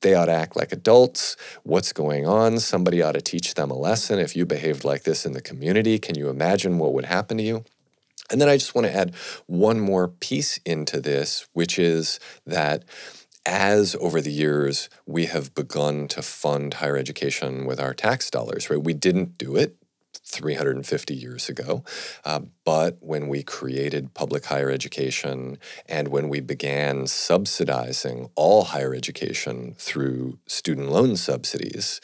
they 0.02 0.14
ought 0.14 0.26
to 0.26 0.32
act 0.32 0.56
like 0.56 0.72
adults. 0.72 1.36
What's 1.62 1.92
going 1.92 2.26
on? 2.26 2.58
Somebody 2.58 3.00
ought 3.00 3.12
to 3.12 3.20
teach 3.20 3.54
them 3.54 3.70
a 3.70 3.78
lesson. 3.78 4.18
If 4.18 4.36
you 4.36 4.44
behaved 4.44 4.84
like 4.84 5.04
this 5.04 5.24
in 5.24 5.32
the 5.32 5.40
community, 5.40 5.98
can 5.98 6.16
you 6.16 6.28
imagine 6.28 6.78
what 6.78 6.92
would 6.92 7.06
happen 7.06 7.38
to 7.38 7.42
you? 7.42 7.64
And 8.30 8.40
then 8.40 8.48
I 8.48 8.56
just 8.56 8.74
want 8.74 8.86
to 8.86 8.94
add 8.94 9.14
one 9.46 9.78
more 9.78 10.08
piece 10.08 10.58
into 10.64 11.00
this, 11.00 11.46
which 11.52 11.78
is 11.78 12.18
that 12.46 12.84
as 13.44 13.96
over 14.00 14.20
the 14.20 14.30
years 14.30 14.88
we 15.06 15.26
have 15.26 15.54
begun 15.54 16.08
to 16.08 16.22
fund 16.22 16.74
higher 16.74 16.96
education 16.96 17.66
with 17.66 17.80
our 17.80 17.94
tax 17.94 18.30
dollars, 18.30 18.70
right? 18.70 18.82
We 18.82 18.94
didn't 18.94 19.38
do 19.38 19.56
it 19.56 19.76
350 20.24 21.14
years 21.14 21.48
ago. 21.48 21.84
Uh, 22.24 22.40
but 22.64 22.98
when 23.00 23.28
we 23.28 23.42
created 23.42 24.14
public 24.14 24.46
higher 24.46 24.70
education 24.70 25.58
and 25.86 26.08
when 26.08 26.28
we 26.28 26.40
began 26.40 27.06
subsidizing 27.06 28.30
all 28.34 28.64
higher 28.64 28.94
education 28.94 29.74
through 29.78 30.38
student 30.46 30.90
loan 30.90 31.16
subsidies, 31.16 32.00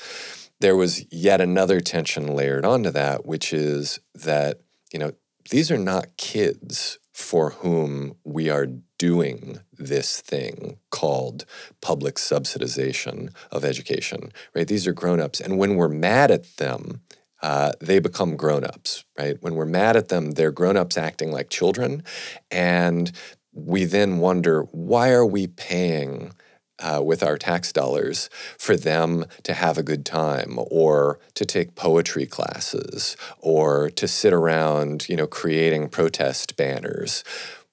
there 0.61 0.77
was 0.77 1.07
yet 1.13 1.41
another 1.41 1.81
tension 1.81 2.35
layered 2.35 2.65
onto 2.65 2.91
that, 2.91 3.25
which 3.25 3.53
is 3.53 4.01
that, 4.15 4.61
you 4.93 4.99
know, 4.99 5.13
these 5.51 5.71
are 5.71 5.79
not 5.79 6.17
kids 6.17 6.99
for 7.19 7.51
whom 7.51 8.15
we 8.23 8.49
are 8.49 8.69
doing 8.97 9.59
this 9.77 10.21
thing 10.21 10.79
called 10.91 11.45
public 11.81 12.15
subsidization 12.15 13.35
of 13.51 13.65
education, 13.65 14.31
right? 14.55 14.69
These 14.69 14.87
are 14.87 14.93
grown-ups. 14.93 15.41
And 15.41 15.59
when 15.59 15.75
we're 15.75 15.89
mad 15.89 16.31
at 16.31 16.57
them, 16.59 17.01
uh, 17.43 17.73
they 17.81 17.99
become 17.99 18.37
grown-ups, 18.37 19.05
right? 19.19 19.37
When 19.41 19.57
we're 19.57 19.67
mad 19.67 19.97
at 19.97 20.11
them, 20.11 20.31
they're 20.31 20.53
grown-ups 20.53 20.97
acting 20.97 21.33
like 21.33 21.51
children. 21.51 22.05
And 22.53 23.11
we 23.53 23.85
then 23.85 24.19
wonder, 24.19 24.63
why 24.71 25.11
are 25.11 25.27
we 25.27 25.49
paying 25.49 26.33
uh, 26.81 27.03
with 27.05 27.23
our 27.23 27.37
tax 27.37 27.73
dollars 27.73 28.29
for 28.57 28.77
them 28.77 29.25
to 29.43 29.55
have 29.55 29.79
a 29.79 29.83
good 29.83 30.05
time 30.05 30.59
or 30.71 31.19
to 31.35 31.45
take 31.45 31.75
poetry 31.75 32.27
classes 32.27 33.17
or 33.41 33.91
to 33.91 34.07
sit 34.07 34.33
around, 34.33 35.09
you 35.09 35.17
know, 35.17 35.27
creating 35.27 35.89
protest 35.89 36.57
banners 36.57 37.25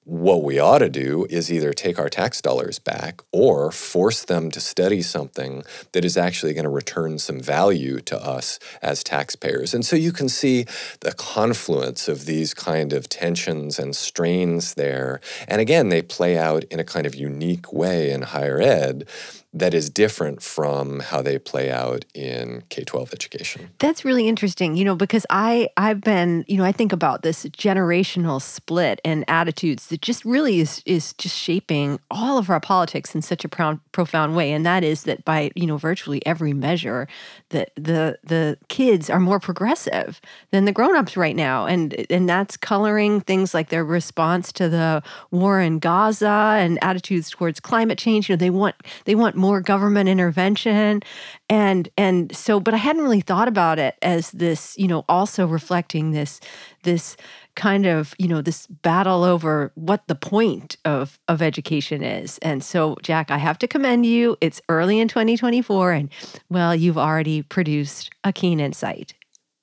what 0.05 0.43
we 0.43 0.59
ought 0.59 0.79
to 0.79 0.89
do 0.89 1.25
is 1.31 1.51
either 1.51 1.73
take 1.73 1.97
our 1.97 2.09
tax 2.09 2.39
dollars 2.39 2.77
back 2.77 3.21
or 3.31 3.71
force 3.71 4.23
them 4.23 4.51
to 4.51 4.59
study 4.59 5.01
something 5.01 5.63
that 5.93 6.05
is 6.05 6.15
actually 6.15 6.53
going 6.53 6.63
to 6.63 6.69
return 6.69 7.17
some 7.17 7.39
value 7.39 7.99
to 7.99 8.17
us 8.23 8.59
as 8.83 9.03
taxpayers. 9.03 9.73
And 9.73 9.83
so 9.83 9.95
you 9.95 10.11
can 10.11 10.29
see 10.29 10.65
the 10.99 11.11
confluence 11.11 12.07
of 12.07 12.25
these 12.25 12.53
kind 12.53 12.93
of 12.93 13.09
tensions 13.09 13.79
and 13.79 13.95
strains 13.95 14.75
there. 14.75 15.21
And 15.47 15.59
again, 15.59 15.89
they 15.89 16.03
play 16.03 16.37
out 16.37 16.63
in 16.65 16.79
a 16.79 16.83
kind 16.83 17.07
of 17.07 17.15
unique 17.15 17.73
way 17.73 18.11
in 18.11 18.21
higher 18.21 18.61
ed 18.61 19.07
that 19.55 19.73
is 19.73 19.89
different 19.89 20.43
from 20.43 20.99
how 20.99 21.21
they 21.21 21.39
play 21.39 21.71
out 21.71 22.03
in 22.13 22.61
K-12 22.69 23.13
education. 23.13 23.69
That's 23.79 24.03
really 24.03 24.27
interesting, 24.27 24.75
you 24.75 24.83
know, 24.83 24.95
because 24.95 25.25
I 25.29 25.69
I've 25.77 26.01
been, 26.01 26.43
you 26.47 26.57
know, 26.57 26.65
I 26.65 26.73
think 26.73 26.91
about 26.91 27.21
this 27.21 27.45
generational 27.45 28.41
split 28.41 28.99
and 29.05 29.23
attitudes 29.29 29.87
that 29.95 30.01
just 30.01 30.25
really 30.25 30.59
is 30.59 30.81
is 30.85 31.13
just 31.13 31.37
shaping 31.37 32.01
all 32.11 32.37
of 32.37 32.49
our 32.49 32.59
politics 32.59 33.15
in 33.15 33.21
such 33.21 33.45
a 33.45 33.79
profound 33.93 34.35
way. 34.35 34.51
And 34.51 34.65
that 34.65 34.83
is 34.83 35.03
that 35.03 35.23
by, 35.23 35.51
you 35.55 35.65
know, 35.65 35.77
virtually 35.77 36.25
every 36.25 36.51
measure 36.51 37.07
that 37.51 37.71
the 37.75 38.19
the 38.21 38.57
kids 38.67 39.09
are 39.09 39.21
more 39.21 39.39
progressive 39.39 40.19
than 40.51 40.65
the 40.65 40.73
grown-ups 40.73 41.15
right 41.15 41.35
now. 41.35 41.65
And 41.65 42.05
and 42.09 42.27
that's 42.27 42.57
coloring 42.57 43.21
things 43.21 43.53
like 43.53 43.69
their 43.69 43.85
response 43.85 44.51
to 44.53 44.67
the 44.67 45.01
war 45.31 45.61
in 45.61 45.79
Gaza 45.79 46.57
and 46.59 46.77
attitudes 46.83 47.29
towards 47.29 47.61
climate 47.61 47.97
change, 47.97 48.27
you 48.27 48.35
know, 48.35 48.37
they 48.37 48.49
want 48.49 48.75
they 49.05 49.15
want 49.15 49.37
more 49.37 49.61
government 49.61 50.09
intervention. 50.09 51.03
And 51.49 51.87
and 51.97 52.35
so 52.35 52.59
but 52.59 52.73
i 52.73 52.77
hadn't 52.77 53.03
really 53.03 53.21
thought 53.21 53.47
about 53.47 53.79
it 53.79 53.95
as 54.01 54.31
this 54.31 54.75
you 54.77 54.87
know 54.87 55.05
also 55.07 55.45
reflecting 55.45 56.11
this 56.11 56.41
this 56.83 57.15
kind 57.55 57.85
of 57.85 58.13
you 58.17 58.27
know 58.27 58.41
this 58.41 58.67
battle 58.67 59.23
over 59.23 59.71
what 59.75 60.07
the 60.07 60.15
point 60.15 60.77
of 60.85 61.19
of 61.27 61.41
education 61.41 62.03
is. 62.03 62.37
And 62.39 62.63
so 62.63 62.97
jack 63.01 63.31
i 63.31 63.37
have 63.37 63.57
to 63.59 63.67
commend 63.67 64.05
you. 64.05 64.37
It's 64.41 64.61
early 64.69 64.99
in 64.99 65.07
2024 65.07 65.91
and 65.91 66.09
well 66.49 66.75
you've 66.75 66.97
already 66.97 67.41
produced 67.41 68.11
a 68.23 68.33
keen 68.33 68.59
insight 68.59 69.13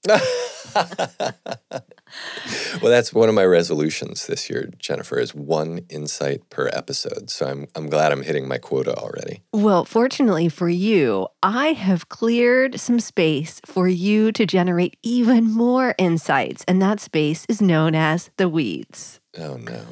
well, 2.82 2.90
that's 2.90 3.12
one 3.12 3.28
of 3.28 3.34
my 3.34 3.44
resolutions 3.44 4.26
this 4.26 4.50
year, 4.50 4.70
Jennifer, 4.78 5.18
is 5.18 5.34
one 5.34 5.80
insight 5.88 6.48
per 6.50 6.68
episode. 6.72 7.30
So 7.30 7.46
I'm, 7.46 7.66
I'm 7.74 7.88
glad 7.88 8.12
I'm 8.12 8.22
hitting 8.22 8.46
my 8.48 8.58
quota 8.58 8.94
already. 8.94 9.42
Well, 9.52 9.84
fortunately 9.84 10.48
for 10.48 10.68
you, 10.68 11.28
I 11.42 11.68
have 11.68 12.08
cleared 12.08 12.78
some 12.80 13.00
space 13.00 13.60
for 13.64 13.88
you 13.88 14.32
to 14.32 14.46
generate 14.46 14.96
even 15.02 15.50
more 15.50 15.94
insights. 15.98 16.64
And 16.68 16.80
that 16.82 17.00
space 17.00 17.46
is 17.48 17.62
known 17.62 17.94
as 17.94 18.30
the 18.36 18.48
weeds. 18.48 19.20
Oh, 19.38 19.56
no. 19.56 19.84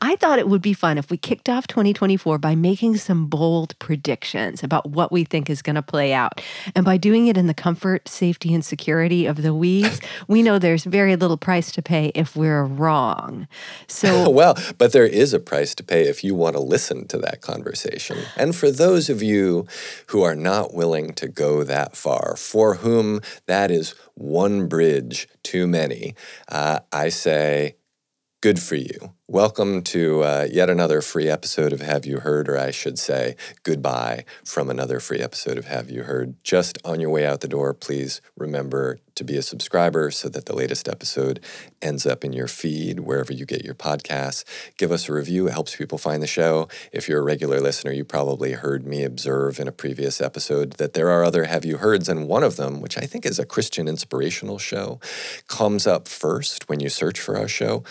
I 0.00 0.16
thought 0.16 0.38
it 0.38 0.48
would 0.48 0.62
be 0.62 0.72
fun 0.72 0.98
if 0.98 1.10
we 1.10 1.16
kicked 1.16 1.48
off 1.48 1.66
2024 1.66 2.38
by 2.38 2.54
making 2.54 2.96
some 2.96 3.26
bold 3.26 3.78
predictions 3.78 4.62
about 4.62 4.90
what 4.90 5.12
we 5.12 5.24
think 5.24 5.48
is 5.50 5.62
going 5.62 5.76
to 5.76 5.82
play 5.82 6.12
out. 6.12 6.40
And 6.74 6.84
by 6.84 6.96
doing 6.96 7.26
it 7.26 7.36
in 7.36 7.46
the 7.46 7.54
comfort, 7.54 8.08
safety, 8.08 8.54
and 8.54 8.64
security 8.64 9.26
of 9.26 9.42
the 9.42 9.54
weeds, 9.54 10.00
we 10.28 10.42
know 10.42 10.58
there's 10.58 10.84
very 10.84 11.16
little 11.16 11.36
price 11.36 11.72
to 11.72 11.82
pay 11.82 12.12
if 12.14 12.36
we're 12.36 12.64
wrong. 12.64 13.48
So, 13.86 14.28
well, 14.30 14.56
but 14.78 14.92
there 14.92 15.06
is 15.06 15.32
a 15.32 15.40
price 15.40 15.74
to 15.76 15.82
pay 15.82 16.08
if 16.08 16.24
you 16.24 16.34
want 16.34 16.56
to 16.56 16.62
listen 16.62 17.06
to 17.08 17.18
that 17.18 17.40
conversation. 17.40 18.18
And 18.36 18.54
for 18.54 18.70
those 18.70 19.08
of 19.08 19.22
you 19.22 19.66
who 20.08 20.22
are 20.22 20.34
not 20.34 20.74
willing 20.74 21.12
to 21.14 21.28
go 21.28 21.64
that 21.64 21.96
far, 21.96 22.36
for 22.36 22.76
whom 22.76 23.20
that 23.46 23.70
is 23.70 23.94
one 24.14 24.68
bridge 24.68 25.28
too 25.42 25.66
many, 25.66 26.14
uh, 26.48 26.80
I 26.92 27.08
say, 27.08 27.76
good 28.44 28.60
for 28.60 28.74
you. 28.74 29.14
Welcome 29.26 29.80
to 29.84 30.22
uh, 30.22 30.46
yet 30.52 30.68
another 30.68 31.00
free 31.00 31.30
episode 31.30 31.72
of 31.72 31.80
Have 31.80 32.04
You 32.04 32.18
Heard, 32.18 32.46
or 32.46 32.58
I 32.58 32.72
should 32.72 32.98
say, 32.98 33.36
goodbye 33.62 34.26
from 34.44 34.68
another 34.68 35.00
free 35.00 35.20
episode 35.20 35.56
of 35.56 35.64
Have 35.64 35.90
You 35.90 36.02
Heard. 36.02 36.34
Just 36.44 36.76
on 36.84 37.00
your 37.00 37.08
way 37.08 37.24
out 37.24 37.40
the 37.40 37.48
door, 37.48 37.72
please 37.72 38.20
remember 38.36 38.98
to 39.14 39.24
be 39.24 39.38
a 39.38 39.42
subscriber 39.42 40.10
so 40.10 40.28
that 40.28 40.44
the 40.44 40.54
latest 40.54 40.88
episode 40.88 41.40
ends 41.80 42.04
up 42.04 42.22
in 42.22 42.34
your 42.34 42.46
feed 42.46 43.00
wherever 43.00 43.32
you 43.32 43.46
get 43.46 43.64
your 43.64 43.74
podcasts. 43.74 44.44
Give 44.76 44.92
us 44.92 45.08
a 45.08 45.14
review, 45.14 45.48
it 45.48 45.52
helps 45.52 45.74
people 45.74 45.96
find 45.96 46.22
the 46.22 46.26
show. 46.26 46.68
If 46.92 47.08
you're 47.08 47.20
a 47.20 47.24
regular 47.24 47.60
listener, 47.60 47.92
you 47.92 48.04
probably 48.04 48.52
heard 48.52 48.86
me 48.86 49.04
observe 49.04 49.58
in 49.58 49.68
a 49.68 49.72
previous 49.72 50.20
episode 50.20 50.72
that 50.72 50.92
there 50.92 51.08
are 51.08 51.24
other 51.24 51.44
Have 51.44 51.64
You 51.64 51.78
Heards, 51.78 52.10
and 52.10 52.28
one 52.28 52.42
of 52.42 52.56
them, 52.56 52.82
which 52.82 52.98
I 52.98 53.06
think 53.06 53.24
is 53.24 53.38
a 53.38 53.46
Christian 53.46 53.88
inspirational 53.88 54.58
show, 54.58 55.00
comes 55.48 55.86
up 55.86 56.08
first 56.08 56.68
when 56.68 56.80
you 56.80 56.90
search 56.90 57.18
for 57.18 57.38
our 57.38 57.48
show 57.48 57.82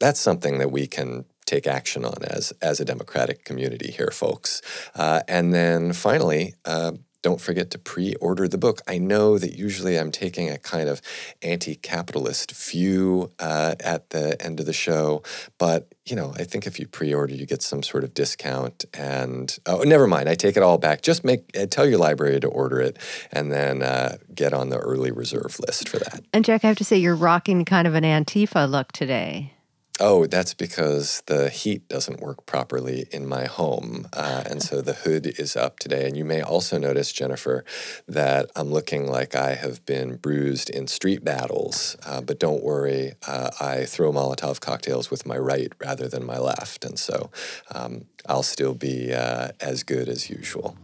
that's 0.00 0.20
something 0.20 0.58
that 0.58 0.70
we 0.70 0.86
can 0.86 1.24
take 1.46 1.66
action 1.66 2.04
on 2.04 2.22
as 2.24 2.52
as 2.60 2.80
a 2.80 2.84
democratic 2.84 3.44
community 3.44 3.90
here, 3.90 4.10
folks. 4.12 4.62
Uh, 4.94 5.20
and 5.28 5.52
then 5.52 5.92
finally. 5.92 6.54
Uh, 6.64 6.92
don't 7.22 7.40
forget 7.40 7.72
to 7.72 7.78
pre-order 7.78 8.46
the 8.46 8.56
book. 8.56 8.80
I 8.86 8.98
know 8.98 9.36
that 9.36 9.52
usually 9.58 9.98
I'm 9.98 10.12
taking 10.12 10.48
a 10.48 10.58
kind 10.58 10.88
of 10.88 11.02
anti-capitalist 11.42 12.52
view 12.52 13.32
uh, 13.40 13.74
at 13.80 14.10
the 14.10 14.40
end 14.40 14.60
of 14.60 14.66
the 14.66 14.72
show, 14.72 15.24
but 15.58 15.92
you 16.04 16.14
know, 16.14 16.34
I 16.36 16.44
think 16.44 16.68
if 16.68 16.78
you 16.78 16.86
pre-order, 16.86 17.34
you 17.34 17.44
get 17.44 17.62
some 17.62 17.82
sort 17.82 18.04
of 18.04 18.14
discount. 18.14 18.84
And 18.94 19.58
oh, 19.66 19.82
never 19.82 20.06
mind, 20.06 20.28
I 20.28 20.36
take 20.36 20.56
it 20.56 20.62
all 20.62 20.78
back. 20.78 21.02
Just 21.02 21.24
make 21.24 21.50
uh, 21.58 21.66
tell 21.66 21.84
your 21.84 21.98
library 21.98 22.38
to 22.38 22.46
order 22.46 22.80
it, 22.80 22.96
and 23.32 23.50
then 23.50 23.82
uh, 23.82 24.18
get 24.32 24.52
on 24.52 24.68
the 24.68 24.78
early 24.78 25.10
reserve 25.10 25.58
list 25.58 25.88
for 25.88 25.98
that. 25.98 26.20
And 26.32 26.44
Jack, 26.44 26.64
I 26.64 26.68
have 26.68 26.76
to 26.76 26.84
say, 26.84 26.96
you're 26.96 27.16
rocking 27.16 27.64
kind 27.64 27.88
of 27.88 27.94
an 27.96 28.04
Antifa 28.04 28.70
look 28.70 28.92
today. 28.92 29.55
Oh, 29.98 30.26
that's 30.26 30.52
because 30.52 31.22
the 31.24 31.48
heat 31.48 31.88
doesn't 31.88 32.20
work 32.20 32.44
properly 32.44 33.06
in 33.12 33.26
my 33.26 33.46
home. 33.46 34.06
Uh, 34.12 34.42
and 34.44 34.62
so 34.62 34.82
the 34.82 34.92
hood 34.92 35.26
is 35.26 35.56
up 35.56 35.78
today. 35.78 36.06
And 36.06 36.14
you 36.14 36.24
may 36.24 36.42
also 36.42 36.76
notice, 36.76 37.10
Jennifer, 37.12 37.64
that 38.06 38.50
I'm 38.54 38.70
looking 38.70 39.06
like 39.10 39.34
I 39.34 39.54
have 39.54 39.86
been 39.86 40.16
bruised 40.16 40.68
in 40.68 40.86
street 40.86 41.24
battles. 41.24 41.96
Uh, 42.04 42.20
but 42.20 42.38
don't 42.38 42.62
worry, 42.62 43.14
uh, 43.26 43.50
I 43.58 43.86
throw 43.86 44.12
Molotov 44.12 44.60
cocktails 44.60 45.10
with 45.10 45.24
my 45.24 45.38
right 45.38 45.72
rather 45.80 46.08
than 46.08 46.26
my 46.26 46.38
left. 46.38 46.84
And 46.84 46.98
so 46.98 47.30
um, 47.74 48.04
I'll 48.28 48.42
still 48.42 48.74
be 48.74 49.14
uh, 49.14 49.48
as 49.62 49.82
good 49.82 50.10
as 50.10 50.28
usual 50.28 50.76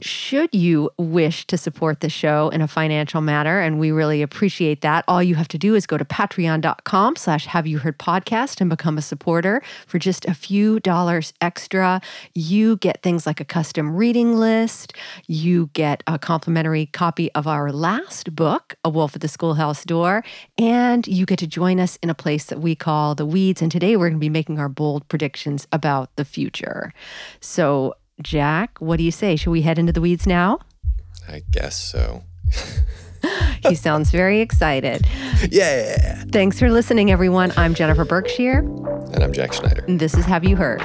should 0.00 0.54
you 0.54 0.90
wish 0.98 1.46
to 1.46 1.56
support 1.56 2.00
the 2.00 2.08
show 2.08 2.48
in 2.50 2.60
a 2.60 2.68
financial 2.68 3.20
matter, 3.20 3.60
and 3.60 3.78
we 3.78 3.90
really 3.90 4.22
appreciate 4.22 4.82
that, 4.82 5.04
all 5.08 5.22
you 5.22 5.34
have 5.34 5.48
to 5.48 5.58
do 5.58 5.74
is 5.74 5.86
go 5.86 5.96
to 5.96 6.04
patreon.com 6.04 7.16
slash 7.16 7.46
have 7.46 7.66
you 7.66 7.78
heard 7.78 7.98
podcast 7.98 8.60
and 8.60 8.68
become 8.68 8.98
a 8.98 9.02
supporter 9.02 9.62
for 9.86 9.98
just 9.98 10.24
a 10.26 10.34
few 10.34 10.80
dollars 10.80 11.32
extra. 11.40 12.00
You 12.34 12.76
get 12.76 13.02
things 13.02 13.26
like 13.26 13.40
a 13.40 13.44
custom 13.44 13.96
reading 13.96 14.36
list. 14.36 14.92
You 15.26 15.70
get 15.72 16.02
a 16.06 16.18
complimentary 16.18 16.86
copy 16.86 17.32
of 17.32 17.46
our 17.46 17.72
last 17.72 18.34
book, 18.34 18.74
A 18.84 18.90
Wolf 18.90 19.14
at 19.14 19.20
the 19.20 19.28
Schoolhouse 19.28 19.84
Door, 19.84 20.24
and 20.58 21.06
you 21.06 21.26
get 21.26 21.38
to 21.38 21.46
join 21.46 21.80
us 21.80 21.98
in 22.02 22.10
a 22.10 22.14
place 22.14 22.44
that 22.46 22.60
we 22.60 22.74
call 22.74 23.14
the 23.14 23.26
weeds. 23.26 23.62
And 23.62 23.72
today 23.72 23.96
we're 23.96 24.08
going 24.08 24.20
to 24.20 24.24
be 24.24 24.28
making 24.28 24.58
our 24.58 24.68
bold 24.68 25.08
predictions 25.08 25.66
about 25.72 26.14
the 26.16 26.24
future. 26.24 26.92
So 27.40 27.94
Jack, 28.22 28.78
what 28.78 28.96
do 28.96 29.04
you 29.04 29.10
say? 29.10 29.36
Should 29.36 29.50
we 29.50 29.62
head 29.62 29.78
into 29.78 29.92
the 29.92 30.00
weeds 30.00 30.26
now? 30.26 30.58
I 31.28 31.42
guess 31.50 31.76
so. 31.76 32.22
he 33.66 33.74
sounds 33.74 34.10
very 34.10 34.40
excited. 34.40 35.06
Yeah. 35.50 36.24
Thanks 36.32 36.58
for 36.58 36.70
listening, 36.70 37.10
everyone. 37.10 37.52
I'm 37.58 37.74
Jennifer 37.74 38.06
Berkshire. 38.06 38.60
And 38.60 39.22
I'm 39.22 39.34
Jack 39.34 39.52
Schneider. 39.52 39.84
And 39.86 40.00
this 40.00 40.14
is 40.14 40.24
Have 40.24 40.44
You 40.44 40.56
Heard? 40.56 40.82